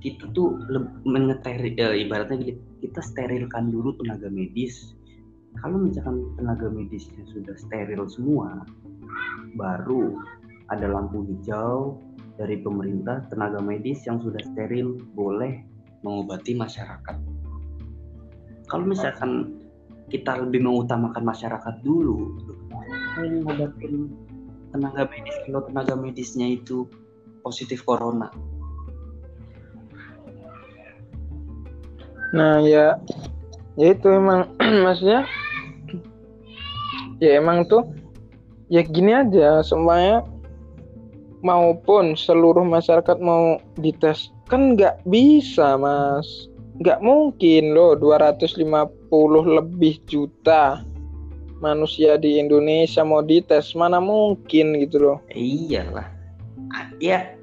kita 0.00 0.32
tuh 0.32 0.56
mengeteri 1.04 1.76
eh, 1.76 2.04
ibaratnya 2.04 2.40
gini 2.40 2.60
kita 2.80 3.00
sterilkan 3.04 3.68
dulu 3.68 3.96
tenaga 4.00 4.32
medis 4.32 4.96
kalau 5.58 5.76
misalkan 5.82 6.24
tenaga 6.38 6.70
medisnya 6.70 7.24
sudah 7.28 7.56
steril 7.58 8.06
semua 8.06 8.64
baru 9.58 10.20
ada 10.70 10.86
lampu 10.86 11.26
hijau 11.26 11.98
dari 12.38 12.56
pemerintah 12.62 13.26
tenaga 13.28 13.60
medis 13.60 14.00
yang 14.06 14.22
sudah 14.22 14.40
steril 14.54 14.96
boleh 15.12 15.60
mengobati 16.00 16.56
masyarakat. 16.56 17.16
Kalau 18.64 18.84
misalkan 18.86 19.60
kita 20.08 20.40
lebih 20.40 20.64
mengutamakan 20.64 21.20
masyarakat 21.26 21.74
dulu, 21.84 22.38
mengobatin 23.28 24.08
tenaga 24.70 25.02
medis 25.10 25.36
kalau 25.44 25.60
tenaga 25.66 25.94
medisnya 25.98 26.46
itu 26.46 26.86
positif 27.44 27.84
corona. 27.84 28.30
Nah, 32.30 32.62
ya 32.62 32.96
ya 33.74 33.86
itu 33.90 34.06
emang 34.06 34.46
maksudnya 34.84 35.26
ya 37.20 37.36
emang 37.36 37.66
tuh 37.66 37.84
ya 38.72 38.80
gini 38.86 39.12
aja 39.12 39.60
semuanya 39.66 40.24
maupun 41.40 42.14
seluruh 42.14 42.62
masyarakat 42.62 43.16
mau 43.18 43.58
dites 43.80 44.30
kan 44.46 44.76
nggak 44.76 45.00
bisa 45.08 45.74
mas 45.80 46.50
nggak 46.80 47.00
mungkin 47.04 47.76
loh 47.76 47.96
250 47.96 48.64
lebih 49.44 50.00
juta 50.08 50.84
manusia 51.60 52.16
di 52.16 52.40
Indonesia 52.40 53.04
mau 53.04 53.20
dites 53.20 53.76
mana 53.76 54.00
mungkin 54.00 54.80
gitu 54.80 54.96
loh. 54.98 55.18
Iyalah, 55.30 56.08
Ah, 56.70 56.86
ya. 57.02 57.36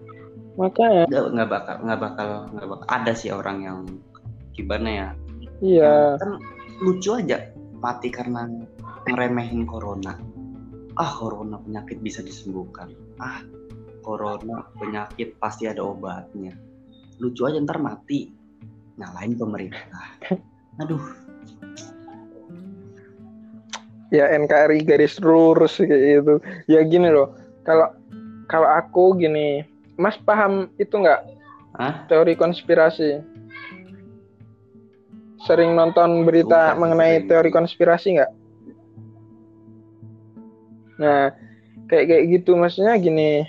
Makanya. 0.57 1.05
Nggak 1.05 1.26
nggak 1.38 1.49
bakal 1.49 1.76
nggak 1.86 1.99
bakal 2.01 2.28
nggak 2.57 2.68
bakal. 2.68 2.86
Ada 2.89 3.11
sih 3.13 3.30
orang 3.30 3.57
yang 3.61 3.80
gimana 4.57 4.89
ya? 4.89 5.07
Iya. 5.61 6.18
Kan 6.18 6.41
lucu 6.82 7.13
aja 7.13 7.53
mati 7.78 8.09
karena 8.09 8.49
ngeremehin 9.05 9.70
corona. 9.70 10.18
Ah 10.97 11.13
corona 11.13 11.61
penyakit 11.61 12.01
bisa 12.01 12.26
disembuhkan. 12.26 12.89
Ah 13.22 13.45
corona 14.01 14.65
penyakit 14.82 15.38
pasti 15.38 15.70
ada 15.70 15.86
obatnya. 15.86 16.57
Lucu 17.22 17.45
aja 17.45 17.61
ntar 17.61 17.78
mati. 17.78 18.34
Nyalain 18.97 19.38
pemerintah. 19.38 20.18
Aduh 20.82 21.26
ya 24.14 24.32
NKRI 24.32 24.84
garis 24.88 25.20
lurus 25.20 25.80
kayak 25.80 26.24
gitu. 26.24 26.34
Ya 26.72 26.84
gini 26.84 27.12
loh. 27.12 27.36
Kalau 27.68 27.91
kalau 28.47 28.70
aku 28.72 29.20
gini 29.20 29.68
Mas 29.99 30.16
paham 30.22 30.72
itu 30.78 30.93
nggak? 30.93 31.22
Teori 32.10 32.34
konspirasi. 32.34 33.22
Sering 35.45 35.78
nonton 35.78 36.26
berita 36.26 36.74
Suka, 36.74 36.80
mengenai 36.80 37.22
sering. 37.22 37.28
teori 37.30 37.49
konspirasi 37.53 38.08
nggak? 38.18 38.32
Nah 40.97 41.24
kayak 41.91 42.05
kayak 42.10 42.24
gitu. 42.39 42.58
Maksudnya 42.58 42.97
gini 42.97 43.45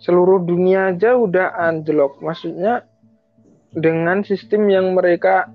seluruh 0.00 0.40
dunia 0.40 0.94
aja 0.94 1.16
udah 1.18 1.58
anjlok. 1.58 2.22
Maksudnya 2.24 2.88
dengan 3.76 4.24
sistem 4.24 4.66
yang 4.72 4.96
mereka 4.96 5.52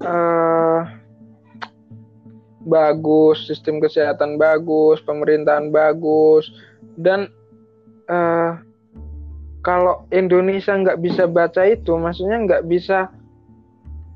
eh, 0.00 0.97
bagus 2.68 3.48
sistem 3.48 3.80
kesehatan 3.80 4.36
bagus 4.36 5.00
pemerintahan 5.02 5.72
bagus. 5.72 6.52
Dan 6.94 7.32
eh, 8.06 8.52
kalau 9.64 10.06
Indonesia 10.14 10.76
nggak 10.76 11.00
bisa 11.02 11.24
baca 11.26 11.64
itu 11.66 11.96
maksudnya 11.96 12.38
nggak 12.44 12.64
bisa 12.68 13.10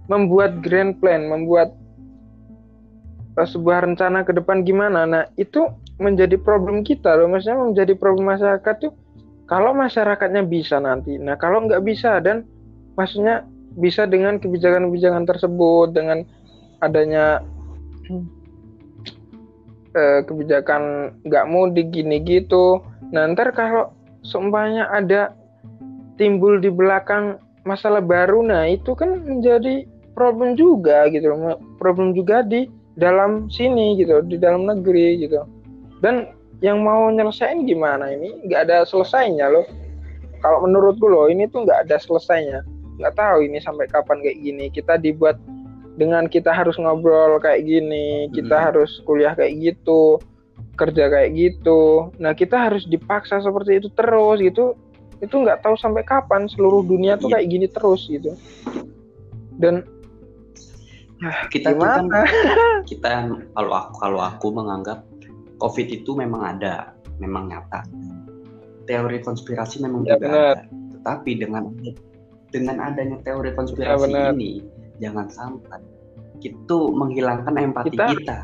membuat 0.07 0.61
grand 0.61 1.01
plan 1.01 1.27
membuat 1.27 1.73
eh, 3.41 3.49
sebuah 3.49 3.89
rencana 3.89 4.23
ke 4.23 4.37
depan 4.37 4.63
gimana. 4.63 5.09
Nah 5.09 5.25
itu 5.41 5.67
menjadi 5.99 6.37
problem 6.37 6.85
kita 6.85 7.17
loh. 7.17 7.31
Maksudnya 7.33 7.59
menjadi 7.59 7.95
problem 7.97 8.29
masyarakat 8.29 8.75
tuh 8.79 8.93
kalau 9.49 9.77
masyarakatnya 9.77 10.45
bisa 10.47 10.79
nanti. 10.81 11.17
Nah 11.17 11.37
kalau 11.41 11.65
nggak 11.65 11.83
bisa 11.85 12.21
dan 12.21 12.45
maksudnya 12.97 13.45
bisa 13.77 14.05
dengan 14.05 14.37
kebijakan-kebijakan 14.37 15.25
tersebut 15.25 15.97
dengan 15.97 16.25
adanya 16.85 17.41
eh, 19.97 20.21
kebijakan 20.25 21.15
nggak 21.25 21.49
mudik 21.49 21.93
gini 21.93 22.21
gitu. 22.23 22.81
Nah 23.13 23.29
ntar 23.33 23.53
kalau 23.53 23.93
seumpamanya 24.25 24.89
ada 24.93 25.37
timbul 26.17 26.61
di 26.61 26.71
belakang 26.71 27.41
masalah 27.63 28.03
baru 28.03 28.43
nah 28.43 28.67
itu 28.67 28.95
kan 28.95 29.23
menjadi 29.23 29.87
problem 30.13 30.59
juga 30.59 31.07
gitu 31.09 31.31
problem 31.79 32.13
juga 32.13 32.43
di 32.43 32.69
dalam 32.99 33.49
sini 33.49 33.97
gitu 33.97 34.21
di 34.25 34.37
dalam 34.37 34.69
negeri 34.69 35.25
gitu. 35.25 35.45
Dan 36.03 36.29
yang 36.63 36.83
mau 36.83 37.11
nyelesain 37.11 37.67
gimana 37.67 38.13
ini? 38.13 38.47
Nggak 38.47 38.71
ada 38.71 38.77
selesainya 38.87 39.51
loh. 39.51 39.67
Kalau 40.43 40.67
menurutku 40.67 41.07
loh 41.07 41.27
ini 41.31 41.47
tuh 41.51 41.67
nggak 41.67 41.89
ada 41.89 41.97
selesainya. 41.99 42.63
Nggak 42.99 43.15
tahu 43.19 43.47
ini 43.47 43.59
sampai 43.59 43.91
kapan 43.91 44.23
kayak 44.23 44.39
gini. 44.39 44.67
Kita 44.71 44.99
dibuat 44.99 45.39
dengan 45.93 46.25
kita 46.25 46.49
harus 46.49 46.77
ngobrol 46.77 47.37
kayak 47.37 47.63
gini 47.63 48.07
kita 48.33 48.55
Hmm. 48.55 48.67
harus 48.71 48.91
kuliah 49.03 49.33
kayak 49.33 49.53
gitu 49.59 50.17
kerja 50.75 51.07
kayak 51.07 51.31
gitu 51.33 52.09
nah 52.17 52.33
kita 52.33 52.57
harus 52.57 52.85
dipaksa 52.85 53.39
seperti 53.39 53.77
itu 53.77 53.89
terus 53.93 54.41
gitu 54.41 54.73
itu 55.19 55.35
nggak 55.35 55.61
tahu 55.61 55.77
sampai 55.77 56.03
kapan 56.03 56.49
seluruh 56.49 56.83
dunia 56.83 57.15
tuh 57.15 57.29
Iya. 57.29 57.35
kayak 57.39 57.47
gini 57.49 57.67
terus 57.69 58.03
gitu 58.07 58.33
dan 59.57 59.85
kita 61.49 61.71
tuh 61.71 61.79
kan 61.79 62.09
gimana 62.09 62.23
kita 62.91 63.11
kalau 63.55 63.73
aku 63.77 63.95
kalau 64.01 64.21
aku 64.21 64.47
menganggap 64.51 65.07
covid 65.61 65.87
itu 65.87 66.11
memang 66.13 66.43
ada 66.57 66.91
memang 67.23 67.47
nyata 67.47 67.87
teori 68.83 69.23
konspirasi 69.23 69.79
memang 69.79 70.03
Ya, 70.03 70.19
juga 70.19 70.27
benar. 70.27 70.57
ada 70.59 70.63
tetapi 70.93 71.31
dengan 71.39 71.63
dengan 72.51 72.77
adanya 72.83 73.23
teori 73.23 73.55
konspirasi 73.55 74.11
benar. 74.11 74.35
ini 74.35 74.67
jangan 75.03 75.27
sampai 75.27 75.83
itu 76.43 76.79
menghilangkan 76.95 77.55
empati 77.55 77.91
Kita- 77.95 78.11
kita, 78.15 78.39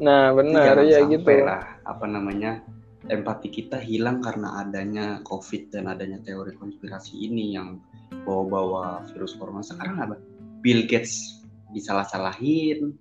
nah 0.00 0.32
benar 0.32 0.76
jangan 0.80 0.84
ya 0.88 1.00
gitu 1.08 1.32
lah 1.44 1.62
apa 1.88 2.04
namanya 2.04 2.60
empati 3.08 3.48
kita 3.52 3.76
hilang 3.80 4.24
karena 4.24 4.64
adanya 4.64 5.20
covid 5.28 5.68
dan 5.72 5.88
adanya 5.88 6.20
teori 6.24 6.56
konspirasi 6.56 7.16
ini 7.28 7.56
yang 7.56 7.80
bawa-bawa 8.24 9.04
virus 9.12 9.36
corona. 9.36 9.60
Sekarang 9.60 10.00
apa 10.00 10.16
Bill 10.64 10.88
Gates 10.88 11.44
disalah-salahin 11.76 12.96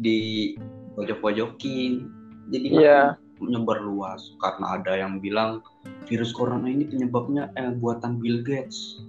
di 0.00 0.54
pojok-pojokin 0.96 1.92
jadi 2.48 2.66
makin 2.72 3.02
menyebar 3.36 3.84
luas 3.84 4.32
karena 4.40 4.80
ada 4.80 4.92
yang 4.96 5.20
bilang 5.20 5.60
virus 6.08 6.32
corona 6.32 6.70
ini 6.70 6.88
penyebabnya 6.88 7.52
eh, 7.58 7.74
buatan 7.76 8.16
Bill 8.22 8.40
Gates 8.40 9.04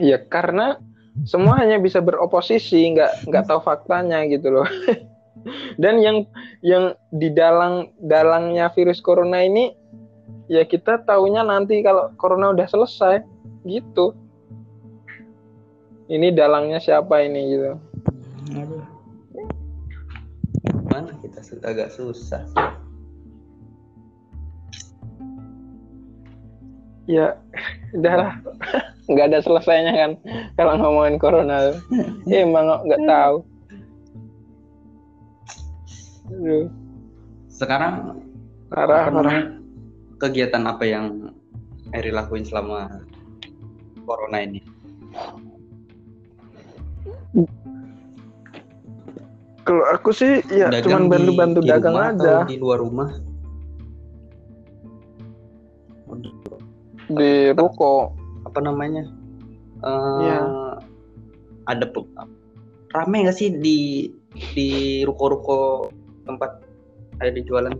ya 0.00 0.20
karena 0.28 0.80
semua 1.28 1.60
hanya 1.60 1.76
bisa 1.76 2.00
beroposisi 2.00 2.96
nggak 2.96 3.28
nggak 3.28 3.44
tahu 3.44 3.60
faktanya 3.60 4.24
gitu 4.28 4.48
loh 4.48 4.68
dan 5.82 6.00
yang 6.00 6.24
yang 6.64 6.96
di 7.12 7.28
dalang 7.28 7.92
dalangnya 8.00 8.72
virus 8.72 9.04
corona 9.04 9.44
ini 9.44 9.76
ya 10.48 10.64
kita 10.64 11.04
taunya 11.04 11.44
nanti 11.44 11.84
kalau 11.84 12.12
corona 12.16 12.52
udah 12.56 12.64
selesai 12.64 13.20
gitu 13.68 14.16
ini 16.08 16.32
dalangnya 16.32 16.80
siapa 16.80 17.24
ini 17.24 17.40
gitu 17.56 17.72
Aduh. 18.52 18.84
Mana 20.92 21.08
kita 21.24 21.40
agak 21.64 21.88
susah. 21.94 22.44
ya 27.10 27.34
udahlah 27.96 28.38
nggak 29.04 29.26
ada 29.28 29.38
selesainya 29.40 29.92
kan 29.92 30.10
kalau 30.54 30.72
ngomongin 30.76 31.16
corona. 31.16 31.74
Ya, 32.24 32.42
emang 32.46 32.66
nggak 32.82 33.02
tahu. 33.02 33.36
Aduh, 36.32 36.66
Sekarang 37.46 38.22
parah 38.68 39.04
apa 39.04 39.12
parah. 39.12 39.42
kegiatan 40.16 40.64
apa 40.64 40.84
yang 40.84 41.28
Eri 41.92 42.08
lakuin 42.08 42.40
selama 42.42 42.88
corona 44.00 44.40
ini? 44.40 44.64
kalau 49.62 49.84
aku 49.88 50.10
sih 50.10 50.42
ya 50.48 50.68
Dagang 50.68 50.82
cuman 50.84 51.02
di- 51.02 51.10
bantu-bantu 51.12 51.58
di 51.60 51.68
dagang 51.68 51.94
rumah 51.94 52.08
aja. 52.08 52.34
atau 52.34 52.48
di 52.48 52.56
luar 52.56 52.78
rumah? 52.80 53.08
di 57.08 57.32
ruko 57.52 58.14
Apa 58.52 58.60
namanya? 58.60 59.08
Eh, 59.80 60.20
Iya. 60.28 60.40
Ada 61.64 61.88
rame 62.92 63.24
nggak 63.24 63.36
sih 63.36 63.48
di 63.48 64.12
di 64.52 65.00
ruko-ruko 65.08 65.88
tempat 66.28 66.60
ada 67.18 67.40
jualan? 67.40 67.72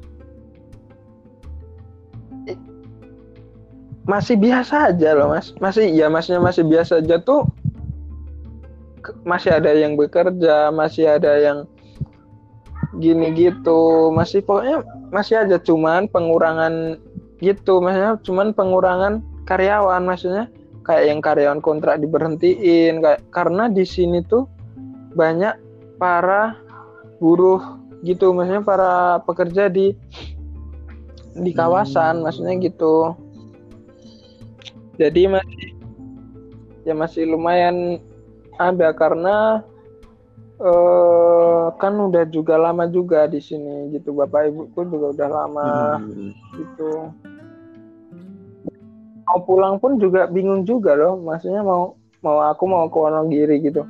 masih 4.03 4.35
biasa 4.35 4.91
aja 4.91 5.15
loh 5.15 5.31
mas 5.31 5.55
masih 5.63 5.87
ya 5.95 6.11
masnya 6.11 6.43
masih 6.43 6.67
biasa 6.67 6.99
aja 6.99 7.23
tuh 7.23 7.47
masih 9.23 9.55
ada 9.55 9.71
yang 9.71 9.95
bekerja 9.95 10.75
masih 10.75 11.07
ada 11.07 11.39
yang 11.39 11.59
gini 12.99 13.31
gitu 13.35 14.11
masih 14.11 14.43
pokoknya 14.43 14.83
masih 15.15 15.47
aja 15.47 15.57
cuman 15.63 16.11
pengurangan 16.11 16.99
gitu 17.39 17.79
maksudnya 17.79 18.19
cuman 18.27 18.51
pengurangan 18.51 19.23
karyawan 19.47 20.03
maksudnya 20.03 20.51
kayak 20.83 21.05
yang 21.11 21.21
karyawan 21.23 21.63
kontrak 21.63 21.99
diberhentiin 22.03 22.99
kayak 23.03 23.23
karena 23.31 23.71
di 23.71 23.87
sini 23.87 24.23
tuh 24.27 24.47
banyak 25.15 25.55
para 25.99 26.59
buruh 27.23 27.79
gitu 28.03 28.35
maksudnya 28.35 28.67
para 28.67 28.93
pekerja 29.23 29.71
di 29.71 29.95
di 31.33 31.51
kawasan 31.55 32.19
Hmm. 32.21 32.25
maksudnya 32.27 32.59
gitu 32.59 33.15
jadi 34.99 35.31
masih 35.31 35.69
ya 36.83 36.95
masih 36.99 37.25
lumayan 37.31 38.03
ada 38.59 38.91
karena 38.93 39.63
eh 40.63 41.65
kan 41.79 41.95
udah 41.99 42.27
juga 42.31 42.55
lama 42.59 42.87
juga 42.87 43.27
di 43.27 43.39
sini 43.43 43.91
gitu 43.95 44.15
bapak 44.15 44.51
ibuku 44.51 44.83
juga 44.91 45.07
udah 45.15 45.29
lama 45.31 45.71
Hmm. 45.99 46.31
gitu 46.59 46.91
mau 49.27 49.39
pulang 49.47 49.79
pun 49.79 49.97
juga 49.99 50.27
bingung 50.29 50.67
juga 50.67 50.95
loh. 50.99 51.19
Maksudnya 51.19 51.63
mau 51.63 51.95
mau 52.23 52.39
aku 52.43 52.65
mau 52.67 52.87
ke 52.87 52.99
Wonogiri 52.99 53.57
gitu. 53.63 53.83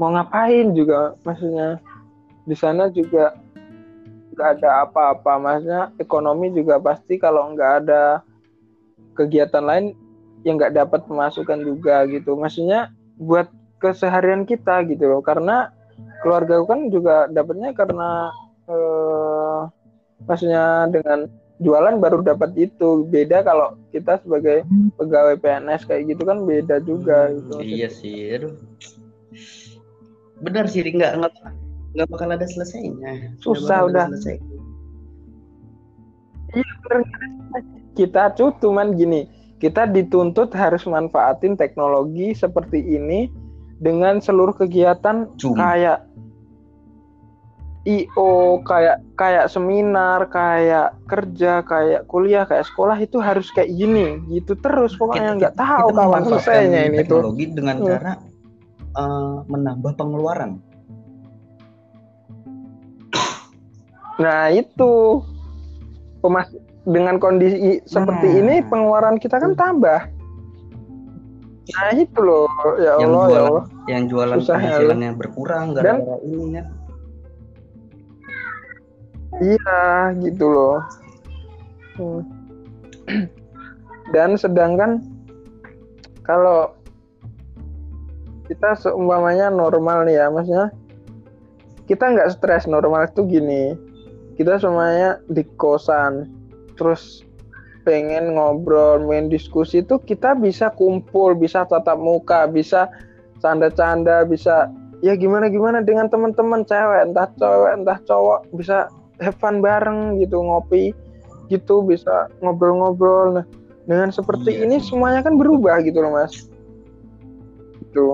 Mau 0.00 0.10
ngapain 0.14 0.72
juga 0.72 1.14
maksudnya. 1.26 1.78
Di 2.48 2.56
sana 2.56 2.88
juga 2.90 3.36
nggak 4.34 4.48
ada 4.60 4.88
apa-apa. 4.88 5.32
Maksudnya 5.38 5.82
ekonomi 6.00 6.50
juga 6.54 6.80
pasti 6.80 7.20
kalau 7.20 7.52
nggak 7.54 7.72
ada 7.84 8.24
kegiatan 9.14 9.62
lain 9.62 9.86
yang 10.46 10.56
nggak 10.56 10.74
dapat 10.74 11.04
pemasukan 11.04 11.60
juga 11.62 12.08
gitu. 12.08 12.34
Maksudnya 12.34 12.90
buat 13.20 13.52
keseharian 13.78 14.48
kita 14.48 14.88
gitu 14.88 15.04
loh. 15.04 15.20
Karena 15.20 15.68
keluarga 16.24 16.64
kan 16.64 16.88
juga 16.88 17.28
dapatnya 17.28 17.76
karena 17.76 18.32
eh, 18.68 19.60
maksudnya 20.24 20.88
dengan 20.88 21.28
jualan 21.60 22.00
baru 22.00 22.24
dapat 22.24 22.56
itu 22.56 23.04
beda 23.12 23.44
kalau 23.44 23.76
kita 23.92 24.16
sebagai 24.24 24.64
pegawai 24.96 25.36
PNS 25.36 25.84
kayak 25.84 26.16
gitu 26.16 26.24
kan 26.24 26.48
beda 26.48 26.80
juga 26.82 27.30
gitu 27.36 27.60
Iya 27.60 27.88
sih, 27.92 28.32
aduh. 28.32 28.56
Benar 30.40 30.64
sih, 30.72 30.80
nggak 30.80 31.20
nggak 31.20 31.32
nggak 31.94 32.08
bakal 32.08 32.28
ada 32.32 32.46
selesainya. 32.48 33.36
Susah 33.44 33.86
udah. 33.86 34.08
selesai. 34.08 34.40
Iya, 36.56 36.72
kita 37.94 38.34
tuh 38.34 38.56
cuman 38.58 38.96
gini 38.96 39.28
kita 39.60 39.86
dituntut 39.86 40.50
harus 40.56 40.88
manfaatin 40.88 41.54
teknologi 41.54 42.32
seperti 42.32 42.80
ini 42.80 43.28
dengan 43.80 44.18
seluruh 44.18 44.56
kegiatan 44.56 45.28
Zoom. 45.36 45.54
kayak 45.54 46.04
IO 47.90 48.30
kayak 48.62 49.02
kayak 49.14 49.46
seminar 49.46 50.26
kayak 50.26 50.94
kerja 51.04 51.60
kayak 51.62 52.06
kuliah 52.06 52.44
kayak 52.44 52.62
sekolah 52.64 52.94
itu 52.96 53.18
harus 53.18 53.50
kayak 53.50 53.70
gini 53.70 54.06
gitu 54.28 54.54
terus 54.54 54.94
pokoknya 54.94 55.34
nggak 55.36 55.54
tahu 55.54 55.88
kita 55.88 55.98
memanfaatkan 55.98 56.30
selesainya 56.30 56.80
ini 56.86 56.96
tuh 57.00 57.18
teknologi 57.18 57.44
dengan 57.50 57.76
Hmm. 57.76 57.86
cara 57.88 58.12
eh, 58.90 59.36
menambah 59.46 59.92
pengeluaran. 59.94 60.50
Nah 64.18 64.50
itu 64.50 65.22
pemas 66.20 66.48
dengan 66.82 67.16
kondisi 67.16 67.56
seperti 67.84 68.28
Nah. 68.28 68.38
ini 68.40 68.54
pengeluaran 68.62 69.16
kita 69.16 69.36
kan 69.36 69.54
tambah. 69.54 70.00
Nah 71.70 71.88
itu 71.94 72.18
loh 72.18 72.50
ya 72.76 72.98
Yang 72.98 73.06
Allah 73.06 73.22
ya 73.22 73.30
jualan- 73.30 73.46
Allah. 73.46 73.64
Yang 73.86 74.02
jualan 74.06 74.36
Susah 74.36 74.50
ya, 74.50 74.60
penghasilannya 74.60 75.10
berkurang 75.14 75.66
gara-gara 75.72 76.16
ini 76.20 76.44
kan. 76.52 76.64
Iya 79.40 80.12
gitu 80.20 80.46
loh. 80.46 80.78
Hmm. 81.96 82.22
Dan 84.12 84.36
sedangkan 84.36 85.00
kalau 86.22 86.76
kita 88.50 88.76
seumpamanya 88.76 89.48
normal 89.48 90.04
nih 90.04 90.20
ya, 90.20 90.26
maksudnya 90.28 90.68
kita 91.88 92.04
nggak 92.12 92.30
stres 92.36 92.68
normal 92.68 93.08
itu 93.08 93.24
gini. 93.24 93.74
Kita 94.36 94.56
semuanya 94.56 95.20
di 95.28 95.44
kosan, 95.60 96.28
terus 96.76 97.24
pengen 97.84 98.36
ngobrol, 98.36 99.04
main 99.04 99.28
diskusi 99.28 99.80
itu 99.84 100.00
kita 100.00 100.36
bisa 100.36 100.72
kumpul, 100.76 101.36
bisa 101.36 101.64
tatap 101.64 101.96
muka, 101.96 102.48
bisa 102.48 102.88
canda-canda, 103.40 104.24
bisa 104.24 104.68
ya 105.00 105.16
gimana 105.16 105.48
gimana 105.48 105.80
dengan 105.80 106.08
teman-teman 106.08 106.64
cewek, 106.64 107.12
entah 107.12 107.28
cewek 107.36 107.72
entah 107.80 107.98
cowok 108.04 108.48
bisa 108.56 108.88
have 109.20 109.36
fun 109.38 109.60
bareng 109.60 110.18
gitu 110.18 110.40
ngopi 110.40 110.96
gitu 111.52 111.82
bisa 111.84 112.30
ngobrol-ngobrol. 112.40 113.36
Nah 113.40 113.44
dengan 113.90 114.14
seperti 114.14 114.54
Iya. 114.54 114.70
ini 114.70 114.76
semuanya 114.78 115.20
kan 115.26 115.34
berubah 115.34 115.82
gitu 115.82 115.98
loh 115.98 116.14
mas. 116.14 116.46
Gitu. 117.82 118.06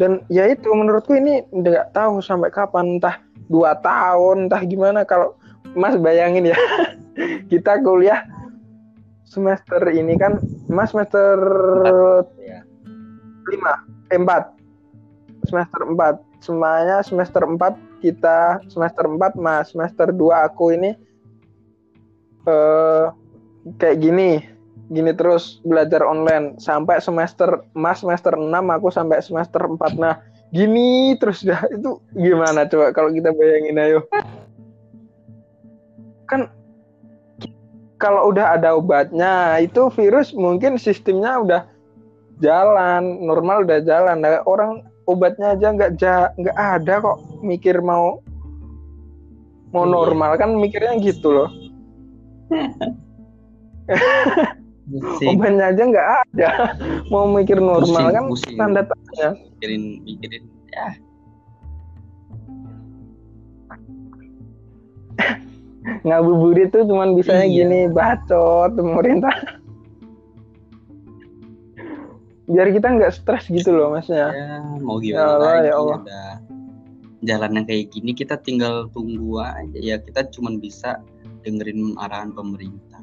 Dan 0.00 0.24
ya 0.32 0.48
itu 0.48 0.64
menurutku 0.72 1.12
ini 1.12 1.44
nggak 1.52 1.92
tahu 1.92 2.24
sampai 2.24 2.48
kapan 2.48 2.96
entah 2.96 3.20
dua 3.52 3.76
tahun 3.84 4.48
entah 4.48 4.64
gimana. 4.64 5.04
Kalau 5.04 5.36
mas 5.76 6.00
bayangin 6.00 6.48
ya 6.48 6.56
kita 7.52 7.76
kuliah 7.84 8.24
semester 9.28 9.84
ini 9.92 10.16
kan 10.16 10.40
mas 10.66 10.90
semester 10.96 11.36
Ya. 12.40 12.64
lima 13.52 13.84
eh, 14.08 14.16
empat. 14.16 14.56
Semester 15.44 15.80
empat. 15.84 16.14
Semuanya 16.40 17.04
semester 17.04 17.44
empat 17.44 17.76
kita 18.00 18.64
semester 18.72 19.04
empat 19.04 19.36
mas 19.36 19.70
semester 19.70 20.10
dua 20.10 20.48
aku 20.48 20.72
ini 20.72 20.96
eh 22.48 23.06
kayak 23.76 24.00
gini 24.00 24.40
gini 24.90 25.14
terus 25.14 25.62
belajar 25.62 26.02
online. 26.02 26.58
Sampai 26.58 26.98
semester 26.98 27.62
mas 27.72 28.02
semester 28.02 28.34
6 28.34 28.50
aku 28.50 28.90
sampai 28.90 29.22
semester 29.22 29.62
4 29.62 29.96
nah 29.96 30.18
gini 30.50 31.14
terus 31.16 31.46
dah. 31.46 31.62
Itu 31.74 32.02
gimana 32.12 32.66
coba 32.66 32.90
kalau 32.90 33.14
kita 33.14 33.30
bayangin 33.30 33.78
ayo? 33.78 34.00
Kan 36.26 36.50
kalau 38.00 38.32
udah 38.32 38.56
ada 38.56 38.74
obatnya 38.74 39.60
itu 39.60 39.92
virus 39.92 40.32
mungkin 40.32 40.80
sistemnya 40.80 41.36
udah 41.36 41.62
jalan 42.40 43.22
normal 43.22 43.62
udah 43.68 43.78
jalan. 43.84 44.24
Nah, 44.24 44.40
orang 44.48 44.88
obatnya 45.04 45.54
aja 45.54 45.66
nggak 45.70 45.90
ja, 45.96 46.14
nggak 46.34 46.56
ada 46.56 46.94
kok 47.00 47.18
mikir 47.40 47.80
mau 47.80 48.20
mau 49.70 49.84
Iya. 49.84 49.92
normal. 49.92 50.30
Kan 50.36 50.58
mikirnya 50.58 50.98
gitu 50.98 51.30
loh. 51.30 51.48
Obatnya 55.22 55.70
aja 55.70 55.82
nggak 55.86 56.08
ada. 56.26 56.48
Mau 57.14 57.30
mikir 57.30 57.62
normal 57.62 57.86
Pusing, 57.86 58.10
kan 58.10 58.24
pusing. 58.26 58.56
tanda 58.58 58.82
tanya 58.82 59.28
mikirin 59.38 59.82
mikirin. 60.02 60.42
Ya. 60.68 60.88
Ngabuburit 66.06 66.70
tuh 66.70 66.82
cuman 66.84 67.14
bisanya 67.14 67.46
Iya. 67.46 67.54
gini 67.62 67.80
bacot 67.88 68.74
pemerintah 68.74 69.30
biar 72.50 72.68
kita 72.68 72.88
nggak 72.90 73.14
stres 73.14 73.46
gitu 73.46 73.70
loh 73.70 73.94
masnya 73.94 74.28
ya. 74.28 74.58
Mau 74.78 74.98
Ya 74.98 75.14
gimana 75.14 75.30
Allah, 75.30 75.50
lagi 75.54 75.68
ya 75.68 75.74
Allah. 75.76 75.98
udah 76.00 76.28
jalan 77.20 77.50
yang 77.52 77.66
kayak 77.66 77.86
gini 77.88 78.10
kita 78.12 78.34
tinggal 78.36 78.90
tunggu 78.90 79.38
aja. 79.38 79.78
Ya 79.78 79.96
kita 79.96 80.26
cuman 80.28 80.58
bisa 80.58 80.98
dengerin 81.40 81.94
arahan 81.96 82.32
pemerintah. 82.32 82.98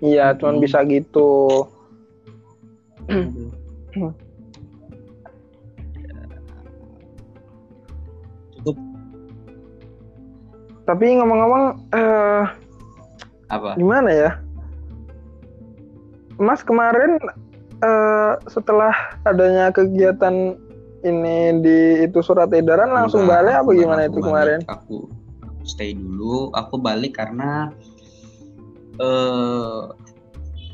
Iya 0.00 0.32
cuman 0.34 0.56
Hmm. 0.56 0.64
bisa 0.64 0.78
gitu. 0.86 1.66
Cukup. 8.56 8.76
Tapi 10.84 11.04
ngomong-ngomong 11.16 11.64
eh 11.92 12.44
apa? 13.50 13.74
gimana 13.74 14.10
ya 14.10 14.30
Mas 16.40 16.64
kemarin 16.64 17.20
eh, 17.84 18.32
setelah 18.48 18.96
adanya 19.28 19.68
kegiatan 19.68 20.56
ini 21.04 21.60
di 21.64 21.78
itu 22.04 22.20
surat 22.20 22.48
edaran 22.52 22.92
langsung 22.92 23.24
Enggak, 23.24 23.44
balik 23.44 23.54
apa 23.60 23.70
gimana 23.76 24.02
itu 24.08 24.18
balik. 24.20 24.24
kemarin 24.28 24.60
Aku, 24.68 24.96
aku 25.44 25.62
stay 25.68 25.92
dulu. 25.92 26.48
Aku 26.56 26.80
balik 26.80 27.20
karena 27.20 27.68
eh 29.00 29.80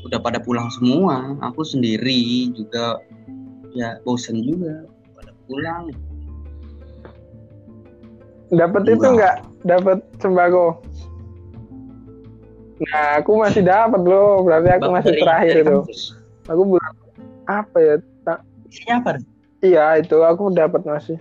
udah 0.07 0.19
pada 0.23 0.39
pulang 0.39 0.71
semua. 0.71 1.35
Aku 1.51 1.67
sendiri 1.67 2.51
juga 2.55 2.99
ya 3.75 3.99
bosen 4.07 4.39
juga 4.43 4.87
pada 5.15 5.31
pulang. 5.47 5.91
dapat 8.47 8.87
itu 8.87 9.03
Enggak. 9.03 9.11
enggak 9.11 9.35
dapat 9.67 9.97
sembako 10.23 10.79
nah 12.77 13.17
aku 13.17 13.31
masih 13.41 13.65
dapat 13.65 14.01
loh 14.05 14.45
berarti 14.45 14.69
aku 14.77 14.89
Bang, 14.89 14.95
masih 15.01 15.13
terakhir 15.17 15.55
itu 15.65 15.79
aku 16.45 16.61
belum 16.75 16.93
apa 17.49 17.77
ya 17.81 17.95
tak 18.21 18.39
Isinya 18.67 18.95
apa? 19.01 19.09
iya 19.63 19.85
itu 19.97 20.17
aku 20.21 20.53
dapat 20.53 20.85
masih 20.85 21.17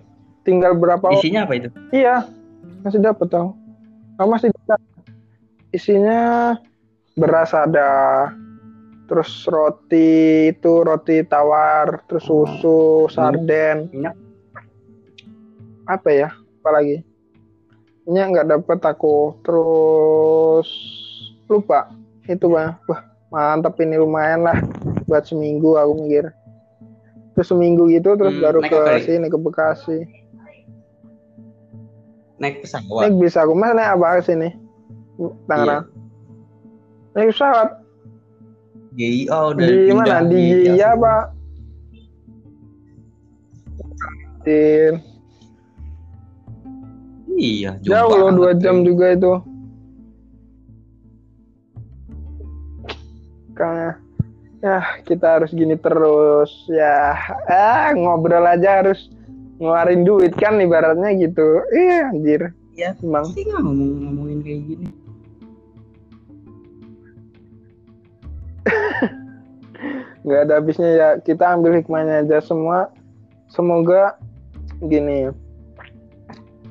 tinggal 0.47 0.79
berapa 0.79 1.11
Isinya 1.19 1.43
apa 1.43 1.59
itu? 1.59 1.69
Iya, 1.91 2.31
masih 2.87 3.03
dapat 3.03 3.27
tau. 3.27 3.59
Aku 4.23 4.29
masih 4.31 4.55
dapat. 4.55 4.79
Isinya 5.75 6.55
beras 7.19 7.51
ada, 7.51 8.31
terus 9.11 9.43
roti 9.51 10.55
itu 10.55 10.87
roti 10.87 11.27
tawar, 11.27 12.07
terus 12.07 12.31
susu, 12.31 13.11
sarden. 13.11 13.91
Minyak. 13.91 14.15
Apa 15.91 16.09
ya? 16.15 16.31
Apalagi? 16.63 17.03
Minyak 18.07 18.27
nggak 18.31 18.49
dapat 18.55 18.81
aku. 18.87 19.35
Terus 19.43 20.71
lupa. 21.47 21.91
Itu 22.27 22.51
bang. 22.51 22.75
Wah 22.91 23.01
mantap 23.31 23.79
ini 23.83 23.99
lumayan 23.99 24.47
lah 24.47 24.59
buat 25.07 25.27
seminggu 25.27 25.79
aku 25.79 25.93
mikir. 26.07 26.31
Terus 27.35 27.49
seminggu 27.53 27.91
gitu 27.93 28.17
terus 28.17 28.33
Hmm, 28.39 28.43
baru 28.43 28.61
ke 28.65 28.77
apa 28.77 29.03
sini 29.03 29.27
ke 29.29 29.39
Bekasi. 29.39 29.99
Naik 32.41 32.65
pesawat. 32.65 33.09
Naik 33.09 33.15
bisa 33.21 33.45
aku 33.45 33.53
mas 33.57 33.73
naik 33.77 33.97
apa 33.97 34.21
ke 34.21 34.23
sini? 34.33 34.49
Tangerang. 35.49 35.85
Naik 37.17 37.33
pesawat 37.33 37.87
GI 38.97 39.29
oh 39.29 39.53
udah 39.53 39.67
di 39.69 39.93
mana? 39.93 40.25
Di 40.25 40.41
Jakarta. 40.41 40.65
Jaya 40.65 40.87
apa? 40.97 41.15
Di 44.43 44.61
Iya, 47.37 47.77
jauh 47.85 48.17
loh 48.17 48.33
dua 48.33 48.57
jam 48.57 48.81
juga 48.81 49.13
itu. 49.13 49.33
Karena 53.57 53.97
ya 54.61 55.01
kita 55.05 55.41
harus 55.41 55.51
gini 55.53 55.77
terus 55.77 56.51
ya 56.73 57.13
ah 57.49 57.93
ngobrol 57.93 58.45
aja 58.45 58.85
harus 58.85 59.13
ngeluarin 59.57 60.05
duit 60.05 60.37
kan 60.37 60.61
ibaratnya 60.61 61.17
gitu. 61.17 61.65
Iya 61.73 62.13
anjir. 62.13 62.43
Iya, 62.77 62.93
Emang 63.01 63.25
pasti 63.25 63.49
nggak 63.49 63.63
ngomong 63.65 63.91
ngomongin 64.05 64.39
kayak 64.45 64.61
gini. 64.69 64.89
nggak 70.27 70.41
ada 70.43 70.55
habisnya 70.59 70.91
ya 70.91 71.09
kita 71.23 71.55
ambil 71.55 71.79
hikmahnya 71.79 72.27
aja 72.27 72.43
semua 72.43 72.91
semoga 73.47 74.19
gini 74.83 75.31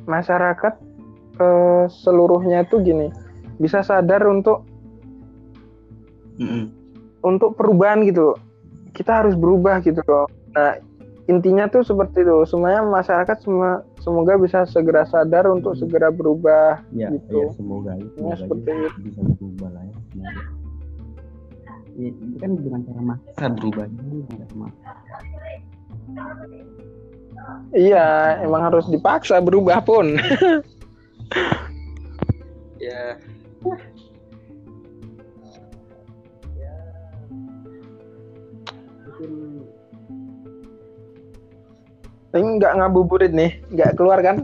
masyarakat 0.03 0.73
eh, 1.39 1.85
seluruhnya 1.87 2.67
itu 2.67 2.83
gini 2.83 3.09
bisa 3.55 3.79
sadar 3.79 4.27
untuk 4.27 4.64
Untuk 7.21 7.55
perubahan 7.55 8.03
gitu 8.03 8.35
kita 8.91 9.23
harus 9.23 9.33
berubah 9.33 9.79
gitu 9.79 9.99
loh 10.01 10.23
nah 10.51 10.79
intinya 11.25 11.65
tuh 11.65 11.81
seperti 11.81 12.21
itu 12.21 12.45
semuanya 12.45 12.79
masyarakat 12.81 13.37
semua 13.39 13.81
semoga 13.97 14.37
bisa 14.37 14.63
segera 14.63 15.03
sadar 15.03 15.49
untuk 15.49 15.73
segera 15.73 16.07
berubah 16.07 16.79
Ya, 16.91 17.09
Gitu. 17.09 17.41
ya 17.41 17.47
semoga 17.51 17.91
itu 17.97 18.13
Ya, 18.15 18.35
seperti 18.37 18.71
itu. 18.71 18.97
bisa 19.03 19.19
berubah 19.25 19.69
lah 19.69 19.83
ya. 19.83 19.97
Ya, 20.15 20.29
itu 22.07 22.35
kan 22.37 22.51
dengan 22.53 22.81
cara 22.83 23.01
maksa 23.01 23.45
berubahnya 23.49 24.01
nggak 24.29 24.49
maksa. 24.53 24.91
iya 27.73 28.07
emang 28.39 28.61
harus 28.63 28.85
dipaksa 28.85 29.39
berubah 29.39 29.81
pun 29.81 30.15
Ya. 32.77 33.17
Tapi 42.35 42.59
nggak 42.59 42.83
ngabuburit 42.83 43.31
nih, 43.31 43.63
nggak 43.71 43.95
keluar 43.95 44.19
kan? 44.19 44.43